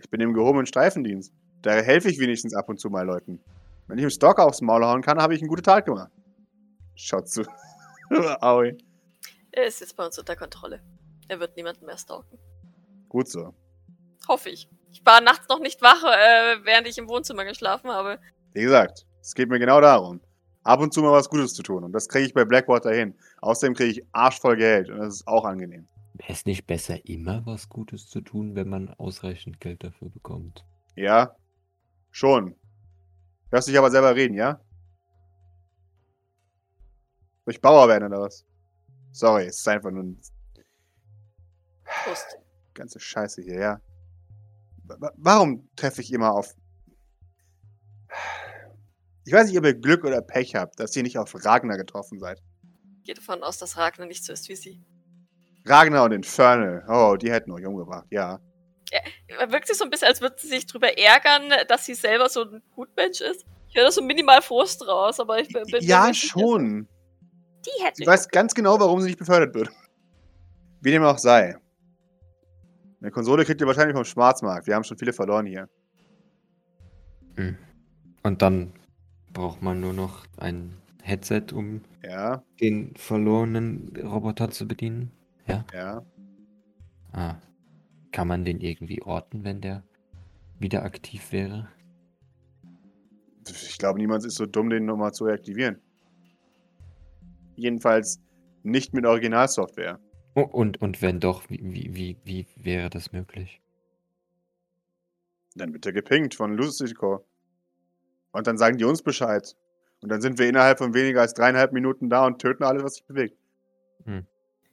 Ich 0.00 0.10
bin 0.10 0.20
im 0.20 0.34
gehobenen 0.34 0.66
Streifendienst. 0.66 1.32
Da 1.62 1.72
helfe 1.72 2.10
ich 2.10 2.18
wenigstens 2.18 2.54
ab 2.54 2.68
und 2.68 2.78
zu 2.78 2.90
mal 2.90 3.06
Leuten. 3.06 3.40
Wenn 3.86 3.98
ich 3.98 4.04
im 4.04 4.10
Stalker 4.10 4.44
aufs 4.44 4.60
Maul 4.60 4.84
hauen 4.84 5.02
kann, 5.02 5.20
habe 5.20 5.34
ich 5.34 5.40
einen 5.40 5.48
guten 5.48 5.62
Tag 5.62 5.86
gemacht. 5.86 6.12
Schaut 6.94 7.28
zu. 7.28 7.44
Aui. 8.40 8.76
Er 9.52 9.66
ist 9.66 9.80
jetzt 9.80 9.96
bei 9.96 10.04
uns 10.04 10.18
unter 10.18 10.36
Kontrolle. 10.36 10.82
Er 11.28 11.40
wird 11.40 11.56
niemanden 11.56 11.86
mehr 11.86 11.96
stalken. 11.96 12.38
Gut 13.08 13.28
so. 13.28 13.54
Hoffe 14.28 14.50
ich. 14.50 14.68
Ich 14.94 15.04
war 15.04 15.20
nachts 15.20 15.48
noch 15.48 15.58
nicht 15.58 15.82
wach, 15.82 16.04
äh, 16.04 16.64
während 16.64 16.86
ich 16.86 16.96
im 16.98 17.08
Wohnzimmer 17.08 17.44
geschlafen 17.44 17.90
habe. 17.90 18.20
Wie 18.52 18.62
gesagt, 18.62 19.04
es 19.20 19.34
geht 19.34 19.48
mir 19.48 19.58
genau 19.58 19.80
darum, 19.80 20.20
ab 20.62 20.78
und 20.78 20.94
zu 20.94 21.02
mal 21.02 21.10
was 21.10 21.28
Gutes 21.28 21.52
zu 21.52 21.64
tun. 21.64 21.82
Und 21.82 21.92
das 21.92 22.08
kriege 22.08 22.26
ich 22.26 22.32
bei 22.32 22.44
Blackwater 22.44 22.92
hin. 22.92 23.18
Außerdem 23.40 23.74
kriege 23.74 23.90
ich 23.90 24.06
arschvoll 24.12 24.56
Geld. 24.56 24.88
Und 24.90 24.98
das 24.98 25.14
ist 25.14 25.26
auch 25.26 25.44
angenehm. 25.44 25.88
Wäre 26.14 26.32
es 26.32 26.46
nicht 26.46 26.68
besser, 26.68 27.04
immer 27.08 27.44
was 27.44 27.68
Gutes 27.68 28.08
zu 28.08 28.20
tun, 28.20 28.54
wenn 28.54 28.68
man 28.68 28.88
ausreichend 28.94 29.60
Geld 29.60 29.82
dafür 29.82 30.10
bekommt? 30.10 30.64
Ja? 30.94 31.34
Schon. 32.12 32.54
Hörst 33.50 33.66
dich 33.66 33.76
aber 33.76 33.90
selber 33.90 34.14
reden, 34.14 34.34
ja? 34.34 34.60
Soll 37.44 37.54
ich 37.54 37.60
Bauer 37.60 37.88
werden 37.88 38.04
oder 38.04 38.20
was? 38.20 38.46
Sorry, 39.10 39.46
es 39.46 39.58
ist 39.58 39.66
einfach 39.66 39.90
nur 39.90 40.04
eine 40.04 40.16
Prost. 41.82 42.38
ganze 42.74 43.00
Scheiße 43.00 43.42
hier, 43.42 43.58
ja? 43.58 43.80
Wa- 44.84 45.12
Warum 45.16 45.68
treffe 45.76 46.00
ich 46.02 46.12
immer 46.12 46.32
auf. 46.32 46.54
Ich 49.26 49.32
weiß 49.32 49.48
nicht, 49.48 49.58
ob 49.58 49.64
ihr 49.64 49.74
Glück 49.74 50.04
oder 50.04 50.20
Pech 50.20 50.54
habt, 50.54 50.78
dass 50.78 50.94
ihr 50.96 51.02
nicht 51.02 51.18
auf 51.18 51.34
Ragnar 51.44 51.76
getroffen 51.78 52.18
seid. 52.18 52.42
Gehe 53.04 53.14
davon 53.14 53.42
aus, 53.42 53.58
dass 53.58 53.76
Ragnar 53.76 54.06
nicht 54.06 54.24
so 54.24 54.32
ist 54.32 54.48
wie 54.48 54.56
Sie. 54.56 54.82
Ragnar 55.66 56.04
und 56.04 56.12
Infernal. 56.12 56.84
Oh, 56.88 57.16
die 57.16 57.30
hätten 57.32 57.50
euch 57.52 57.64
umgebracht, 57.64 58.06
ja. 58.10 58.38
Er 59.26 59.50
wirkt 59.50 59.66
sich 59.66 59.76
so 59.78 59.84
ein 59.84 59.90
bisschen, 59.90 60.08
als 60.08 60.20
würde 60.20 60.36
sie 60.38 60.48
sich 60.48 60.66
drüber 60.66 60.96
ärgern, 60.96 61.50
dass 61.68 61.84
sie 61.86 61.94
selber 61.94 62.28
so 62.28 62.42
ein 62.44 62.62
Gutmensch 62.76 63.20
ist. 63.22 63.44
Ich 63.68 63.74
höre 63.76 63.84
da 63.86 63.90
so 63.90 64.02
minimal 64.02 64.40
Frust 64.42 64.86
raus, 64.86 65.18
aber 65.18 65.40
ich 65.40 65.48
bin, 65.48 65.64
Ja, 65.80 66.12
schon. 66.14 66.86
Die 67.66 67.82
hätte 67.82 68.02
Ich 68.02 68.06
weiß 68.06 68.28
ganz 68.28 68.54
genau, 68.54 68.78
warum 68.78 69.00
sie 69.00 69.06
nicht 69.08 69.18
befördert 69.18 69.54
wird. 69.54 69.70
Wie 70.80 70.90
dem 70.92 71.02
auch 71.02 71.18
sei. 71.18 71.56
Eine 73.04 73.10
Konsole 73.10 73.44
kriegt 73.44 73.60
ihr 73.60 73.66
wahrscheinlich 73.66 73.94
vom 73.94 74.06
Schwarzmarkt. 74.06 74.66
Wir 74.66 74.74
haben 74.74 74.82
schon 74.82 74.96
viele 74.96 75.12
verloren 75.12 75.44
hier. 75.44 75.68
Hm. 77.36 77.54
Und 78.22 78.40
dann 78.40 78.72
braucht 79.34 79.60
man 79.60 79.78
nur 79.78 79.92
noch 79.92 80.24
ein 80.38 80.72
Headset, 81.02 81.52
um 81.52 81.82
Ja, 82.02 82.42
den 82.62 82.96
verlorenen 82.96 83.92
Roboter 84.02 84.50
zu 84.50 84.66
bedienen. 84.66 85.10
Ja. 85.46 85.66
ja. 85.74 86.02
Ah. 87.12 87.34
Kann 88.10 88.26
man 88.26 88.46
den 88.46 88.62
irgendwie 88.62 89.02
orten, 89.02 89.44
wenn 89.44 89.60
der 89.60 89.82
wieder 90.58 90.82
aktiv 90.82 91.30
wäre? 91.30 91.68
Ich 93.46 93.76
glaube, 93.76 93.98
niemand 93.98 94.24
ist 94.24 94.36
so 94.36 94.46
dumm, 94.46 94.70
den 94.70 94.86
nochmal 94.86 95.12
zu 95.12 95.24
reaktivieren. 95.24 95.78
Jedenfalls 97.56 98.18
nicht 98.62 98.94
mit 98.94 99.04
Originalsoftware. 99.04 100.00
Und, 100.34 100.82
und 100.82 101.00
wenn 101.00 101.20
doch, 101.20 101.48
wie, 101.48 101.60
wie, 101.62 101.94
wie, 101.94 102.16
wie 102.24 102.46
wäre 102.56 102.90
das 102.90 103.12
möglich? 103.12 103.60
Dann 105.54 105.72
wird 105.72 105.86
er 105.86 105.92
gepinkt 105.92 106.34
von 106.34 106.56
Lucico. 106.56 107.24
Und 108.32 108.46
dann 108.46 108.58
sagen 108.58 108.76
die 108.78 108.84
uns 108.84 109.02
Bescheid. 109.02 109.54
Und 110.02 110.08
dann 110.08 110.20
sind 110.20 110.38
wir 110.38 110.48
innerhalb 110.48 110.78
von 110.78 110.92
weniger 110.92 111.20
als 111.20 111.34
dreieinhalb 111.34 111.72
Minuten 111.72 112.10
da 112.10 112.26
und 112.26 112.40
töten 112.40 112.64
alles, 112.64 112.82
was 112.82 112.94
sich 112.94 113.04
bewegt. 113.04 113.38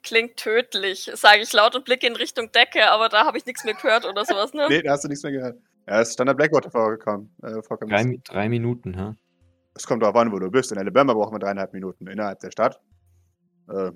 Klingt 0.04 0.36
tödlich, 0.38 1.12
sage 1.14 1.42
ich 1.42 1.54
laut 1.54 1.76
und 1.76 1.86
blicke 1.86 2.08
in 2.08 2.16
Richtung 2.16 2.52
Decke, 2.52 2.90
aber 2.90 3.08
da 3.08 3.26
habe 3.26 3.38
ich 3.38 3.46
nichts 3.46 3.64
mehr 3.64 3.76
gehört 3.76 4.06
oder 4.06 4.26
sowas, 4.26 4.54
ne? 4.54 4.66
Nee, 4.70 4.82
da 4.82 4.92
hast 4.92 5.04
du 5.04 5.08
nichts 5.08 5.24
mehr 5.24 5.32
gehört. 5.32 5.60
Ja, 5.88 6.02
ist 6.02 6.14
Standard 6.14 6.38
Blackwater 6.38 6.72
vorgekommen. 6.72 7.34
Äh, 7.44 7.62
vorgekommen. 7.62 7.90
Drei, 7.90 8.20
drei 8.24 8.50
Minuten, 8.50 8.98
hä? 8.98 9.14
Es 9.76 9.86
kommt 9.86 10.02
darauf 10.04 10.16
an, 10.16 10.32
wo 10.32 10.40
du 10.40 10.50
bist. 10.50 10.72
In 10.72 10.80
Alabama 10.80 11.14
brauchen 11.14 11.36
wir 11.36 11.40
dreieinhalb 11.40 11.72
Minuten 11.74 12.08
innerhalb 12.08 12.40
der 12.40 12.52
Stadt. 12.52 12.80
Äh, 13.70 13.92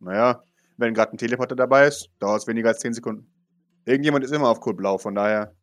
naja, 0.00 0.42
wenn 0.76 0.94
gerade 0.94 1.12
ein 1.12 1.18
Teleporter 1.18 1.56
dabei 1.56 1.86
ist, 1.86 2.10
dauert 2.18 2.42
es 2.42 2.46
weniger 2.46 2.68
als 2.68 2.80
10 2.80 2.94
Sekunden. 2.94 3.26
Irgendjemand 3.84 4.24
ist 4.24 4.32
immer 4.32 4.48
auf 4.48 4.60
Code 4.60 4.76
Blau, 4.76 4.98
von 4.98 5.14
daher. 5.14 5.54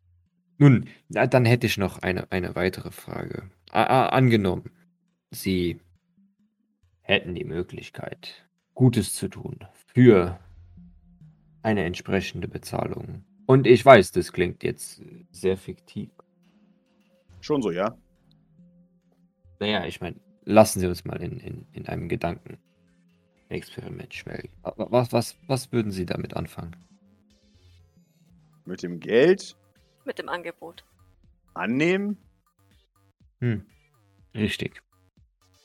Nun, 0.57 0.87
na, 1.09 1.25
dann 1.25 1.45
hätte 1.45 1.65
ich 1.65 1.77
noch 1.77 1.99
eine, 1.99 2.31
eine 2.31 2.55
weitere 2.55 2.91
Frage. 2.91 3.49
A 3.71 3.83
a 3.83 4.09
angenommen, 4.09 4.69
Sie 5.31 5.79
hätten 7.01 7.33
die 7.35 7.45
Möglichkeit, 7.45 8.47
Gutes 8.73 9.15
zu 9.15 9.27
tun 9.27 9.59
für 9.93 10.39
eine 11.63 11.83
entsprechende 11.83 12.47
Bezahlung. 12.47 13.23
Und 13.45 13.65
ich 13.65 13.83
weiß, 13.83 14.11
das 14.11 14.31
klingt 14.31 14.63
jetzt 14.63 15.01
sehr 15.31 15.57
fiktiv. 15.57 16.09
Schon 17.39 17.61
so, 17.61 17.71
ja. 17.71 17.97
Naja, 19.59 19.85
ich 19.85 19.99
meine, 19.99 20.17
lassen 20.43 20.79
Sie 20.79 20.87
uns 20.87 21.05
mal 21.05 21.21
in, 21.21 21.39
in, 21.39 21.65
in 21.71 21.87
einem 21.87 22.07
Gedankenexperiment 22.07 22.70
schwelgen. 24.11 24.49
Wa- 24.63 24.87
Was, 24.89 25.11
was, 25.13 25.37
was 25.47 25.71
würden 25.71 25.91
Sie 25.91 26.05
damit 26.05 26.35
anfangen? 26.35 26.75
Mit 28.65 28.83
dem 28.83 28.99
Geld 28.99 29.57
Mit 30.05 30.19
dem 30.19 30.29
Angebot. 30.29 30.83
annehmen. 31.53 32.17
Hm, 33.39 33.65
richtig. 34.35 34.81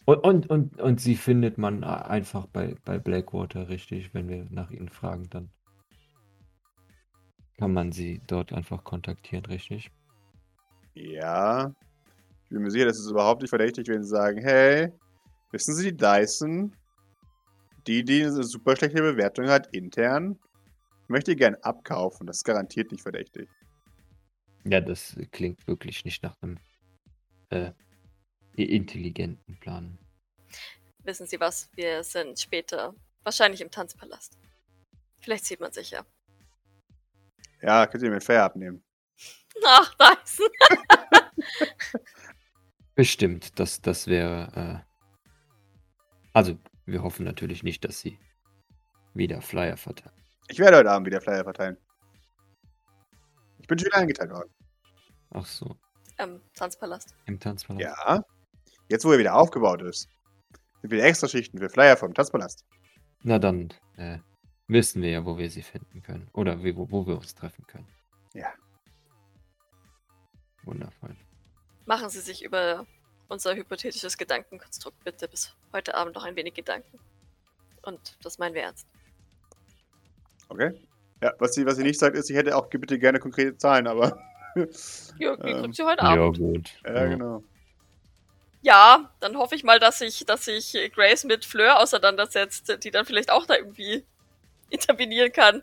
Und, 0.07 0.19
und, 0.25 0.51
und, 0.51 0.81
und 0.81 1.01
sie 1.01 1.17
findet 1.17 1.59
man 1.59 1.85
einfach 1.85 2.47
bei, 2.47 2.75
bei 2.85 2.99
Blackwater, 2.99 3.69
richtig, 3.69 4.15
wenn 4.15 4.29
wir 4.29 4.47
nach 4.51 4.71
ihnen 4.71 4.89
fragen, 4.89 5.29
dann 5.31 5.51
kann 7.59 7.73
man 7.73 7.93
sie 7.93 8.21
dort 8.27 8.53
einfach 8.53 8.85
kontaktieren, 8.85 9.45
richtig? 9.47 9.91
Ja. 10.95 11.73
Ich 12.45 12.51
bin 12.51 12.63
mir 12.63 12.71
sicher, 12.71 12.85
das 12.87 12.99
ist 12.99 13.11
überhaupt 13.11 13.43
nicht 13.43 13.51
verdächtig, 13.51 13.89
wenn 13.89 14.03
sie 14.03 14.09
sagen, 14.09 14.41
hey, 14.41 14.93
wissen 15.51 15.75
Sie, 15.75 15.91
die 15.91 15.97
Dyson, 15.97 16.73
die, 17.87 18.05
die 18.05 18.23
eine 18.23 18.45
super 18.45 18.77
schlechte 18.77 19.03
Bewertung 19.03 19.49
hat, 19.49 19.75
intern, 19.75 20.39
möchte 21.09 21.33
ich 21.33 21.39
gern 21.39 21.55
abkaufen. 21.57 22.27
Das 22.27 22.39
ist 22.39 22.45
garantiert 22.45 22.93
nicht 22.93 23.03
verdächtig. 23.03 23.49
Ja, 24.65 24.81
das 24.81 25.17
klingt 25.31 25.67
wirklich 25.67 26.05
nicht 26.05 26.23
nach 26.23 26.37
einem 26.43 26.59
äh, 27.51 27.73
intelligenten 28.57 29.59
Plan. 29.61 29.99
Wissen 31.05 31.27
Sie 31.27 31.39
was? 31.39 31.71
Wir 31.75 32.03
sind 32.03 32.39
später 32.39 32.95
wahrscheinlich 33.23 33.61
im 33.61 33.71
Tanzpalast. 33.71 34.37
Vielleicht 35.21 35.45
sieht 35.45 35.61
man 35.61 35.73
sich 35.73 35.93
ja. 35.93 36.05
Ja, 37.63 37.87
könnt 37.87 38.03
ihr 38.03 38.11
mir 38.11 38.21
fair 38.21 38.45
abnehmen. 38.45 38.83
Ach, 39.65 39.95
Dyson. 39.95 40.49
Bestimmt, 42.95 43.59
das, 43.59 43.81
das 43.81 44.07
wäre. 44.07 44.85
Äh, 44.85 44.97
also, 46.33 46.59
wir 46.87 47.03
hoffen 47.03 47.25
natürlich 47.25 47.63
nicht, 47.63 47.85
dass 47.85 48.01
sie 48.01 48.19
wieder 49.15 49.43
Flyer 49.43 49.77
verteilen. 49.77 50.17
Ich 50.49 50.59
werde 50.59 50.79
heute 50.79 50.91
Abend 50.91 51.07
wieder 51.07 51.21
Flyer 51.21 51.45
verteilen. 51.45 51.77
Ich 53.59 53.67
bin 53.67 53.79
schon 53.79 53.87
wieder 53.87 53.99
eingeteilt 53.99 54.31
worden. 54.31 54.51
Ach 55.31 55.45
so, 55.45 55.77
ähm, 56.19 56.41
Tanzpalast. 56.55 57.15
im 57.27 57.39
Tanzpalast. 57.39 57.83
Ja. 57.83 58.25
Jetzt, 58.89 59.05
wo 59.05 59.13
er 59.13 59.19
wieder 59.19 59.35
aufgebaut 59.35 59.83
ist, 59.83 60.09
sind 60.81 60.91
wieder 60.91 61.05
extra 61.05 61.29
Schichten 61.29 61.59
für 61.59 61.69
Flyer 61.69 61.97
vom 61.97 62.15
Tanzpalast. 62.15 62.65
Na 63.23 63.39
dann 63.39 63.73
äh, 63.97 64.19
wissen 64.69 65.03
wir 65.03 65.11
ja, 65.11 65.25
wo 65.25 65.37
wir 65.37 65.51
sie 65.51 65.63
finden 65.63 66.03
können. 66.03 66.29
Oder 66.33 66.63
wie, 66.63 66.77
wo, 66.77 66.91
wo 66.91 67.07
wir 67.07 67.17
uns 67.17 67.35
treffen 67.35 67.67
können. 67.67 67.89
Ja. 68.35 68.53
Wundervoll. 70.65 71.17
Machen 71.87 72.11
Sie 72.11 72.21
sich 72.21 72.45
über 72.45 72.87
unser 73.29 73.55
hypothetisches 73.55 74.17
Gedankenkonstrukt 74.19 75.03
bitte 75.05 75.29
bis 75.29 75.55
heute 75.73 75.95
Abend 75.95 76.15
noch 76.15 76.25
ein 76.25 76.37
wenig 76.37 76.55
Gedanken. 76.55 76.99
Und 77.83 78.17
das 78.23 78.39
meinen 78.39 78.55
wir 78.55 78.63
ernst. 78.63 78.87
Okay. 80.49 80.73
Ja, 81.23 81.33
was 81.39 81.55
sie, 81.55 81.65
was 81.67 81.77
sie 81.77 81.83
nicht 81.83 81.99
sagt, 81.99 82.17
ist, 82.17 82.31
ich 82.31 82.37
hätte 82.37 82.57
auch 82.57 82.69
bitte 82.69 82.99
gerne 82.99 83.19
konkrete 83.19 83.57
Zahlen, 83.57 83.87
aber. 83.87 84.19
Ja, 85.19 85.37
die 85.37 85.51
Ähm, 85.51 85.63
kriegt 85.65 85.75
sie 85.77 85.85
heute 85.85 86.03
Ja, 86.03 86.13
Abend. 86.13 86.39
gut. 86.39 86.71
ja, 86.83 87.05
genau. 87.05 87.45
Ja, 88.63 89.13
dann 89.21 89.37
hoffe 89.37 89.55
ich 89.55 89.65
mal, 89.65 89.79
dass 89.79 89.99
sich 89.99 90.25
dass 90.25 90.47
sich 90.47 90.73
Grace 90.95 91.25
mit 91.25 91.45
Fleur 91.45 91.79
auseinandersetzt, 91.79 92.83
die 92.83 92.91
dann 92.91 93.05
vielleicht 93.05 93.31
auch 93.31 93.45
da 93.45 93.55
irgendwie 93.57 94.03
intervenieren 94.71 95.31
kann. 95.31 95.63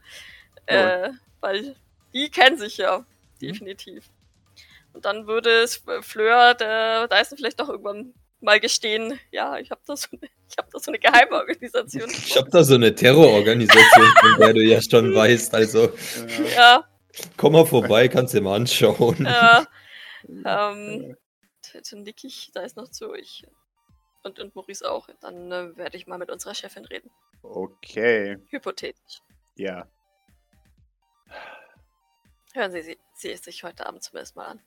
Ja. 0.70 1.06
Äh, 1.08 1.12
weil 1.42 1.76
die 2.14 2.30
kennen 2.30 2.60
sich 2.60 2.78
ja, 2.78 3.00
Mhm. 3.00 3.48
definitiv. 3.48 4.06
Und 4.94 5.06
dann 5.06 5.28
würde 5.28 5.50
es 5.64 5.84
Fleur 6.02 6.54
der 6.54 7.08
Dyson 7.08 7.38
vielleicht 7.38 7.60
doch 7.60 7.70
irgendwann 7.70 8.14
mal 8.40 8.60
gestehen, 8.60 9.20
ja, 9.32 9.58
ich 9.58 9.72
habe 9.72 9.82
da, 9.88 9.96
so 9.96 10.08
eine- 10.12 10.30
ich 10.50 10.58
hab 10.58 10.70
da 10.70 10.80
so 10.80 10.92
eine 10.92 11.00
geheime 11.00 11.32
Organisation. 11.36 12.10
Ich 12.10 12.38
habe 12.38 12.50
da 12.50 12.64
so 12.64 12.76
eine 12.76 12.94
Terrororganisation, 12.94 14.06
von 14.20 14.40
der 14.40 14.54
du 14.54 14.62
ja 14.62 14.80
schon 14.82 15.16
weißt. 15.16 15.54
Also 15.56 15.92
ja, 16.56 16.84
komm 17.38 17.54
mal 17.54 17.66
vorbei, 17.66 18.08
kannst 18.08 18.34
dir 18.34 18.42
mal 18.42 18.56
anschauen. 18.56 19.26
ja. 19.26 19.66
Ähm, 20.28 21.18
dann 21.90 22.04
nick 22.04 22.24
ich, 22.24 22.52
da 22.54 22.62
ist 22.62 22.76
noch 22.78 22.90
zu, 22.90 23.14
ich 23.14 23.46
und, 24.24 24.40
und 24.40 24.56
Maurice 24.56 24.90
auch. 24.90 25.08
Dann 25.22 25.52
äh, 25.52 25.76
werde 25.78 25.98
ich 25.98 26.06
mal 26.08 26.18
mit 26.18 26.30
unserer 26.30 26.54
Chefin 26.54 26.86
reden. 26.86 27.10
okay. 27.42 28.38
Hypothetisch. 28.50 29.22
Ja. 29.56 29.88
Hören 32.54 32.72
Sie 32.72 32.82
sie, 32.84 32.98
sie 33.16 33.32
es 33.32 33.42
sich 33.44 33.64
heute 33.64 33.86
Abend 33.86 34.04
zumindest 34.04 34.36
mal 34.36 34.46
an. 34.46 34.62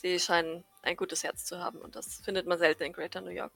Sie 0.00 0.18
scheinen 0.18 0.64
ein 0.82 0.96
gutes 0.96 1.22
Herz 1.24 1.44
zu 1.44 1.58
haben 1.58 1.78
und 1.78 1.94
das 1.94 2.22
findet 2.24 2.46
man 2.46 2.58
selten 2.58 2.84
in 2.84 2.92
Greater 2.94 3.20
New 3.20 3.30
York. 3.30 3.52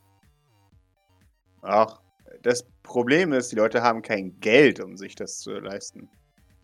Ach, 1.63 2.03
das 2.43 2.67
Problem 2.83 3.33
ist, 3.33 3.51
die 3.51 3.57
Leute 3.57 3.81
haben 3.81 4.03
kein 4.03 4.39
Geld, 4.41 4.79
um 4.79 4.99
sich 4.99 5.15
das 5.15 5.39
zu 5.39 5.53
leisten. 5.53 6.11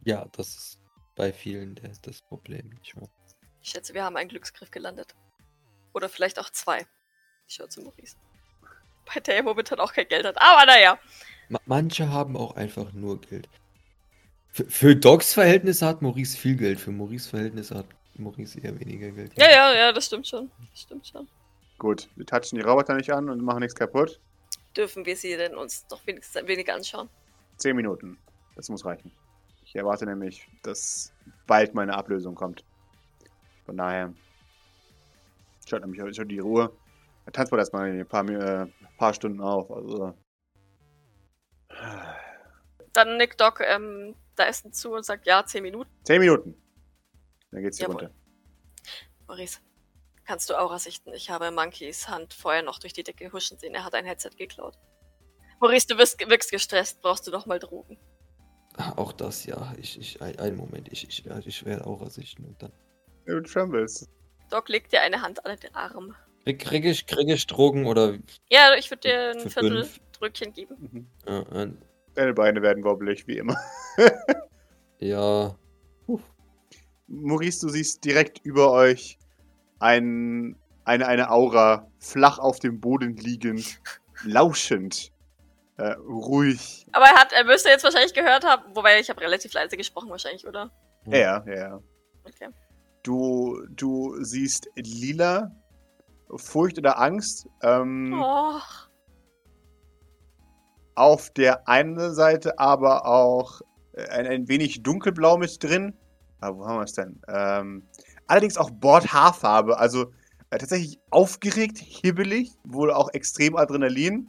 Ja, 0.05 0.26
das 0.33 0.49
ist 0.49 0.81
bei 1.16 1.33
vielen 1.33 1.76
der, 1.76 1.93
das 2.03 2.20
Problem. 2.20 2.70
Ich 2.83 2.93
schätze, 3.62 3.95
wir 3.95 4.05
haben 4.05 4.18
einen 4.18 4.28
Glücksgriff 4.28 4.70
gelandet. 4.70 5.14
Oder 5.95 6.11
vielleicht 6.11 6.39
auch 6.39 6.51
zwei. 6.51 6.87
Ich 7.49 7.55
schaue 7.55 7.70
zu 7.70 7.81
Maurice. 7.81 8.16
Bei 9.07 9.18
der 9.20 9.37
er 9.37 9.43
momentan 9.43 9.81
auch 9.81 9.95
kein 9.95 10.07
Geld 10.09 10.26
hat. 10.26 10.41
Aber 10.41 10.66
naja. 10.66 10.99
Ma 11.49 11.59
manche 11.64 12.11
haben 12.11 12.37
auch 12.37 12.55
einfach 12.55 12.93
nur 12.93 13.18
Geld. 13.22 13.49
Für, 14.53 14.66
für 14.66 14.95
Docs 14.95 15.33
Verhältnisse 15.33 15.87
hat 15.87 16.03
Maurice 16.03 16.37
viel 16.37 16.57
Geld, 16.57 16.78
für 16.78 16.93
Maurice 16.93 17.28
Verhältnisse 17.28 17.76
hat 17.76 17.87
Maurice 18.14 18.61
eher 18.61 18.78
weniger 18.78 19.11
Geld. 19.11 19.32
Ja, 19.36 19.50
ja, 19.50 19.74
ja, 19.74 19.92
das 19.92 20.06
stimmt 20.06 20.26
schon. 20.26 20.50
Das 20.70 20.80
stimmt 20.80 21.06
schon. 21.06 21.28
Gut, 21.78 22.08
wir 22.16 22.26
touchen 22.26 22.56
die 22.56 22.62
Roboter 22.62 22.94
nicht 22.94 23.12
an 23.12 23.30
und 23.30 23.42
machen 23.42 23.61
nichts 23.61 23.74
kaputt. 23.74 24.20
Dürfen 24.76 25.06
wir 25.06 25.16
sie 25.16 25.36
denn 25.36 25.54
uns 25.54 25.86
doch 25.86 26.06
wenigstens 26.06 26.36
ein 26.36 26.46
wenig 26.46 26.70
anschauen? 26.70 27.08
Zehn 27.56 27.74
Minuten. 27.74 28.18
Das 28.54 28.68
muss 28.68 28.84
reichen. 28.84 29.11
Ich 29.64 29.74
erwarte 29.74 30.04
nämlich, 30.04 30.46
dass 30.62 31.12
bald 31.46 31.74
meine 31.74 31.94
Ablösung 31.94 32.34
kommt. 32.34 32.64
Von 33.64 33.76
daher. 33.76 34.12
Schaut 35.66 35.82
nämlich 35.82 36.00
heute 36.00 36.14
schon 36.14 36.28
die 36.28 36.40
Ruhe. 36.40 36.72
Der 37.24 37.32
Tanzball 37.32 37.61
erstmal 37.61 37.90
ein 37.90 38.06
paar, 38.06 38.28
äh, 38.28 38.66
paar 38.98 39.14
Stunden 39.14 39.40
auf. 39.40 39.70
Also. 39.70 40.14
Dann 42.92 43.16
nickt 43.16 43.40
Doc 43.40 43.61
ähm, 43.61 44.16
Dyson 44.36 44.72
zu 44.72 44.92
und 44.92 45.04
sagt, 45.04 45.26
ja, 45.26 45.44
zehn 45.44 45.62
Minuten. 45.62 45.90
Zehn 46.02 46.20
Minuten. 46.20 46.61
Dann 47.51 47.62
geht's 47.62 47.78
hier 47.78 47.88
Jawohl. 47.88 48.03
runter. 48.03 48.14
Maurice, 49.26 49.59
kannst 50.24 50.51
du 50.51 50.59
Aura 50.59 50.78
sichten? 50.78 51.12
Ich 51.12 51.30
habe 51.30 51.51
Monkeys 51.51 52.09
Hand 52.09 52.34
vorher 52.34 52.62
noch 52.62 52.78
durch 52.78 52.92
die 52.92 53.03
Decke 53.03 53.32
huschen 53.32 53.59
sehen. 53.59 53.74
Er 53.74 53.84
hat 53.84 53.94
ein 53.94 54.05
Headset 54.05 54.30
geklaut. 54.36 54.76
Maurice, 55.61 55.86
du 55.86 55.98
wirst, 55.98 56.18
wirkst 56.28 56.51
gestresst. 56.51 57.01
Brauchst 57.03 57.26
du 57.26 57.30
noch 57.30 57.46
mal 57.46 57.59
Drogen? 57.59 57.98
Auch 58.96 59.12
das, 59.12 59.44
ja. 59.44 59.72
Ich, 59.78 59.98
ich, 59.98 60.22
ein, 60.22 60.38
einen 60.38 60.57
Moment, 60.57 60.88
ich, 60.90 61.07
ich, 61.07 61.26
ich 61.26 61.64
werde 61.64 61.86
auch 61.86 62.01
ersichten 62.01 62.44
und 62.44 62.62
dann. 62.62 62.72
Du 63.26 63.40
trembles. 63.42 64.09
Doc 64.48 64.68
legt 64.68 64.92
dir 64.92 65.03
eine 65.03 65.22
Hand 65.22 65.44
an 65.44 65.57
den 65.59 65.74
Arm. 65.74 66.14
Krieg, 66.44 66.84
ich, 66.84 67.07
krieg 67.07 67.28
ich 67.28 67.46
Drogen 67.46 67.86
oder. 67.86 68.18
Ja, 68.48 68.74
ich 68.74 68.90
würde 68.90 69.09
dir 69.09 69.30
ein 69.32 69.51
Viertel 69.51 69.84
fünf. 69.84 70.01
Drückchen 70.12 70.53
geben. 70.53 71.09
Mhm. 71.26 71.53
Äh, 71.55 71.68
Deine 72.14 72.34
Beine 72.34 72.62
werden 72.62 72.82
wobbelig, 72.82 73.26
wie 73.26 73.38
immer. 73.38 73.57
ja. 74.98 75.55
Maurice, 77.11 77.61
du 77.61 77.68
siehst 77.68 78.04
direkt 78.04 78.38
über 78.44 78.70
euch 78.70 79.18
ein, 79.80 80.56
eine, 80.84 81.06
eine 81.06 81.30
Aura, 81.30 81.90
flach 81.98 82.38
auf 82.38 82.61
dem 82.61 82.80
Boden 82.80 83.16
liegend, 83.16 83.80
lauschend, 84.24 85.12
äh, 85.76 85.90
ruhig. 85.92 86.86
Aber 86.92 87.06
er 87.06 87.14
hat, 87.16 87.32
er 87.32 87.44
müsste 87.44 87.68
jetzt 87.68 87.84
wahrscheinlich 87.84 88.14
gehört 88.14 88.44
haben, 88.44 88.62
wobei 88.74 89.00
ich 89.00 89.11
habe 89.11 89.20
relativ 89.20 89.52
leise 89.52 89.76
gesprochen 89.76 90.08
wahrscheinlich, 90.08 90.46
oder? 90.46 90.70
Ja, 91.06 91.42
ja, 91.46 91.54
ja. 91.54 91.80
Okay. 92.24 92.48
Du, 93.02 93.61
du 93.70 94.22
siehst 94.22 94.70
lila, 94.76 95.50
Furcht 96.36 96.78
oder 96.78 96.98
Angst. 97.00 97.48
Ähm, 97.62 98.12
Oh, 98.22 98.58
Auf 100.94 101.30
der 101.30 101.66
einen 101.66 102.14
Seite 102.14 102.58
aber 102.58 103.06
auch 103.06 103.62
ein, 104.11 104.26
ein 104.26 104.48
wenig 104.48 104.82
dunkelblau 104.82 105.38
mit 105.38 105.62
drin. 105.62 105.96
Ah, 106.41 106.55
wo 106.55 106.66
haben 106.66 106.78
wir 106.78 106.84
es 106.84 106.93
denn? 106.93 107.20
Ähm, 107.28 107.82
allerdings 108.26 108.57
auch 108.57 108.70
Bordhaarfarbe, 108.70 109.78
also 109.78 110.12
äh, 110.51 110.59
tatsächlich 110.59 110.99
aufgeregt, 111.11 111.78
hibbelig, 111.78 112.53
wohl 112.64 112.91
auch 112.91 113.11
extrem 113.12 113.57
Adrenalin. 113.57 114.28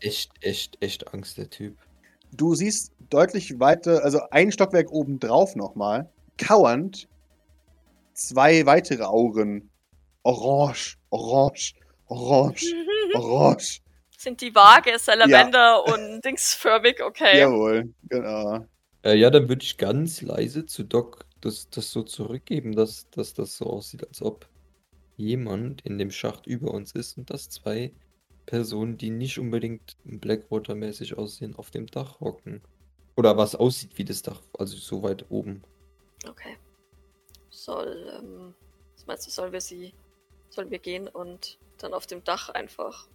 Echt, 0.00 0.30
echt, 0.40 0.76
echt 0.82 1.12
Angst, 1.14 1.38
der 1.38 1.48
Typ. 1.50 1.76
Du 2.32 2.54
siehst 2.54 2.92
deutlich 3.10 3.58
weiter, 3.58 4.04
also 4.04 4.20
ein 4.30 4.52
Stockwerk 4.52 4.90
oben 4.90 5.18
drauf 5.18 5.56
nochmal, 5.56 6.10
kauernd, 6.38 7.08
zwei 8.12 8.66
weitere 8.66 9.04
Augen. 9.04 9.70
Orange, 10.22 10.98
orange, 11.10 11.74
orange, 12.06 12.74
orange. 13.14 13.80
sind 14.18 14.40
die 14.40 14.54
vage, 14.54 14.98
Salamander 14.98 15.84
und 15.86 16.20
dingsförmig, 16.24 17.02
okay. 17.02 17.38
Jawohl, 17.38 17.94
genau. 18.08 18.66
Äh, 19.04 19.14
ja, 19.14 19.30
dann 19.30 19.48
würde 19.48 19.62
ich 19.62 19.78
ganz 19.78 20.20
leise 20.22 20.66
zu 20.66 20.82
Doc 20.82 21.25
das, 21.46 21.70
das 21.70 21.90
so 21.90 22.02
zurückgeben, 22.02 22.74
dass, 22.74 23.08
dass 23.10 23.34
das 23.34 23.56
so 23.56 23.66
aussieht, 23.66 24.06
als 24.06 24.20
ob 24.20 24.48
jemand 25.16 25.80
in 25.82 25.98
dem 25.98 26.10
Schacht 26.10 26.46
über 26.46 26.72
uns 26.72 26.92
ist 26.92 27.16
und 27.16 27.30
dass 27.30 27.48
zwei 27.48 27.92
Personen, 28.44 28.96
die 28.98 29.10
nicht 29.10 29.38
unbedingt 29.38 29.96
Blackwater-mäßig 30.04 31.16
aussehen, 31.16 31.56
auf 31.56 31.70
dem 31.70 31.86
Dach 31.86 32.20
hocken. 32.20 32.60
Oder 33.16 33.36
was 33.36 33.54
aussieht 33.54 33.96
wie 33.96 34.04
das 34.04 34.22
Dach, 34.22 34.42
also 34.58 34.76
so 34.76 35.02
weit 35.02 35.24
oben. 35.30 35.62
Okay. 36.28 36.56
Soll, 37.50 38.12
ähm, 38.18 38.54
was 38.94 39.06
meinst 39.06 39.26
du, 39.26 39.30
sollen 39.30 39.52
wir 39.52 39.60
sie, 39.60 39.94
sollen 40.50 40.70
wir 40.70 40.78
gehen 40.78 41.08
und 41.08 41.58
dann 41.78 41.94
auf 41.94 42.06
dem 42.06 42.22
Dach 42.24 42.50
einfach 42.50 43.08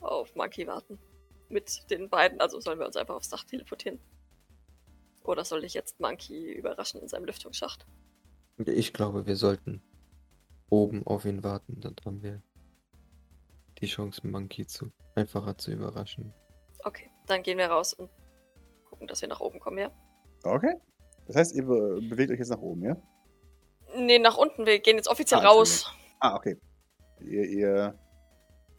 auf 0.00 0.34
Monkey 0.36 0.66
warten? 0.66 0.98
Mit 1.48 1.90
den 1.90 2.10
beiden, 2.10 2.40
also 2.40 2.60
sollen 2.60 2.78
wir 2.78 2.86
uns 2.86 2.96
einfach 2.96 3.14
aufs 3.14 3.30
Dach 3.30 3.44
teleportieren? 3.44 3.98
Oder 5.24 5.44
soll 5.44 5.64
ich 5.64 5.74
jetzt 5.74 6.00
Monkey 6.00 6.52
überraschen 6.52 7.00
in 7.00 7.08
seinem 7.08 7.24
Lüftungsschacht? 7.26 7.86
Ich 8.66 8.92
glaube, 8.92 9.26
wir 9.26 9.36
sollten 9.36 9.82
oben 10.70 11.06
auf 11.06 11.24
ihn 11.24 11.44
warten. 11.44 11.80
Dann 11.80 11.94
haben 12.04 12.22
wir 12.22 12.42
die 13.80 13.86
Chance, 13.86 14.26
Monkey 14.26 14.66
zu 14.66 14.90
einfacher 15.14 15.56
zu 15.56 15.70
überraschen. 15.70 16.32
Okay, 16.84 17.10
dann 17.26 17.42
gehen 17.42 17.58
wir 17.58 17.66
raus 17.66 17.92
und 17.94 18.10
gucken, 18.84 19.06
dass 19.06 19.20
wir 19.20 19.28
nach 19.28 19.40
oben 19.40 19.60
kommen, 19.60 19.78
ja? 19.78 19.90
Okay. 20.44 20.74
Das 21.26 21.36
heißt, 21.36 21.54
ihr 21.54 21.66
be 21.66 22.00
bewegt 22.08 22.30
euch 22.30 22.38
jetzt 22.38 22.50
nach 22.50 22.60
oben, 22.60 22.82
ja? 22.84 22.96
Nee, 23.96 24.18
nach 24.18 24.36
unten. 24.36 24.66
Wir 24.66 24.78
gehen 24.80 24.96
jetzt 24.96 25.08
offiziell 25.08 25.40
Ah, 25.40 25.48
raus. 25.48 25.90
Ah, 26.20 26.36
okay. 26.36 26.58
Ihr, 27.20 27.44
ihr, 27.44 27.98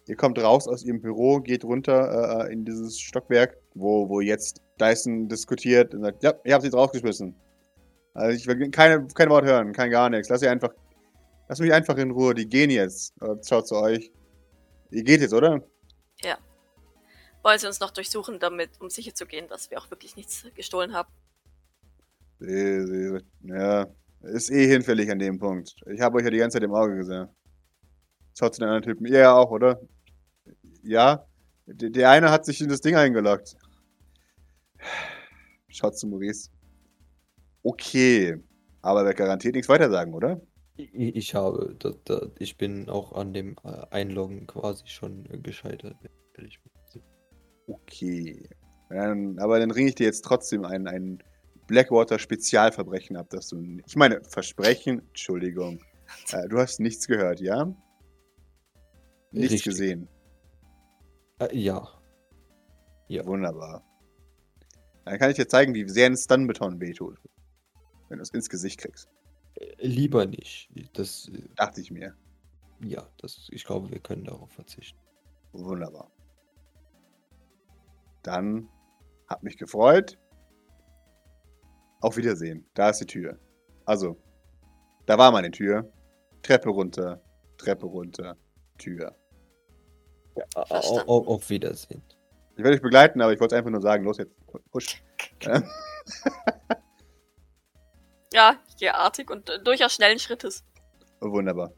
ihr 0.07 0.15
kommt 0.15 0.39
raus 0.39 0.67
aus 0.67 0.83
ihrem 0.83 1.01
Büro, 1.01 1.39
geht 1.39 1.63
runter 1.63 2.45
äh, 2.47 2.53
in 2.53 2.65
dieses 2.65 2.99
Stockwerk, 2.99 3.57
wo, 3.73 4.09
wo 4.09 4.21
jetzt 4.21 4.61
Dyson 4.79 5.27
diskutiert 5.27 5.93
und 5.93 6.01
sagt, 6.01 6.23
ja, 6.23 6.33
ihr 6.43 6.53
habt 6.53 6.63
sie 6.63 6.67
jetzt 6.67 6.75
rausgeschmissen. 6.75 7.35
Also 8.13 8.35
ich 8.35 8.47
will 8.47 8.69
keine, 8.71 9.07
kein 9.07 9.29
Wort 9.29 9.45
hören, 9.45 9.73
kein 9.73 9.91
gar 9.91 10.09
nichts. 10.09 10.29
Lass 10.29 10.41
sie 10.41 10.47
einfach. 10.47 10.71
Lass 11.47 11.59
mich 11.59 11.73
einfach 11.73 11.97
in 11.97 12.11
Ruhe, 12.11 12.33
die 12.35 12.47
gehen 12.47 12.69
jetzt. 12.69 13.13
Äh, 13.21 13.35
Schaut 13.47 13.67
zu 13.67 13.75
euch. 13.75 14.11
Ihr 14.91 15.03
geht 15.03 15.21
jetzt, 15.21 15.33
oder? 15.33 15.63
Wollen 17.43 17.59
sie 17.59 17.67
uns 17.67 17.79
noch 17.79 17.91
durchsuchen, 17.91 18.39
damit, 18.39 18.69
um 18.79 18.89
sicher 18.89 19.13
zu 19.13 19.25
gehen, 19.25 19.47
dass 19.47 19.71
wir 19.71 19.79
auch 19.79 19.89
wirklich 19.89 20.15
nichts 20.15 20.45
gestohlen 20.55 20.93
haben. 20.93 21.09
Sie, 22.39 23.19
ja, 23.43 23.87
ist 24.21 24.51
eh 24.51 24.67
hinfällig 24.67 25.09
an 25.09 25.19
dem 25.19 25.39
Punkt. 25.39 25.75
Ich 25.91 26.01
habe 26.01 26.17
euch 26.17 26.25
ja 26.25 26.29
die 26.29 26.37
ganze 26.37 26.55
Zeit 26.55 26.63
im 26.63 26.73
Auge 26.73 26.95
gesehen. 26.97 27.27
Schaut 28.37 28.55
zu 28.55 28.61
den 28.61 28.69
anderen 28.69 28.83
Typen. 28.83 29.05
Ihr 29.05 29.19
ja 29.19 29.33
auch, 29.33 29.51
oder? 29.51 29.81
Ja. 30.83 31.25
Der, 31.71 32.09
eine 32.09 32.31
hat 32.31 32.45
sich 32.45 32.61
in 32.61 32.69
das 32.69 32.81
Ding 32.81 32.95
eingeloggt. 32.95 33.55
Schaut 35.67 35.97
zu 35.97 36.07
Maurice. 36.07 36.49
Okay. 37.63 38.37
Aber 38.81 39.05
wer 39.05 39.13
garantiert 39.13 39.55
nichts 39.55 39.69
weiter 39.69 39.89
sagen, 39.89 40.13
oder? 40.13 40.41
Ich, 40.77 40.93
ich 40.93 41.35
habe, 41.35 41.75
da, 41.77 41.91
da, 42.05 42.27
ich 42.39 42.57
bin 42.57 42.89
auch 42.89 43.13
an 43.13 43.33
dem 43.33 43.55
äh, 43.63 43.85
Einloggen 43.91 44.47
quasi 44.47 44.87
schon 44.87 45.25
äh, 45.29 45.37
gescheitert. 45.37 45.95
Okay. 47.67 48.49
Dann, 48.89 49.37
aber 49.37 49.59
dann 49.59 49.71
ringe 49.71 49.89
ich 49.89 49.95
dir 49.95 50.05
jetzt 50.05 50.23
trotzdem 50.25 50.65
ein, 50.65 50.87
ein 50.87 51.21
Blackwater-Spezialverbrechen 51.67 53.15
ab, 53.17 53.29
dass 53.29 53.49
du. 53.49 53.61
Ich 53.85 53.95
meine, 53.95 54.23
Versprechen, 54.23 54.99
Entschuldigung. 55.09 55.79
Äh, 56.31 56.47
du 56.47 56.57
hast 56.57 56.79
nichts 56.79 57.07
gehört, 57.07 57.41
ja? 57.41 57.65
Nichts 59.31 59.53
Richtig. 59.53 59.63
gesehen. 59.63 60.07
Äh, 61.39 61.55
ja. 61.57 61.87
Ja. 63.07 63.25
Wunderbar. 63.25 63.83
Dann 65.05 65.17
kann 65.17 65.31
ich 65.31 65.37
dir 65.37 65.47
zeigen, 65.47 65.73
wie 65.73 65.87
sehr 65.89 66.05
ein 66.05 66.15
Stun-Beton 66.17 66.79
wehtut. 66.79 67.17
Wenn 68.09 68.17
du 68.19 68.23
es 68.23 68.29
ins 68.31 68.49
Gesicht 68.49 68.79
kriegst. 68.79 69.09
Äh, 69.55 69.75
Lieber 69.87 70.25
nicht. 70.25 70.69
Das, 70.93 71.29
äh, 71.29 71.41
Dachte 71.55 71.81
ich 71.81 71.91
mir. 71.91 72.15
ja, 72.83 73.07
das, 73.17 73.47
ich 73.51 73.65
glaube, 73.65 73.89
wir 73.91 73.99
können 73.99 74.25
darauf 74.25 74.51
verzichten. 74.51 74.99
Wunderbar. 75.53 76.11
Dann 78.23 78.69
hat 79.27 79.43
mich 79.43 79.57
gefreut. 79.57 80.17
Auf 82.01 82.17
Wiedersehen. 82.17 82.65
Da 82.75 82.89
ist 82.89 82.99
die 83.01 83.05
Tür. 83.05 83.39
Also, 83.85 84.17
da 85.05 85.17
war 85.17 85.31
meine 85.31 85.51
Tür. 85.51 85.91
Treppe 86.43 86.69
runter, 86.69 87.21
Treppe 87.57 87.85
runter, 87.85 88.37
Tür. 88.77 89.15
Au- 90.55 90.65
Verstanden. 90.65 91.09
au- 91.09 91.27
Auf 91.27 91.49
Wiedersehen. 91.49 92.01
Ich 92.55 92.63
werde 92.63 92.75
euch 92.75 92.81
begleiten, 92.81 93.21
aber 93.21 93.31
ich 93.33 93.39
wollte 93.39 93.55
einfach 93.55 93.69
nur 93.71 93.81
sagen, 93.81 94.03
los 94.03 94.17
jetzt, 94.17 94.33
husch. 94.73 95.01
Ja, 98.31 98.55
ich 98.67 98.77
gehe 98.77 98.93
artig 98.93 99.31
und 99.31 99.49
äh, 99.49 99.61
durchaus 99.63 99.93
schnellen 99.93 100.19
Schrittes. 100.19 100.63
Wunderbar. 101.19 101.71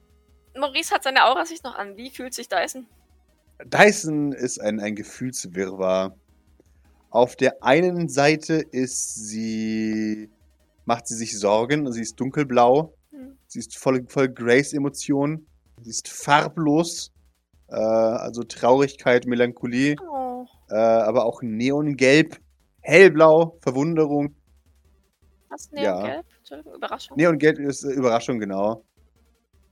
Maurice 0.58 0.94
hat 0.94 1.04
seine 1.04 1.26
Aura 1.26 1.46
sich 1.46 1.64
noch 1.64 1.76
an. 1.76 1.96
Wie 1.96 2.10
fühlt 2.10 2.34
sich 2.34 2.50
Dyson? 2.50 2.88
Dyson 3.66 4.34
ist 4.34 4.60
ein, 4.60 4.80
ein 4.80 4.96
Gefühlswirrwarr. 4.96 6.16
Auf 7.10 7.36
der 7.36 7.64
einen 7.64 8.10
Seite 8.10 8.56
ist 8.56 9.16
sie, 9.28 10.30
macht 10.86 11.08
sie 11.08 11.16
sich 11.16 11.38
Sorgen, 11.40 11.92
sie 11.92 12.02
ist 12.02 12.20
dunkelblau, 12.20 12.94
Hm. 13.12 13.38
sie 13.48 13.60
ist 13.60 13.78
voll, 13.78 14.06
voll 14.08 14.30
Grace-Emotionen, 14.30 15.46
sie 15.82 15.90
ist 15.90 16.08
farblos, 16.10 17.12
äh, 17.72 17.76
also 17.76 18.44
Traurigkeit, 18.44 19.26
Melancholie, 19.26 19.96
Oh. 20.02 20.46
äh, 20.70 20.76
aber 20.76 21.26
auch 21.26 21.42
neongelb, 21.42 22.38
hellblau, 22.82 23.58
Verwunderung. 23.62 24.36
Was? 25.50 25.70
Ja. 25.74 25.96
Neongelb? 26.02 26.26
Entschuldigung, 26.38 26.74
Überraschung. 26.76 27.18
Neongelb 27.18 27.60
ist 27.60 27.84
äh, 27.84 27.92
Überraschung, 27.92 28.40
genau. 28.40 28.84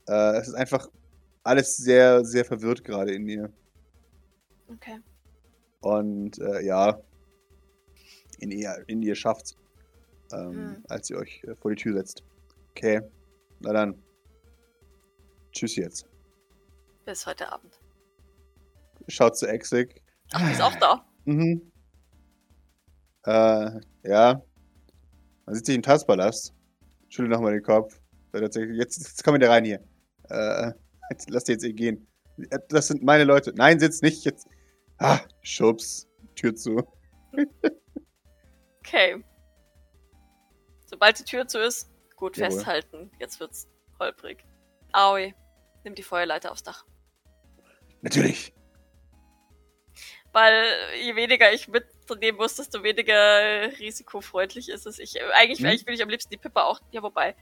Äh, 0.07 0.37
es 0.37 0.47
ist 0.49 0.55
einfach 0.55 0.87
alles 1.43 1.77
sehr, 1.77 2.23
sehr 2.25 2.45
verwirrt 2.45 2.83
gerade 2.83 3.13
in 3.13 3.27
ihr. 3.27 3.51
Okay. 4.67 4.99
Und 5.81 6.37
äh, 6.39 6.61
ja, 6.65 6.99
in 8.39 8.51
ihr, 8.51 8.83
in 8.87 9.01
ihr 9.01 9.15
schafft, 9.15 9.55
ähm, 10.31 10.51
Hm. 10.75 10.83
als 10.89 11.09
ihr 11.09 11.17
euch 11.17 11.43
äh, 11.45 11.55
vor 11.55 11.71
die 11.71 11.77
Tür 11.81 11.93
setzt. 11.93 12.23
Okay, 12.71 13.01
na 13.61 13.73
dann. 13.73 13.95
Tschüss 15.51 15.75
jetzt. 15.77 16.05
Bis 17.05 17.25
heute 17.25 17.51
Abend. 17.51 17.78
Schaut 19.09 19.37
zu 19.37 19.47
Exig. 19.47 20.01
Ach, 20.33 20.45
die 20.45 20.51
ist 20.53 20.61
auch 20.61 20.75
da. 20.75 21.05
Mhm. 21.25 21.71
Äh, 23.25 23.79
ja. 24.03 24.41
Man 25.45 25.55
sieht 25.55 25.65
sich 25.65 25.75
im 25.75 25.81
Tastpalast. 25.81 26.53
Schüttel 27.09 27.29
nochmal 27.29 27.53
den 27.53 27.63
Kopf. 27.63 27.99
Jetzt, 28.33 28.55
jetzt 28.55 29.23
komm 29.23 29.35
wieder 29.35 29.49
rein 29.49 29.65
hier. 29.65 29.83
Äh, 30.29 30.71
jetzt, 31.09 31.29
lass 31.29 31.45
dir 31.45 31.53
jetzt 31.53 31.63
eh 31.65 31.73
gehen. 31.73 32.07
Äh, 32.49 32.59
Das 32.69 32.87
sind 32.87 33.03
meine 33.03 33.23
Leute. 33.23 33.51
Nein, 33.55 33.79
sitz 33.79 34.01
nicht 34.01 34.23
jetzt. 34.25 34.47
Ah, 34.99 35.19
Schubs. 35.41 36.07
Tür 36.35 36.55
zu. 36.55 36.81
Okay. 38.81 39.23
Sobald 40.87 41.19
die 41.19 41.23
Tür 41.23 41.47
zu 41.47 41.59
ist, 41.59 41.91
gut 42.15 42.37
Jawohl. 42.37 42.55
festhalten. 42.57 43.11
Jetzt 43.19 43.39
wird's 43.39 43.67
holprig. 43.99 44.43
Aoi. 44.93 45.35
Nimm 45.83 45.93
die 45.93 46.01
Feuerleiter 46.01 46.51
aufs 46.51 46.63
Dach. 46.63 46.85
Natürlich. 48.01 48.55
Weil 50.39 50.95
je 51.03 51.15
weniger 51.17 51.51
ich 51.51 51.67
mitnehmen 51.67 52.37
muss, 52.37 52.55
desto 52.55 52.81
weniger 52.81 53.13
äh, 53.13 53.65
risikofreundlich 53.75 54.69
ist 54.69 54.87
es. 54.87 54.97
Ich, 54.97 55.17
äh, 55.17 55.23
eigentlich, 55.33 55.59
Hm? 55.59 55.65
eigentlich 55.65 55.85
will 55.85 55.95
ich 55.95 56.01
am 56.01 56.07
liebsten 56.07 56.29
die 56.29 56.37
Pippa 56.37 56.63
auch. 56.63 56.79
Ja, 56.91 57.03
wobei. 57.03 57.35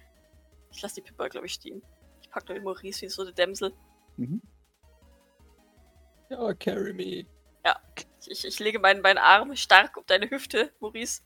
Ich 0.72 0.82
lasse 0.82 0.96
die 0.96 1.02
Pippa, 1.02 1.28
glaube 1.28 1.46
ich, 1.46 1.54
stehen. 1.54 1.84
Ich 2.24 2.30
pack 2.32 2.48
nur 2.48 2.56
den 2.56 2.64
Maurice 2.64 3.02
wie 3.04 3.10
so 3.10 3.22
eine 3.22 3.34
Dämsel. 3.34 3.72
Mhm. 4.16 4.42
Ja, 6.32 6.52
carry 6.56 6.94
me. 6.94 7.28
Ich, 8.20 8.32
ich, 8.32 8.46
ich 8.46 8.60
lege 8.60 8.80
meinen, 8.80 9.02
meinen 9.02 9.20
Arm 9.20 9.56
stark 9.56 9.96
um 9.96 10.04
deine 10.08 10.32
Hüfte, 10.32 10.74
Maurice. 10.80 11.22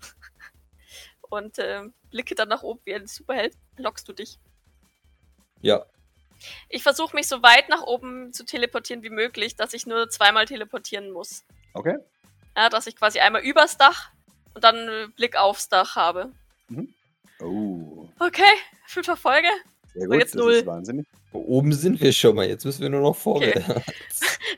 Und 1.30 1.58
ähm, 1.58 1.94
blicke 2.10 2.36
dann 2.36 2.48
nach 2.48 2.62
oben 2.62 2.80
wie 2.84 2.94
ein 2.94 3.08
Superheld. 3.08 3.56
Lockst 3.76 4.08
du 4.08 4.12
dich? 4.12 4.38
Ja, 5.62 5.84
Ich 6.68 6.82
versuche 6.82 7.14
mich 7.16 7.26
so 7.28 7.42
weit 7.42 7.68
nach 7.68 7.82
oben 7.82 8.32
zu 8.32 8.44
teleportieren 8.44 9.02
wie 9.02 9.10
möglich, 9.10 9.56
dass 9.56 9.74
ich 9.74 9.86
nur 9.86 10.08
zweimal 10.10 10.46
teleportieren 10.46 11.10
muss. 11.10 11.44
Okay. 11.74 11.96
Ja, 12.56 12.68
dass 12.68 12.86
ich 12.86 12.96
quasi 12.96 13.20
einmal 13.20 13.42
übers 13.42 13.76
Dach 13.76 14.10
und 14.54 14.64
dann 14.64 15.12
Blick 15.16 15.36
aufs 15.36 15.68
Dach 15.68 15.96
habe. 15.96 16.32
Oh. 17.40 18.08
Okay, 18.18 18.42
fünfter 18.86 19.16
Folge. 19.16 19.48
Sehr 19.94 20.02
Und 20.02 20.10
gut. 20.10 20.18
jetzt 20.20 20.34
das 20.34 20.40
null. 20.40 20.52
ist 20.54 20.66
wahnsinnig. 20.66 21.06
oben 21.32 21.72
sind 21.72 22.00
wir 22.00 22.12
schon 22.12 22.34
mal. 22.34 22.46
Jetzt 22.48 22.64
müssen 22.64 22.82
wir 22.82 22.88
nur 22.90 23.00
noch 23.02 23.16
vorwärts. 23.16 23.64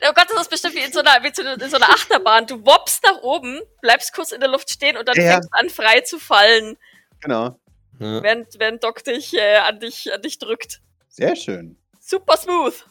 Oh 0.02 0.12
Gott, 0.14 0.26
das 0.30 0.42
ist 0.42 0.50
bestimmt 0.50 0.76
wie 0.76 0.80
in 0.80 0.92
so 0.92 1.00
einer, 1.00 1.22
wie 1.22 1.28
in 1.28 1.68
so 1.68 1.76
einer 1.76 1.90
Achterbahn. 1.90 2.46
Du 2.46 2.64
woppst 2.64 3.02
nach 3.04 3.20
oben, 3.22 3.60
bleibst 3.82 4.14
kurz 4.14 4.32
in 4.32 4.40
der 4.40 4.48
Luft 4.48 4.70
stehen 4.70 4.96
und 4.96 5.06
dann 5.06 5.16
Ja. 5.16 5.32
fängst 5.34 5.48
an 5.52 5.68
frei 5.68 6.00
zu 6.00 6.18
fallen, 6.18 6.78
Genau. 7.20 7.58
Ja. 7.98 8.22
während, 8.22 8.58
während 8.58 8.82
Doc 8.82 9.04
dich, 9.04 9.34
äh, 9.34 9.56
an 9.56 9.78
dich 9.80 10.10
an 10.14 10.22
dich 10.22 10.38
drückt. 10.38 10.80
Sehr 11.10 11.34
schön. 11.34 11.76
Super 11.98 12.36
smooth. 12.36 12.86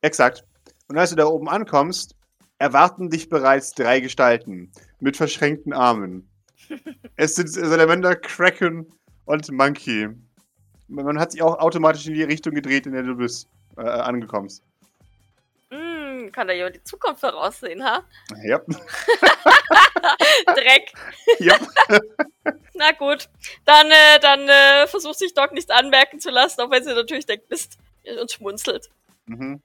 Exakt. 0.00 0.42
Und 0.88 0.96
als 0.96 1.10
du 1.10 1.16
da 1.16 1.26
oben 1.26 1.48
ankommst, 1.48 2.16
erwarten 2.58 3.10
dich 3.10 3.28
bereits 3.28 3.72
drei 3.72 4.00
Gestalten 4.00 4.72
mit 5.00 5.18
verschränkten 5.18 5.74
Armen. 5.74 6.28
es 7.16 7.34
sind 7.34 7.48
Salamander, 7.48 8.16
Kraken 8.16 8.86
und 9.26 9.52
Monkey. 9.52 10.08
Man 10.88 11.20
hat 11.20 11.32
sich 11.32 11.42
auch 11.42 11.58
automatisch 11.58 12.06
in 12.06 12.14
die 12.14 12.22
Richtung 12.22 12.54
gedreht, 12.54 12.86
in 12.86 12.94
der 12.94 13.02
du 13.02 13.14
bist, 13.14 13.48
äh, 13.76 13.82
angekommst. 13.82 14.64
Kann 16.38 16.46
da 16.46 16.54
jemand 16.54 16.76
die 16.76 16.84
Zukunft 16.84 17.18
voraussehen, 17.18 17.82
ha? 17.82 18.04
Ja, 18.44 18.58
Dreck. 20.54 20.92
ja. 21.40 21.58
Na 22.74 22.92
gut. 22.92 23.28
Dann, 23.64 23.90
äh, 23.90 24.20
dann 24.22 24.48
äh, 24.48 24.86
versucht 24.86 25.18
sich 25.18 25.34
Doc 25.34 25.50
nicht 25.50 25.68
anmerken 25.72 26.20
zu 26.20 26.30
lassen, 26.30 26.60
auch 26.60 26.70
wenn 26.70 26.84
sie 26.84 26.94
natürlich 26.94 27.26
denkt, 27.26 27.50
Mist. 27.50 27.76
Und 28.20 28.30
schmunzelt. 28.30 28.88
Mhm. 29.26 29.60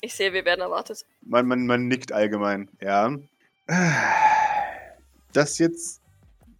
Ich 0.00 0.14
sehe, 0.14 0.32
wir 0.32 0.44
werden 0.44 0.60
erwartet. 0.60 1.04
Man, 1.22 1.48
man, 1.48 1.66
man 1.66 1.88
nickt 1.88 2.12
allgemein, 2.12 2.68
ja. 2.80 3.12
Das 5.32 5.50
ist 5.50 5.58
jetzt 5.58 6.00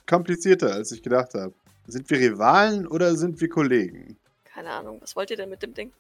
komplizierter, 0.09 0.73
als 0.73 0.91
ich 0.91 1.05
gedacht 1.05 1.35
habe. 1.35 1.55
Sind 1.87 2.11
wir 2.11 2.19
Rivalen 2.19 2.89
oder 2.89 3.15
sind 3.15 3.41
wir 3.41 3.49
Kollegen? 3.49 4.19
Keine 4.43 4.71
Ahnung, 4.71 5.01
was 5.01 5.15
wollt 5.15 5.31
ihr 5.31 5.37
denn 5.37 5.49
mit 5.49 5.63
dem 5.63 5.75
Ding? 5.75 5.93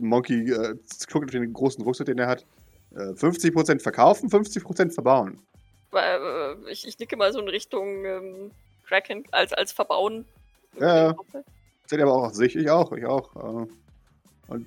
Monkey 0.00 0.50
äh, 0.50 0.76
guckt 1.10 1.26
auf 1.26 1.30
den 1.30 1.52
großen 1.52 1.84
Rucksack, 1.84 2.06
den 2.06 2.18
er 2.18 2.28
hat. 2.28 2.46
Äh, 2.94 3.12
50% 3.12 3.80
verkaufen, 3.80 4.30
50% 4.30 4.92
verbauen. 4.92 5.40
Äh, 5.92 6.70
ich, 6.70 6.86
ich 6.86 6.98
nicke 6.98 7.16
mal 7.16 7.32
so 7.32 7.40
in 7.40 7.48
Richtung 7.48 8.04
ähm, 8.04 8.50
Kraken 8.86 9.24
als, 9.30 9.52
als 9.52 9.72
Verbauen. 9.72 10.24
Ja. 10.78 11.14
Seht 11.86 11.98
ihr 11.98 12.04
aber 12.04 12.14
auch 12.14 12.26
auf 12.28 12.34
sich, 12.34 12.56
ich 12.56 12.70
auch, 12.70 12.92
ich 12.92 13.04
auch. 13.04 13.34
Äh, 13.36 13.66
und 14.48 14.66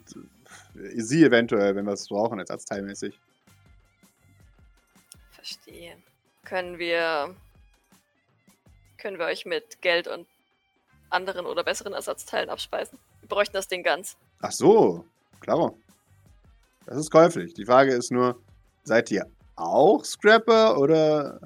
äh, 0.76 1.02
sie 1.02 1.24
eventuell, 1.24 1.76
wenn 1.76 1.86
wir 1.86 1.94
es 1.94 2.08
brauchen, 2.08 2.40
ersatzteilmäßig. 2.40 3.20
Verstehe. 5.32 5.96
Können 6.44 6.80
wir. 6.80 7.36
Können 8.98 9.20
wir 9.20 9.26
euch 9.26 9.46
mit 9.46 9.82
Geld 9.82 10.08
und 10.08 10.28
anderen 11.10 11.46
oder 11.46 11.64
besseren 11.64 11.94
Ersatzteilen 11.94 12.50
abspeisen? 12.50 12.98
Wir 13.22 13.30
bräuchten 13.30 13.54
das 13.54 13.68
Ding 13.68 13.84
ganz. 13.84 14.18
Ach 14.42 14.52
so, 14.52 15.06
klaro. 15.40 15.78
Das 16.86 16.98
ist 16.98 17.12
käuflich. 17.12 17.54
Die 17.54 17.66
Frage 17.66 17.94
ist 17.94 18.12
nur, 18.12 18.42
seid 18.84 19.12
ihr 19.12 19.26
auch 19.56 20.06
Scrapper 20.06 20.78
oder 20.80 21.40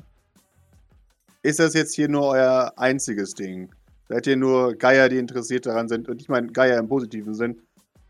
ist 1.41 1.59
das 1.59 1.73
jetzt 1.73 1.95
hier 1.95 2.09
nur 2.09 2.27
euer 2.27 2.73
einziges 2.77 3.33
Ding? 3.33 3.73
Seid 4.09 4.27
ihr 4.27 4.35
nur 4.35 4.75
Geier, 4.75 5.09
die 5.09 5.17
interessiert 5.17 5.65
daran 5.65 5.87
sind, 5.87 6.09
und 6.09 6.21
ich 6.21 6.27
meine 6.29 6.47
Geier 6.51 6.77
im 6.77 6.87
positiven 6.89 7.33
Sinn, 7.33 7.61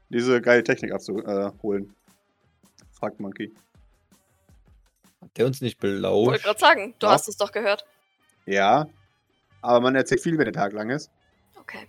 diese 0.09 0.41
geile 0.41 0.63
Technik 0.63 0.91
abzuholen? 0.91 1.93
Fragt 2.91 3.19
Monkey. 3.19 3.53
Hat 5.21 5.37
der 5.37 5.45
uns 5.45 5.61
nicht 5.61 5.81
Wollte 5.81 5.95
belauscht? 5.95 6.43
gerade 6.43 6.59
sagen, 6.59 6.95
du 6.99 7.05
Ja. 7.07 7.13
hast 7.13 7.27
es 7.29 7.37
doch 7.37 7.51
gehört. 7.51 7.85
Ja, 8.47 8.87
aber 9.61 9.79
man 9.79 9.95
erzählt 9.95 10.21
viel, 10.21 10.37
wenn 10.37 10.45
der 10.45 10.53
Tag 10.53 10.73
lang 10.73 10.89
ist. 10.89 11.11
Okay. 11.59 11.87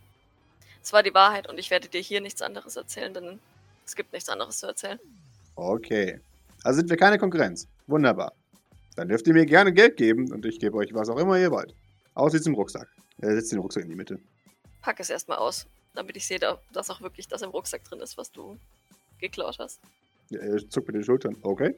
Es 0.82 0.92
war 0.92 1.02
die 1.02 1.14
Wahrheit 1.14 1.48
und 1.48 1.58
ich 1.58 1.70
werde 1.70 1.88
dir 1.88 2.00
hier 2.00 2.20
nichts 2.20 2.42
anderes 2.42 2.76
erzählen, 2.76 3.14
denn 3.14 3.38
es 3.86 3.94
gibt 3.94 4.12
nichts 4.12 4.28
anderes 4.28 4.58
zu 4.58 4.66
erzählen. 4.66 4.98
Okay. 5.56 6.20
Also 6.64 6.78
sind 6.80 6.90
wir 6.90 6.96
keine 6.96 7.18
Konkurrenz. 7.18 7.66
Wunderbar. 7.86 8.32
Dann 8.96 9.08
dürft 9.08 9.26
ihr 9.26 9.34
mir 9.34 9.46
gerne 9.46 9.72
Geld 9.72 9.96
geben 9.96 10.30
und 10.32 10.44
ich 10.44 10.58
gebe 10.58 10.76
euch 10.76 10.92
was 10.92 11.08
auch 11.08 11.16
immer 11.18 11.38
ihr 11.38 11.50
wollt. 11.50 11.74
Aus 12.14 12.32
diesem 12.32 12.54
Rucksack. 12.54 12.88
Er 13.18 13.34
setzt 13.34 13.52
den 13.52 13.58
Rucksack 13.60 13.84
in 13.84 13.90
die 13.90 13.94
Mitte. 13.96 14.18
Pack 14.82 15.00
es 15.00 15.10
erstmal 15.10 15.38
aus, 15.38 15.66
damit 15.94 16.16
ich 16.16 16.26
sehe, 16.26 16.38
da- 16.38 16.60
dass 16.72 16.90
auch 16.90 17.00
wirklich 17.00 17.28
das 17.28 17.42
im 17.42 17.50
Rucksack 17.50 17.84
drin 17.84 18.00
ist, 18.00 18.16
was 18.18 18.30
du 18.32 18.58
geklaut 19.20 19.58
hast. 19.58 19.80
Er 20.30 20.68
zuckt 20.68 20.88
mit 20.88 20.96
den 20.96 21.04
Schultern. 21.04 21.36
Okay. 21.42 21.74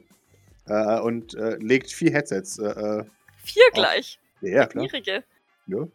Äh, 0.67 0.99
und 1.01 1.35
äh, 1.35 1.55
legt 1.57 1.91
vier 1.91 2.11
Headsets. 2.11 2.57
Äh, 2.57 2.65
äh, 2.65 3.05
Vier 3.43 3.63
Auf. 3.67 3.73
gleich. 3.73 4.19
ja, 4.41 4.65
klar. 4.65 4.89
Schwierige. 4.89 5.23
Ja. 5.67 5.87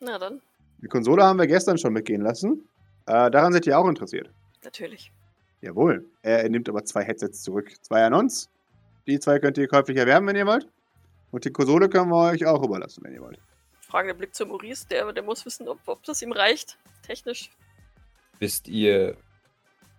Na 0.00 0.18
dann, 0.18 0.40
Die 0.84 0.88
Konsole 0.88 1.24
haben 1.24 1.38
wir 1.38 1.46
gestern 1.46 1.78
schon 1.78 1.94
mitgehen 1.94 2.20
lassen. 2.20 2.68
Äh, 3.06 3.30
daran 3.30 3.54
seid 3.54 3.66
ihr 3.66 3.78
auch 3.78 3.88
interessiert. 3.88 4.30
natürlich. 4.62 5.10
Jawohl. 5.62 6.04
Er, 6.20 6.42
er 6.42 6.50
nimmt 6.50 6.68
aber 6.68 6.84
zwei 6.84 7.02
Headsets 7.02 7.42
zurück. 7.42 7.72
Zwei 7.80 8.04
an 8.04 8.12
uns. 8.12 8.50
Die 9.06 9.18
zwei 9.18 9.38
könnt 9.38 9.56
ihr 9.56 9.66
käuflich 9.66 9.96
erwerben, 9.96 10.26
wenn 10.26 10.36
ihr 10.36 10.46
wollt. 10.46 10.68
Und 11.30 11.46
die 11.46 11.50
Konsole 11.50 11.88
können 11.88 12.10
wir 12.10 12.32
euch 12.32 12.44
auch 12.44 12.62
überlassen, 12.62 13.02
wenn 13.02 13.14
ihr 13.14 13.22
wollt. 13.22 13.38
Fragender 13.80 14.14
Blick 14.14 14.34
zu 14.34 14.44
Maurice, 14.44 14.86
der, 14.88 15.10
der 15.14 15.22
muss 15.22 15.46
wissen, 15.46 15.68
ob, 15.68 15.78
ob 15.86 16.02
das 16.04 16.20
ihm 16.20 16.32
reicht. 16.32 16.78
Technisch. 17.00 17.50
Wisst 18.38 18.68
ihr, 18.68 19.16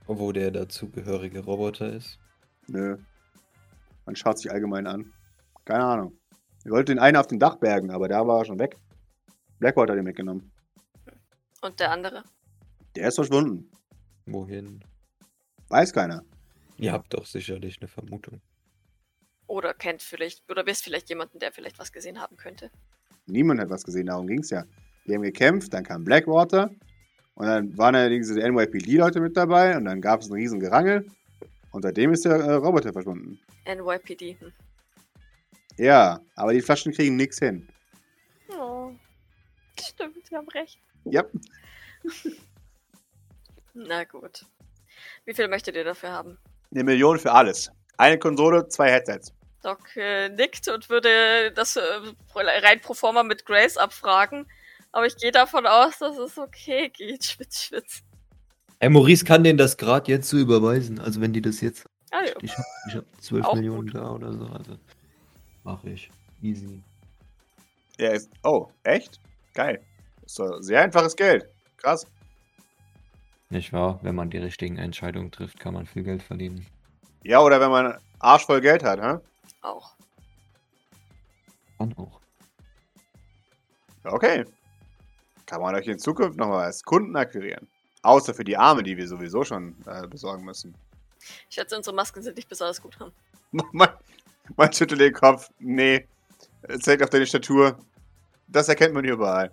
wo 0.05 0.31
der 0.31 0.51
dazugehörige 0.51 1.39
Roboter 1.39 1.91
ist? 1.93 2.19
Nö. 2.67 2.97
Man 4.05 4.15
schaut 4.15 4.37
sich 4.37 4.51
allgemein 4.51 4.85
an. 4.85 5.11
Keine 5.65 5.83
Ahnung. 5.83 6.13
Ihr 6.63 6.71
wollt 6.71 6.89
den 6.89 6.99
einen 6.99 7.17
auf 7.17 7.25
den 7.25 7.39
Dach 7.39 7.55
bergen, 7.55 7.89
aber 7.89 8.07
da 8.07 8.27
war 8.27 8.41
er 8.41 8.45
schon 8.45 8.59
weg. 8.59 8.77
Blackwater 9.57 9.93
hat 9.93 9.99
ihn 9.99 10.05
mitgenommen. 10.05 10.51
Und 11.65 11.79
der 11.79 11.91
andere. 11.91 12.23
Der 12.95 13.07
ist 13.07 13.15
verschwunden. 13.15 13.71
Wohin? 14.27 14.83
Weiß 15.67 15.91
keiner. 15.91 16.23
Ihr 16.77 16.91
habt 16.91 17.11
doch 17.11 17.25
sicherlich 17.25 17.77
eine 17.81 17.87
Vermutung. 17.87 18.39
Oder 19.47 19.73
kennt 19.73 20.03
vielleicht, 20.03 20.47
oder 20.51 20.67
wisst 20.67 20.83
vielleicht 20.83 21.09
jemanden, 21.09 21.39
der 21.39 21.51
vielleicht 21.51 21.79
was 21.79 21.91
gesehen 21.91 22.21
haben 22.21 22.37
könnte. 22.37 22.69
Niemand 23.25 23.59
hat 23.61 23.71
was 23.71 23.83
gesehen, 23.83 24.05
darum 24.05 24.27
ging's 24.27 24.51
ja. 24.51 24.63
Die 25.07 25.15
haben 25.15 25.23
gekämpft, 25.23 25.73
dann 25.73 25.83
kam 25.83 26.03
Blackwater. 26.03 26.69
Und 27.33 27.47
dann 27.47 27.75
waren 27.79 27.95
ja 27.95 28.09
diese 28.09 28.35
NYPD-Leute 28.35 29.19
mit 29.19 29.35
dabei 29.35 29.75
und 29.75 29.85
dann 29.85 30.01
gab 30.01 30.21
es 30.21 30.27
einen 30.27 30.35
riesen 30.35 30.59
Gerangel. 30.59 31.07
Und 31.71 31.81
seitdem 31.81 32.13
ist 32.13 32.25
der 32.25 32.35
äh, 32.35 32.53
Roboter 32.53 32.93
verschwunden. 32.93 33.39
NYPD. 33.65 34.37
Hm. 34.39 34.53
Ja, 35.77 36.21
aber 36.35 36.53
die 36.53 36.61
Flaschen 36.61 36.93
kriegen 36.93 37.15
nichts 37.15 37.39
hin. 37.39 37.67
Oh. 38.49 38.91
Stimmt, 39.79 40.27
Sie 40.27 40.35
haben 40.35 40.47
recht. 40.49 40.79
Ja, 41.05 41.23
Na 43.73 44.03
gut. 44.05 44.45
Wie 45.25 45.33
viel 45.33 45.47
möchtet 45.47 45.75
ihr 45.75 45.83
dafür 45.83 46.11
haben? 46.11 46.37
eine 46.71 46.83
Million 46.83 47.19
für 47.19 47.31
alles. 47.31 47.71
Eine 47.97 48.17
Konsole, 48.19 48.67
zwei 48.67 48.91
Headsets. 48.91 49.33
Doc 49.63 49.95
äh, 49.95 50.29
nickt 50.29 50.67
und 50.67 50.89
würde 50.89 51.51
das 51.53 51.75
äh, 51.75 51.81
rein 52.35 52.81
pro 52.81 52.93
forma 52.93 53.23
mit 53.23 53.45
Grace 53.45 53.77
abfragen. 53.77 54.45
Aber 54.91 55.05
ich 55.05 55.15
gehe 55.17 55.31
davon 55.31 55.65
aus, 55.65 55.99
dass 55.99 56.17
es 56.17 56.37
okay 56.37 56.89
geht. 56.89 57.23
Schwitz, 57.25 57.63
schwitz. 57.63 58.01
Ey, 58.79 58.89
Maurice 58.89 59.23
kann 59.25 59.43
denen 59.43 59.57
das 59.57 59.77
gerade 59.77 60.11
jetzt 60.11 60.29
so 60.29 60.37
überweisen. 60.37 60.99
Also 60.99 61.21
wenn 61.21 61.33
die 61.33 61.41
das 61.41 61.61
jetzt. 61.61 61.85
Ah, 62.11 62.23
ja. 62.25 62.33
Ich 62.41 62.57
hab, 62.57 62.65
ich 62.87 62.95
hab 62.95 63.05
12 63.21 63.45
Auch 63.45 63.55
Millionen 63.55 63.87
gut. 63.87 63.95
da 63.95 64.11
oder 64.11 64.33
so. 64.33 64.45
Also 64.47 64.77
mach 65.63 65.83
ich. 65.85 66.09
Easy. 66.41 66.81
Er 67.97 68.13
ist. 68.13 68.29
Oh, 68.43 68.67
echt? 68.83 69.19
Geil. 69.53 69.81
Das 70.25 70.31
ist 70.31 70.39
doch 70.39 70.59
sehr 70.61 70.81
einfaches 70.81 71.15
Geld. 71.15 71.47
Krass. 71.77 72.07
Nicht 73.51 73.71
wahr? 73.71 73.99
Wenn 74.01 74.15
man 74.15 74.31
die 74.31 74.39
richtigen 74.39 74.77
Entscheidungen 74.77 75.31
trifft, 75.31 75.59
kann 75.59 75.75
man 75.75 75.85
viel 75.85 76.03
Geld 76.03 76.23
verdienen. 76.23 76.65
Ja, 77.23 77.41
oder 77.41 77.61
wenn 77.61 77.69
man 77.69 77.99
Arsch 78.19 78.45
voll 78.45 78.59
Geld 78.59 78.83
hat, 78.83 78.99
hä? 78.99 79.19
Auch. 79.61 79.93
Kann 81.77 81.93
auch. 81.97 82.19
Okay. 84.03 84.45
Kann 85.45 85.61
man 85.61 85.75
euch 85.75 85.87
in 85.87 85.99
Zukunft 85.99 86.37
noch 86.37 86.47
mal 86.47 86.65
als 86.65 86.83
Kunden 86.83 87.15
akquirieren. 87.15 87.67
Außer 88.01 88.33
für 88.33 88.43
die 88.43 88.57
Arme, 88.57 88.81
die 88.81 88.97
wir 88.97 89.07
sowieso 89.07 89.43
schon 89.43 89.75
äh, 89.85 90.07
besorgen 90.07 90.43
müssen. 90.43 90.75
Ich 91.49 91.55
schätze, 91.55 91.77
unsere 91.77 91.95
Masken 91.95 92.21
sind 92.23 92.35
nicht 92.35 92.49
besonders 92.49 92.81
gut. 92.81 92.97
Hm. 92.99 93.11
man, 93.71 93.89
man 94.55 94.73
schüttelt 94.73 95.01
den 95.01 95.13
Kopf. 95.13 95.49
Nee. 95.59 96.07
Es 96.63 96.79
zeigt 96.79 97.03
auf 97.03 97.09
deine 97.11 97.27
Statur. 97.27 97.77
Das 98.47 98.69
erkennt 98.69 98.93
man 98.93 99.05
überall. 99.05 99.51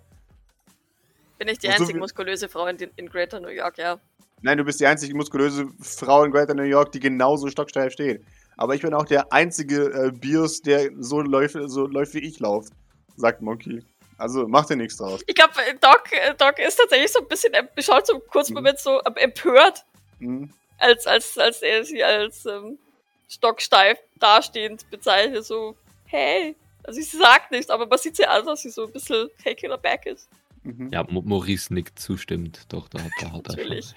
Bin 1.45 1.53
ich 1.53 1.59
die 1.59 1.67
Und 1.67 1.73
so 1.73 1.81
einzige 1.81 1.91
viel- 1.93 1.99
muskulöse 1.99 2.47
Frau 2.49 2.67
in, 2.67 2.77
in 2.95 3.09
Greater 3.09 3.39
New 3.39 3.49
York, 3.49 3.77
ja. 3.77 3.99
Nein, 4.41 4.57
du 4.57 4.63
bist 4.63 4.79
die 4.79 4.85
einzige 4.85 5.13
muskulöse 5.15 5.67
Frau 5.81 6.23
in 6.23 6.31
Greater 6.31 6.53
New 6.53 6.63
York, 6.63 6.91
die 6.93 6.99
genauso 6.99 7.47
stocksteif 7.49 7.93
steht. 7.93 8.23
Aber 8.57 8.75
ich 8.75 8.81
bin 8.81 8.93
auch 8.93 9.05
der 9.05 9.31
einzige 9.33 9.85
äh, 9.85 10.11
Bios, 10.11 10.61
der 10.61 10.89
so 10.99 11.19
läuft, 11.21 11.57
so 11.65 11.87
läuft 11.87 12.13
wie 12.13 12.19
ich 12.19 12.39
laufe, 12.39 12.69
sagt 13.17 13.41
Monkey. 13.41 13.83
Also 14.17 14.47
mach 14.47 14.65
dir 14.67 14.75
nichts 14.77 14.97
draus. 14.97 15.21
Ich 15.27 15.35
glaube, 15.35 15.53
Doc, 15.81 16.03
äh, 16.11 16.33
Doc 16.37 16.59
ist 16.59 16.75
tatsächlich 16.77 17.11
so 17.11 17.19
ein 17.19 17.27
bisschen, 17.27 17.51
schaut 17.79 18.05
so 18.07 18.19
kurz 18.19 18.49
Mhm. 18.49 18.55
Moment 18.55 18.79
so 18.79 18.99
empört, 19.15 19.83
Hm? 20.19 20.49
als, 20.77 21.07
als, 21.07 21.37
als 21.37 21.61
er 21.61 21.83
sie 21.83 22.03
als 22.03 22.45
ähm, 22.45 22.77
stocksteif 23.27 23.97
dastehend 24.19 24.89
bezeichnet. 24.91 25.45
So, 25.45 25.75
hey. 26.05 26.55
Also 26.83 26.99
sie 27.01 27.17
sagt 27.17 27.51
nichts, 27.51 27.69
aber 27.69 27.85
man 27.87 27.97
sieht 27.97 28.17
sie 28.17 28.25
an, 28.25 28.45
dass 28.45 28.61
sie 28.61 28.69
so 28.69 28.85
ein 28.85 28.91
bisschen 28.91 29.29
taken 29.43 29.71
aback 29.71 30.05
ist. 30.05 30.27
Mhm. 30.63 30.89
Ja, 30.91 31.05
Maurice 31.09 31.73
nickt 31.73 31.99
zustimmt. 31.99 32.65
Doch, 32.69 32.87
da 32.89 32.99
hat, 32.99 33.11
da 33.21 33.31
hat 33.31 33.47
er 33.47 33.55
Natürlich. 33.55 33.95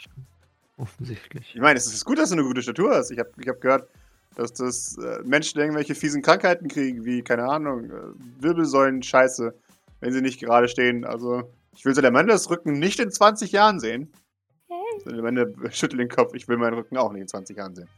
Offensichtlich. 0.79 1.55
Ich 1.55 1.61
meine, 1.61 1.79
es 1.79 1.87
ist 1.87 2.05
gut, 2.05 2.19
dass 2.19 2.29
du 2.29 2.35
eine 2.35 2.45
gute 2.45 2.63
Statur 2.63 2.95
hast. 2.95 3.11
Ich 3.11 3.19
habe 3.19 3.31
ich 3.41 3.49
hab 3.49 3.61
gehört, 3.61 3.89
dass 4.35 4.53
das 4.53 4.99
äh, 4.99 5.23
Menschen 5.25 5.59
irgendwelche 5.59 5.95
fiesen 5.95 6.23
Krankheiten 6.23 6.69
kriegen, 6.69 7.05
wie, 7.05 7.23
keine 7.23 7.45
Ahnung, 7.49 7.91
äh, 7.91 8.43
Wirbelsäulen-Scheiße, 8.43 9.55
wenn 10.01 10.13
sie 10.13 10.21
nicht 10.21 10.41
gerade 10.41 10.69
stehen. 10.69 11.05
Also, 11.05 11.51
ich 11.75 11.85
will 11.85 11.95
so 11.95 12.03
der 12.03 12.11
Mendes 12.11 12.51
Rücken 12.51 12.79
nicht 12.79 13.01
in 13.01 13.11
20 13.11 13.53
Jahren 13.53 13.81
sehen. 13.81 14.13
Hey. 14.69 15.01
So, 15.05 15.11
der 15.11 15.23
Mende 15.23 15.55
schüttelt 15.71 16.01
den 16.01 16.09
Kopf, 16.11 16.35
ich 16.35 16.47
will 16.49 16.59
meinen 16.59 16.75
Rücken 16.75 16.99
auch 16.99 17.13
nicht 17.13 17.23
in 17.23 17.29
20 17.29 17.57
Jahren 17.57 17.75
sehen. 17.75 17.89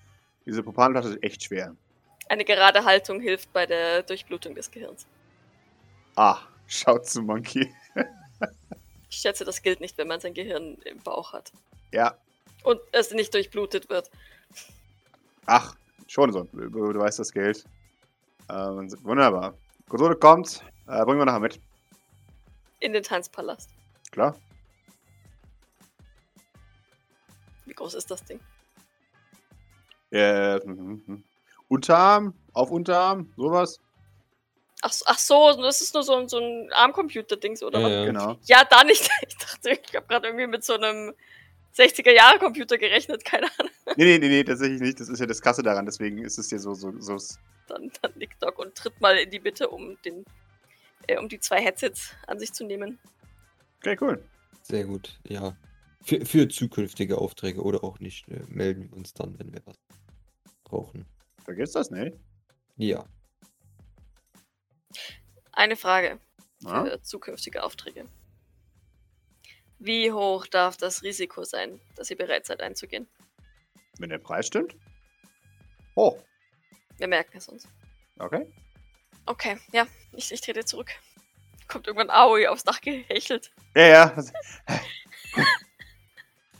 Diese 0.47 0.63
Propanplatte 0.63 1.09
ist 1.09 1.23
echt 1.23 1.45
schwer. 1.45 1.75
Eine 2.29 2.45
gerade 2.45 2.85
Haltung 2.85 3.21
hilft 3.21 3.53
bei 3.53 3.67
der 3.67 4.03
Durchblutung 4.03 4.55
des 4.55 4.71
Gehirns. 4.71 5.07
Ah, 6.15 6.39
schaut 6.69 7.07
zu 7.07 7.23
Monkey. 7.23 7.73
Ich 9.11 9.17
schätze, 9.17 9.45
das 9.45 9.63
gilt 9.63 9.81
nicht, 9.81 9.97
wenn 9.99 10.09
man 10.09 10.21
sein 10.21 10.35
Gehirn 10.35 10.77
im 10.85 10.99
Bauch 10.99 11.33
hat. 11.33 11.53
Ja, 11.93 12.17
Und 12.65 12.81
es 12.93 13.11
nicht 13.13 13.33
durchblutet 13.33 13.89
wird. 13.89 14.11
ach, 15.47 15.75
schon 16.07 16.33
so. 16.33 16.45
Du, 16.53 16.95
weißt 16.99 17.19
das 17.19 17.33
Geld. 17.33 17.65
Ähm, 18.51 18.91
wunderbar. 19.03 19.55
Konsole 19.89 20.17
kommt, 20.17 20.63
äh, 20.87 21.05
bringen 21.05 21.19
wir 21.19 21.25
nachher 21.25 21.41
mit. 21.41 21.61
In 22.81 22.93
den 22.93 23.03
Tanzpalast. 23.03 23.71
Klar. 24.11 24.37
Wie 27.65 27.75
groß 27.75 27.95
ist 27.95 28.11
das 28.11 28.25
Ding? 28.25 28.41
Äh, 30.11 30.59
mhm, 30.67 31.03
mhm. 31.07 31.25
Unterarm, 31.69 32.35
auf 32.55 32.71
Unterarm, 32.71 33.33
sowas. 33.37 33.81
Ach, 34.83 34.93
so- 34.93 35.05
ach 35.09 35.19
so, 35.19 35.61
das 35.61 35.81
ist 35.81 35.95
nur 35.95 36.03
so, 36.03 36.15
ein- 36.15 36.29
so 36.29 36.39
ein 36.39 36.73
Armcomputer-Dings, 36.73 37.63
oder 37.63 37.81
Ja, 37.81 37.85
was? 37.87 37.93
ja. 37.93 38.05
Genau. 38.07 38.39
Ja, 38.45 38.65
da 38.65 38.85
nicht. 38.85 39.09
Ich 39.29 39.37
dachte, 39.37 39.71
ich 39.71 39.95
habe 39.97 40.07
gerade 40.07 40.29
irgendwie 40.29 40.47
mit 40.47 40.65
so 40.65 40.75
einem 40.75 41.15
60er-Jahre-Computer 41.77 42.79
gerechnet, 42.79 43.25
keine 43.25 43.47
Ahnung. 43.59 43.73
Nee, 43.97 44.05
nee, 44.05 44.19
nee, 44.19 44.29
nee, 44.29 44.45
tatsächlich 44.45 44.81
nicht. 44.81 45.01
Das 45.01 45.09
ist 45.09 45.19
ja 45.21 45.27
das 45.27 45.41
Krasse 45.41 45.63
daran, 45.63 45.87
deswegen 45.87 46.19
ist 46.19 46.39
es 46.39 46.51
ja 46.51 46.59
so, 46.59 46.75
so, 46.75 46.93
so. 47.01 47.17
Dann, 47.69 47.91
dann 48.03 48.13
nickt 48.17 48.43
Doc 48.43 48.59
und 48.59 48.75
tritt 48.75 49.01
mal 49.01 49.17
in 49.19 49.31
die 49.31 49.41
Mitte, 49.41 49.69
um 49.69 50.01
den, 50.03 50.25
äh, 51.07 51.19
um 51.19 51.29
die 51.29 51.39
zwei 51.41 51.61
Headsets 51.63 52.13
an 52.27 52.39
sich 52.39 52.53
zu 52.53 52.65
nehmen. 52.65 52.99
Okay, 53.79 53.97
cool. 54.01 54.23
Sehr 54.63 54.85
gut, 54.85 55.19
ja. 55.29 55.57
Für, 56.03 56.25
für 56.25 56.49
zukünftige 56.49 57.19
Aufträge 57.19 57.63
oder 57.63 57.85
auch 57.85 57.99
nicht, 58.01 58.29
äh, 58.29 58.41
melden 58.49 58.91
wir 58.91 58.97
uns 58.97 59.13
dann, 59.13 59.39
wenn 59.39 59.53
wir 59.53 59.61
was 59.67 59.77
brauchen. 60.65 61.05
Vergiss 61.45 61.73
das 61.73 61.91
nicht. 61.91 62.17
Ja. 62.77 63.05
Eine 65.59 65.75
Frage 65.75 66.21
Ja? 66.61 66.85
für 66.85 67.03
zukünftige 67.03 67.65
Aufträge. 67.65 68.07
Wie 69.81 70.13
hoch 70.13 70.47
darf 70.47 70.77
das 70.77 71.03
Risiko 71.03 71.43
sein, 71.43 71.81
dass 71.97 72.11
ihr 72.11 72.17
bereit 72.17 72.47
seid 72.47 72.61
einzugehen? 72.61 73.09
Wenn 73.99 74.11
der 74.11 74.19
Preis 74.19 74.47
stimmt? 74.47 74.77
Oh, 75.97 76.17
Wir 76.99 77.09
merken 77.09 77.37
es 77.39 77.49
uns. 77.49 77.67
okay. 78.21 78.47
Okay, 79.27 79.59
ja, 79.73 79.87
ich, 80.13 80.31
ich 80.33 80.41
trete 80.41 80.65
zurück. 80.65 80.91
Kommt 81.67 81.89
irgendwann 81.89 82.09
Aoi 82.11 82.47
aufs 82.47 82.63
Dach 82.65 82.81
gehechelt. 82.81 83.51
Ja, 83.75 83.87
ja. 83.89 84.25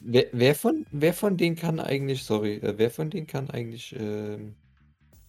Wer, 0.01 0.27
wer, 0.33 0.55
von, 0.55 0.87
wer 0.91 1.13
von 1.15 1.37
denen 1.37 1.57
kann 1.57 1.81
eigentlich, 1.81 2.23
sorry, 2.25 2.55
äh, 2.57 2.79
wer 2.79 2.91
von 2.91 3.11
denen 3.11 3.27
kann 3.27 3.51
eigentlich 3.51 3.95
ähm, 3.97 4.55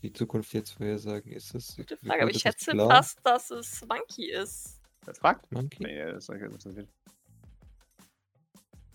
die 0.01 0.13
Zukunft 0.13 0.53
jetzt 0.53 0.71
vorhersagen? 0.71 1.31
Ist 1.31 1.53
das. 1.53 1.75
Gute 1.75 1.97
Frage, 1.97 2.21
aber 2.23 2.31
ich 2.31 2.39
schätze 2.41 2.71
klar? 2.71 2.89
fast, 2.89 3.19
dass 3.23 3.51
es 3.51 3.85
Monkey 3.87 4.31
ist. 4.31 4.79
Das 5.05 5.17
fragt? 5.19 5.51
Monkey? 5.51 5.83
Nee, 5.83 6.05
das 6.11 6.29
ist 6.29 6.65
ist- 6.65 6.87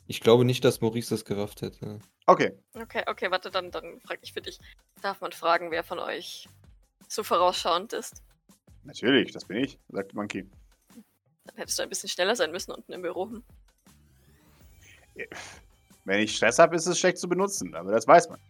Ich 0.06 0.20
glaube 0.20 0.44
nicht, 0.44 0.64
dass 0.64 0.80
Maurice 0.80 1.10
das 1.14 1.24
gerafft 1.24 1.62
hätte. 1.62 1.98
Okay. 2.26 2.52
Okay, 2.74 3.02
okay, 3.06 3.30
warte, 3.30 3.50
dann, 3.50 3.70
dann 3.70 4.00
frage 4.00 4.20
ich 4.22 4.32
für 4.32 4.42
dich. 4.42 4.58
Darf 5.02 5.20
man 5.20 5.32
fragen, 5.32 5.70
wer 5.70 5.82
von 5.84 5.98
euch 5.98 6.48
so 7.08 7.22
vorausschauend 7.22 7.92
ist? 7.92 8.22
Natürlich, 8.84 9.32
das 9.32 9.44
bin 9.46 9.58
ich, 9.58 9.78
sagt 9.88 10.14
Monkey. 10.14 10.48
Dann 11.44 11.56
hättest 11.56 11.78
du 11.78 11.82
ein 11.82 11.88
bisschen 11.88 12.08
schneller 12.08 12.36
sein 12.36 12.50
müssen 12.52 12.72
unten 12.72 12.92
im 12.92 13.02
Büro. 13.02 13.28
Hm. 13.30 13.42
Wenn 16.04 16.20
ich 16.20 16.36
Stress 16.36 16.58
habe, 16.58 16.76
ist 16.76 16.86
es 16.86 16.98
schlecht 16.98 17.18
zu 17.18 17.28
benutzen, 17.28 17.74
aber 17.74 17.92
das 17.92 18.06
weiß 18.06 18.28
man. 18.28 18.40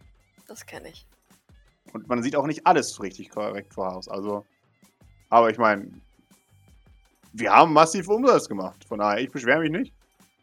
Das 0.47 0.65
kenne 0.65 0.89
ich. 0.89 1.05
Und 1.95 2.07
man 2.09 2.21
sieht 2.21 2.35
auch 2.35 2.45
nicht 2.45 2.67
alles 2.67 3.01
richtig 3.01 3.29
korrekt 3.29 3.73
voraus. 3.73 4.09
Also, 4.09 4.45
aber 5.29 5.49
ich 5.49 5.57
meine, 5.57 5.89
wir 7.31 7.53
haben 7.53 7.71
massiv 7.71 8.09
Umsatz 8.09 8.49
gemacht. 8.49 8.83
Von 8.83 8.99
daher, 8.99 9.23
ich 9.23 9.31
beschwere 9.31 9.61
mich 9.61 9.71
nicht. 9.71 9.93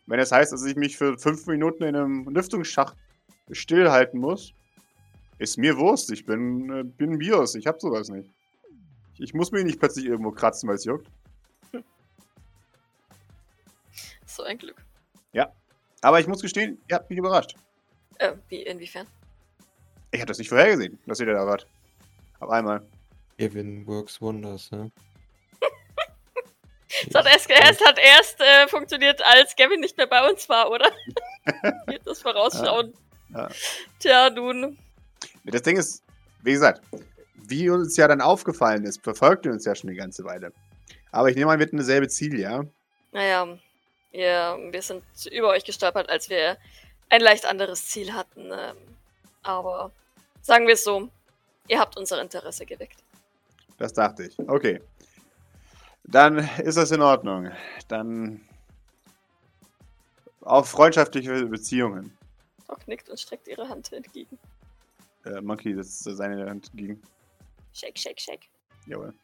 Wenn 0.06 0.18
es 0.18 0.32
heißt, 0.32 0.52
dass 0.52 0.64
ich 0.64 0.76
mich 0.76 0.96
für 0.96 1.18
fünf 1.18 1.46
Minuten 1.46 1.82
in 1.82 1.94
einem 1.94 2.24
Lüftungsschacht 2.24 2.96
stillhalten 3.50 4.18
muss, 4.18 4.54
ist 5.36 5.58
mir 5.58 5.76
Wurst. 5.76 6.10
Ich 6.10 6.24
bin, 6.24 6.70
äh, 6.70 6.84
bin 6.84 7.18
Bios. 7.18 7.54
Ich 7.54 7.66
hab 7.66 7.80
sowas 7.80 8.08
nicht. 8.08 8.30
Ich 9.18 9.34
muss 9.34 9.52
mich 9.52 9.64
nicht 9.64 9.78
plötzlich 9.78 10.06
irgendwo 10.06 10.30
kratzen, 10.30 10.68
weil 10.68 10.76
es 10.76 10.84
juckt. 10.84 11.06
So 14.24 14.42
ein 14.44 14.56
Glück. 14.56 14.82
Aber 16.02 16.18
ich 16.18 16.26
muss 16.26 16.42
gestehen, 16.42 16.78
ihr 16.88 16.96
habt 16.96 17.08
mich 17.08 17.18
überrascht. 17.18 17.54
Äh, 18.18 18.34
wie, 18.48 18.62
inwiefern? 18.62 19.06
Ich 20.12 20.20
habe 20.20 20.28
das 20.28 20.38
nicht 20.38 20.50
vorhergesehen, 20.50 20.98
dass 21.06 21.20
ihr 21.20 21.26
da 21.26 21.46
wart. 21.46 21.66
Auf 22.38 22.50
einmal. 22.50 22.86
Kevin 23.38 23.86
works 23.86 24.20
wonders, 24.20 24.70
ne? 24.70 24.92
Es 27.08 27.14
hat 27.14 27.26
erst, 27.26 27.50
erst, 27.50 27.84
hat 27.84 27.98
erst 27.98 28.40
äh, 28.40 28.68
funktioniert, 28.68 29.20
als 29.22 29.56
Gavin 29.56 29.80
nicht 29.80 29.96
mehr 29.96 30.06
bei 30.06 30.28
uns 30.28 30.48
war, 30.48 30.70
oder? 30.70 30.90
Das 32.04 32.20
vorausschauen. 32.20 32.92
Ja. 33.34 33.48
Tja, 33.98 34.30
nun. 34.30 34.78
Das 35.44 35.62
Ding 35.62 35.78
ist, 35.78 36.04
wie 36.42 36.52
gesagt, 36.52 36.82
wie 37.34 37.70
uns 37.70 37.96
ja 37.96 38.06
dann 38.06 38.20
aufgefallen 38.20 38.84
ist, 38.84 39.02
verfolgt 39.02 39.46
ihr 39.46 39.52
uns 39.52 39.64
ja 39.64 39.74
schon 39.74 39.88
eine 39.88 39.96
ganze 39.96 40.24
Weile. 40.24 40.52
Aber 41.10 41.30
ich 41.30 41.36
nehme 41.36 41.50
an, 41.50 41.58
wir 41.58 41.66
hatten 41.66 41.78
dasselbe 41.78 42.08
Ziel, 42.08 42.38
ja? 42.38 42.64
Naja, 43.12 43.58
wir, 44.10 44.58
wir 44.70 44.82
sind 44.82 45.02
über 45.32 45.48
euch 45.48 45.64
gestolpert, 45.64 46.10
als 46.10 46.28
wir 46.28 46.58
ein 47.08 47.22
leicht 47.22 47.46
anderes 47.46 47.88
Ziel 47.88 48.12
hatten. 48.12 48.50
Ähm, 48.52 48.76
aber 49.42 49.90
sagen 50.42 50.66
wir 50.66 50.74
es 50.74 50.84
so, 50.84 51.08
ihr 51.68 51.80
habt 51.80 51.96
unser 51.96 52.20
Interesse 52.20 52.66
geweckt. 52.66 53.02
Das 53.78 53.92
dachte 53.92 54.24
ich. 54.24 54.38
Okay. 54.38 54.80
Dann 56.04 56.38
ist 56.58 56.76
das 56.76 56.90
in 56.90 57.00
Ordnung. 57.00 57.50
Dann 57.88 58.46
auf 60.40 60.68
freundschaftliche 60.68 61.46
Beziehungen. 61.46 62.16
Doc 62.68 62.86
nickt 62.86 63.08
und 63.08 63.18
streckt 63.18 63.48
ihre 63.48 63.68
Hand 63.68 63.92
entgegen. 63.92 64.38
Äh, 65.24 65.40
Monkey 65.40 65.74
setzt 65.74 66.02
seine 66.04 66.48
Hand 66.48 66.70
gegen. 66.74 67.00
Shake, 67.72 67.98
shake, 67.98 68.20
shake. 68.20 68.48
Jawohl. 68.86 69.14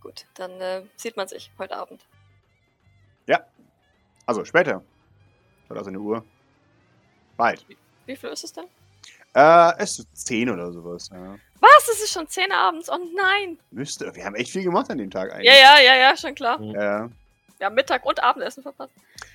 Gut, 0.00 0.26
dann 0.34 0.52
äh, 0.60 0.84
sieht 0.96 1.16
man 1.16 1.28
sich 1.28 1.50
heute 1.58 1.76
Abend. 1.76 2.06
Also 4.26 4.44
später. 4.44 4.82
Schaut 5.66 5.78
aus 5.78 5.86
eine 5.86 5.98
Uhr. 5.98 6.24
Bald. 7.36 7.66
Wie 8.06 8.16
viel 8.16 8.30
ist 8.30 8.44
es 8.44 8.52
denn? 8.52 8.66
Äh, 9.34 9.72
es 9.78 9.98
ist 9.98 10.26
10 10.26 10.50
oder 10.50 10.72
sowas. 10.72 11.10
Ja. 11.12 11.36
Was? 11.60 11.88
Es 11.92 12.02
ist 12.02 12.12
schon 12.12 12.28
10 12.28 12.50
Uhr 12.50 12.56
abends. 12.56 12.90
Oh 12.90 12.98
nein. 13.14 13.58
Müsste. 13.70 14.14
Wir 14.14 14.24
haben 14.24 14.34
echt 14.34 14.50
viel 14.50 14.64
gemacht 14.64 14.90
an 14.90 14.98
dem 14.98 15.10
Tag 15.10 15.32
eigentlich. 15.32 15.46
Ja, 15.46 15.54
ja, 15.54 15.80
ja, 15.80 15.96
ja, 15.96 16.16
schon 16.16 16.34
klar. 16.34 16.60
Ja. 16.60 17.08
Wir 17.58 17.66
haben 17.66 17.74
Mittag 17.74 18.04
und 18.04 18.22
Abendessen 18.22 18.62
verpasst. 18.62 18.92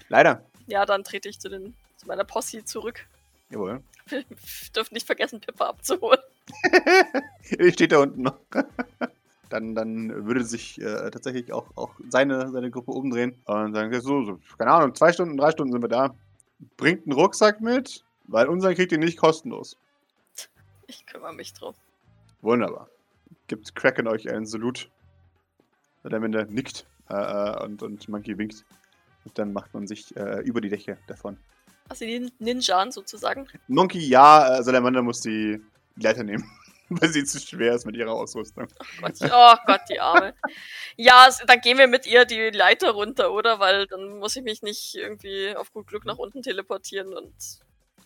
Leider. 0.10 0.44
Ja, 0.68 0.86
dann 0.86 1.04
trete 1.04 1.30
ich 1.30 1.40
zu, 1.40 1.50
den, 1.50 1.74
zu 1.96 2.08
meiner 2.08 2.26
Posse 2.26 2.64
zurück. 2.66 3.08
Jawohl. 3.50 3.82
Wir 4.08 4.24
dürfen 4.76 4.94
nicht 4.94 5.06
vergessen, 5.06 5.40
Pippa 5.40 5.68
abzuholen. 5.70 6.20
Die 7.60 7.72
steht 7.72 7.92
da 7.92 8.00
unten 8.00 8.24
noch. 8.24 8.38
Dann, 9.50 9.76
dann 9.76 10.26
würde 10.26 10.44
sich 10.44 10.78
äh, 10.82 11.10
tatsächlich 11.10 11.54
auch, 11.54 11.68
auch 11.78 11.92
seine, 12.10 12.52
seine 12.52 12.70
Gruppe 12.70 12.92
umdrehen 12.92 13.42
und 13.46 13.74
sagen, 13.74 14.02
so, 14.02 14.26
so, 14.26 14.40
keine 14.58 14.72
Ahnung, 14.72 14.94
zwei 14.94 15.14
Stunden, 15.14 15.38
drei 15.38 15.52
Stunden 15.52 15.72
sind 15.72 15.82
wir 15.82 15.88
da. 15.88 16.14
Bringt 16.76 17.06
einen 17.06 17.14
Rucksack 17.14 17.62
mit, 17.62 18.04
weil 18.26 18.50
unseren 18.50 18.76
kriegt 18.76 18.92
ihr 18.92 18.98
nicht 18.98 19.18
kostenlos. 19.18 19.78
Ich 20.88 21.06
kümmere 21.06 21.34
mich 21.34 21.54
drum. 21.54 21.74
Wunderbar. 22.42 22.90
Gibt 23.48 23.76
Kraken 23.76 24.08
euch 24.08 24.30
einen 24.30 24.46
Salut. 24.46 24.90
Und 26.04 26.14
am 26.14 26.24
Ende 26.24 26.46
nickt 26.50 26.86
äh, 27.10 27.14
äh, 27.16 27.64
und, 27.64 27.84
und 27.84 28.08
Monkey 28.10 28.38
winkt. 28.38 28.64
Und 29.26 29.38
dann 29.38 29.52
macht 29.54 29.74
man 29.74 29.88
sich 29.88 30.16
äh, 30.16 30.40
über 30.42 30.62
die 30.62 30.70
Dächer 30.70 30.98
davon. 31.08 31.38
Also 31.90 32.06
die 32.06 32.32
Ninjan 32.40 32.92
sozusagen. 32.92 33.48
Monkey, 33.68 34.00
ja, 34.00 34.58
äh, 34.58 34.64
Salamander 34.64 35.02
muss 35.02 35.22
die 35.22 35.62
Leiter 35.96 36.24
nehmen, 36.24 36.50
weil 36.90 37.10
sie 37.10 37.24
zu 37.26 37.40
schwer 37.40 37.74
ist 37.76 37.86
mit 37.86 37.96
ihrer 37.96 38.12
Ausrüstung. 38.12 38.68
Gott, 39.02 39.14
oh 39.32 39.56
Gott, 39.66 39.82
die 39.90 40.00
Arme. 40.00 40.34
Ja, 40.96 41.26
es- 41.28 41.44
dann 41.46 41.60
gehen 41.62 41.78
wir 41.78 41.88
mit 41.88 42.06
ihr 42.06 42.26
die 42.26 42.50
Leiter 42.52 42.92
runter, 42.92 43.32
oder? 43.34 43.60
Weil 43.60 43.88
dann 43.88 44.20
muss 44.20 44.36
ich 44.36 44.44
mich 44.44 44.62
nicht 44.62 44.96
irgendwie 44.96 45.56
auf 45.56 45.72
gut 45.74 45.88
Glück 45.88 46.06
nach 46.06 46.18
unten 46.18 46.42
teleportieren 46.42 47.14
und 47.14 47.34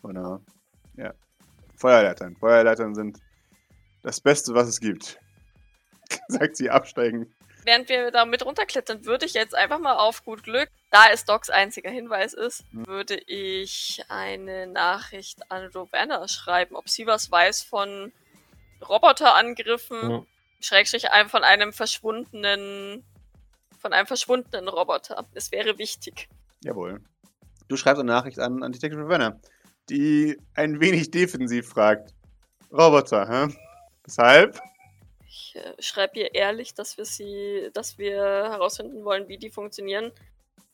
Wunderbar. 0.01 0.41
Ja. 0.95 1.13
Feuerleitern. 1.81 2.35
Feuerleitern 2.37 2.95
sind 2.95 3.19
das 4.03 4.21
Beste, 4.21 4.53
was 4.53 4.67
es 4.67 4.79
gibt. 4.79 5.19
Sagt 6.27 6.55
sie 6.57 6.69
absteigen. 6.69 7.33
während 7.63 7.89
wir 7.89 8.09
da 8.11 8.25
mit 8.25 8.43
runterklettern, 8.45 9.05
würde 9.05 9.25
ich 9.25 9.33
jetzt 9.33 9.53
einfach 9.55 9.77
mal 9.79 9.95
auf 9.95 10.23
gut 10.25 10.43
Glück, 10.43 10.67
da 10.89 11.09
es 11.11 11.25
Docs 11.25 11.49
einziger 11.51 11.89
Hinweis 11.91 12.33
ist, 12.33 12.63
Hm. 12.71 12.87
würde 12.87 13.15
ich 13.27 14.01
eine 14.09 14.65
Nachricht 14.67 15.39
an 15.51 15.67
Rowena 15.67 16.27
schreiben, 16.27 16.75
ob 16.75 16.89
sie 16.89 17.05
was 17.05 17.29
weiß 17.31 17.61
von 17.63 18.11
Roboterangriffen, 18.87 20.09
Ja. 20.11 20.23
Schrägstrich 20.59 21.11
ein- 21.11 21.29
von 21.29 21.43
einem 21.43 21.71
verschwundenen, 21.73 23.03
von 23.79 23.93
einem 23.93 24.05
verschwundenen 24.07 24.67
Roboter. 24.67 25.25
Es 25.33 25.51
wäre 25.51 25.77
wichtig. 25.77 26.27
Jawohl. 26.63 27.01
Du 27.67 27.77
schreibst 27.77 27.99
eine 28.01 28.11
Nachricht 28.11 28.37
an, 28.39 28.63
an 28.63 28.71
Detective 28.71 29.01
Ravenna, 29.01 29.39
die 29.89 30.37
ein 30.53 30.79
wenig 30.79 31.11
defensiv 31.11 31.69
fragt. 31.69 32.13
Roboter, 32.71 33.27
hä? 33.27 33.53
Weshalb? 34.05 34.59
Ich 35.27 35.55
äh, 35.55 35.73
schreibe 35.79 36.19
ihr 36.19 36.33
ehrlich, 36.33 36.73
dass 36.73 36.97
wir 36.97 37.05
sie, 37.05 37.69
dass 37.73 37.97
wir 37.97 38.15
herausfinden 38.15 39.03
wollen, 39.03 39.27
wie 39.27 39.37
die 39.37 39.49
funktionieren, 39.49 40.11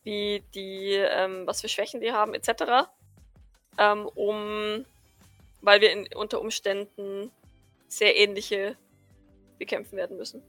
wie 0.04 0.44
die, 0.54 0.94
ähm, 0.94 1.46
was 1.46 1.62
für 1.62 1.70
Schwächen 1.70 2.02
die 2.02 2.12
haben, 2.12 2.34
etc. 2.34 2.88
Ähm, 3.78 4.08
um, 4.16 4.86
weil 5.62 5.82
wir 5.82 5.92
in, 5.92 6.08
unter 6.16 6.42
Umständen 6.42 7.32
sehr 7.88 8.16
ähnliche 8.16 8.78
bekämpfen 9.58 9.98
werden 9.98 10.18
müssen. 10.18 10.42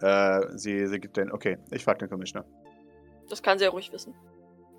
Äh, 0.00 0.56
sie, 0.56 0.86
sie 0.86 1.00
gibt 1.00 1.16
den, 1.16 1.32
okay, 1.32 1.58
ich 1.70 1.84
frag 1.84 1.98
den 1.98 2.08
Commissioner. 2.08 2.46
Das 3.28 3.42
kann 3.42 3.58
sie 3.58 3.64
ja 3.64 3.70
ruhig 3.70 3.92
wissen. 3.92 4.14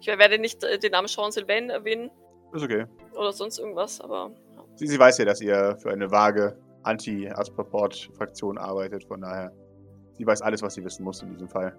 Ich 0.01 0.07
werde 0.07 0.37
nicht 0.39 0.63
äh, 0.63 0.77
den 0.77 0.91
Namen 0.91 1.07
Sean 1.07 1.31
Sylvain 1.31 1.69
erwähnen 1.69 2.11
Ist 2.53 2.63
okay. 2.63 2.85
oder 3.13 3.31
sonst 3.31 3.59
irgendwas, 3.59 4.01
aber 4.01 4.31
ja. 4.55 4.63
Sie, 4.75 4.87
sie 4.87 4.99
weiß 4.99 5.17
ja, 5.17 5.25
dass 5.25 5.41
ihr 5.41 5.77
für 5.81 5.91
eine 5.91 6.11
vage 6.11 6.57
Anti-Aspaport-Fraktion 6.83 8.57
arbeitet, 8.57 9.05
von 9.05 9.21
daher. 9.21 9.51
Sie 10.17 10.25
weiß 10.25 10.41
alles, 10.41 10.61
was 10.61 10.75
sie 10.75 10.83
wissen 10.85 11.03
muss 11.03 11.21
in 11.21 11.29
diesem 11.31 11.49
Fall. 11.49 11.75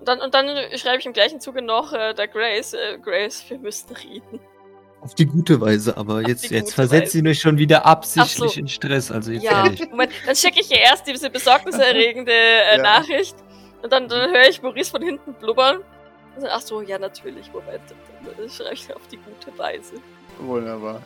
Und 0.00 0.06
dann, 0.08 0.20
und 0.20 0.34
dann 0.34 0.46
schreibe 0.76 0.98
ich 0.98 1.06
im 1.06 1.12
gleichen 1.12 1.40
Zuge 1.40 1.62
noch 1.62 1.92
äh, 1.92 2.14
der 2.14 2.28
Grace, 2.28 2.74
äh, 2.74 2.98
Grace, 2.98 3.44
wir 3.48 3.58
müssen 3.58 3.94
reden. 3.94 4.40
Auf 5.00 5.14
die 5.14 5.26
gute 5.26 5.60
Weise, 5.60 5.96
aber 5.96 6.16
Auf 6.16 6.28
jetzt, 6.28 6.50
jetzt 6.50 6.74
versetzt 6.74 7.14
Weise. 7.14 7.18
ihn 7.18 7.28
euch 7.28 7.40
schon 7.40 7.56
wieder 7.58 7.86
absichtlich 7.86 8.52
so. 8.52 8.60
in 8.60 8.68
Stress. 8.68 9.10
Also 9.10 9.30
jetzt 9.32 9.44
Ja, 9.44 9.64
ehrlich. 9.64 9.88
Moment, 9.90 10.12
dann 10.26 10.34
schicke 10.34 10.60
ich 10.60 10.70
ihr 10.70 10.80
erst 10.80 11.06
diese 11.06 11.30
besorgniserregende 11.30 12.32
äh, 12.32 12.76
Ja. 12.76 12.82
Nachricht 12.82 13.36
und 13.82 13.92
dann, 13.92 14.08
dann 14.08 14.30
höre 14.30 14.48
ich 14.48 14.60
Maurice 14.60 14.90
von 14.90 15.02
hinten 15.02 15.34
blubbern. 15.34 15.78
Ach 16.46 16.60
so, 16.60 16.80
ja, 16.82 16.98
natürlich, 16.98 17.52
Moment, 17.52 17.82
schreibe 18.48 18.74
ich 18.74 18.94
auf 18.94 19.06
die 19.08 19.18
gute 19.18 19.56
Weise. 19.58 19.94
Wunderbar. 20.38 21.02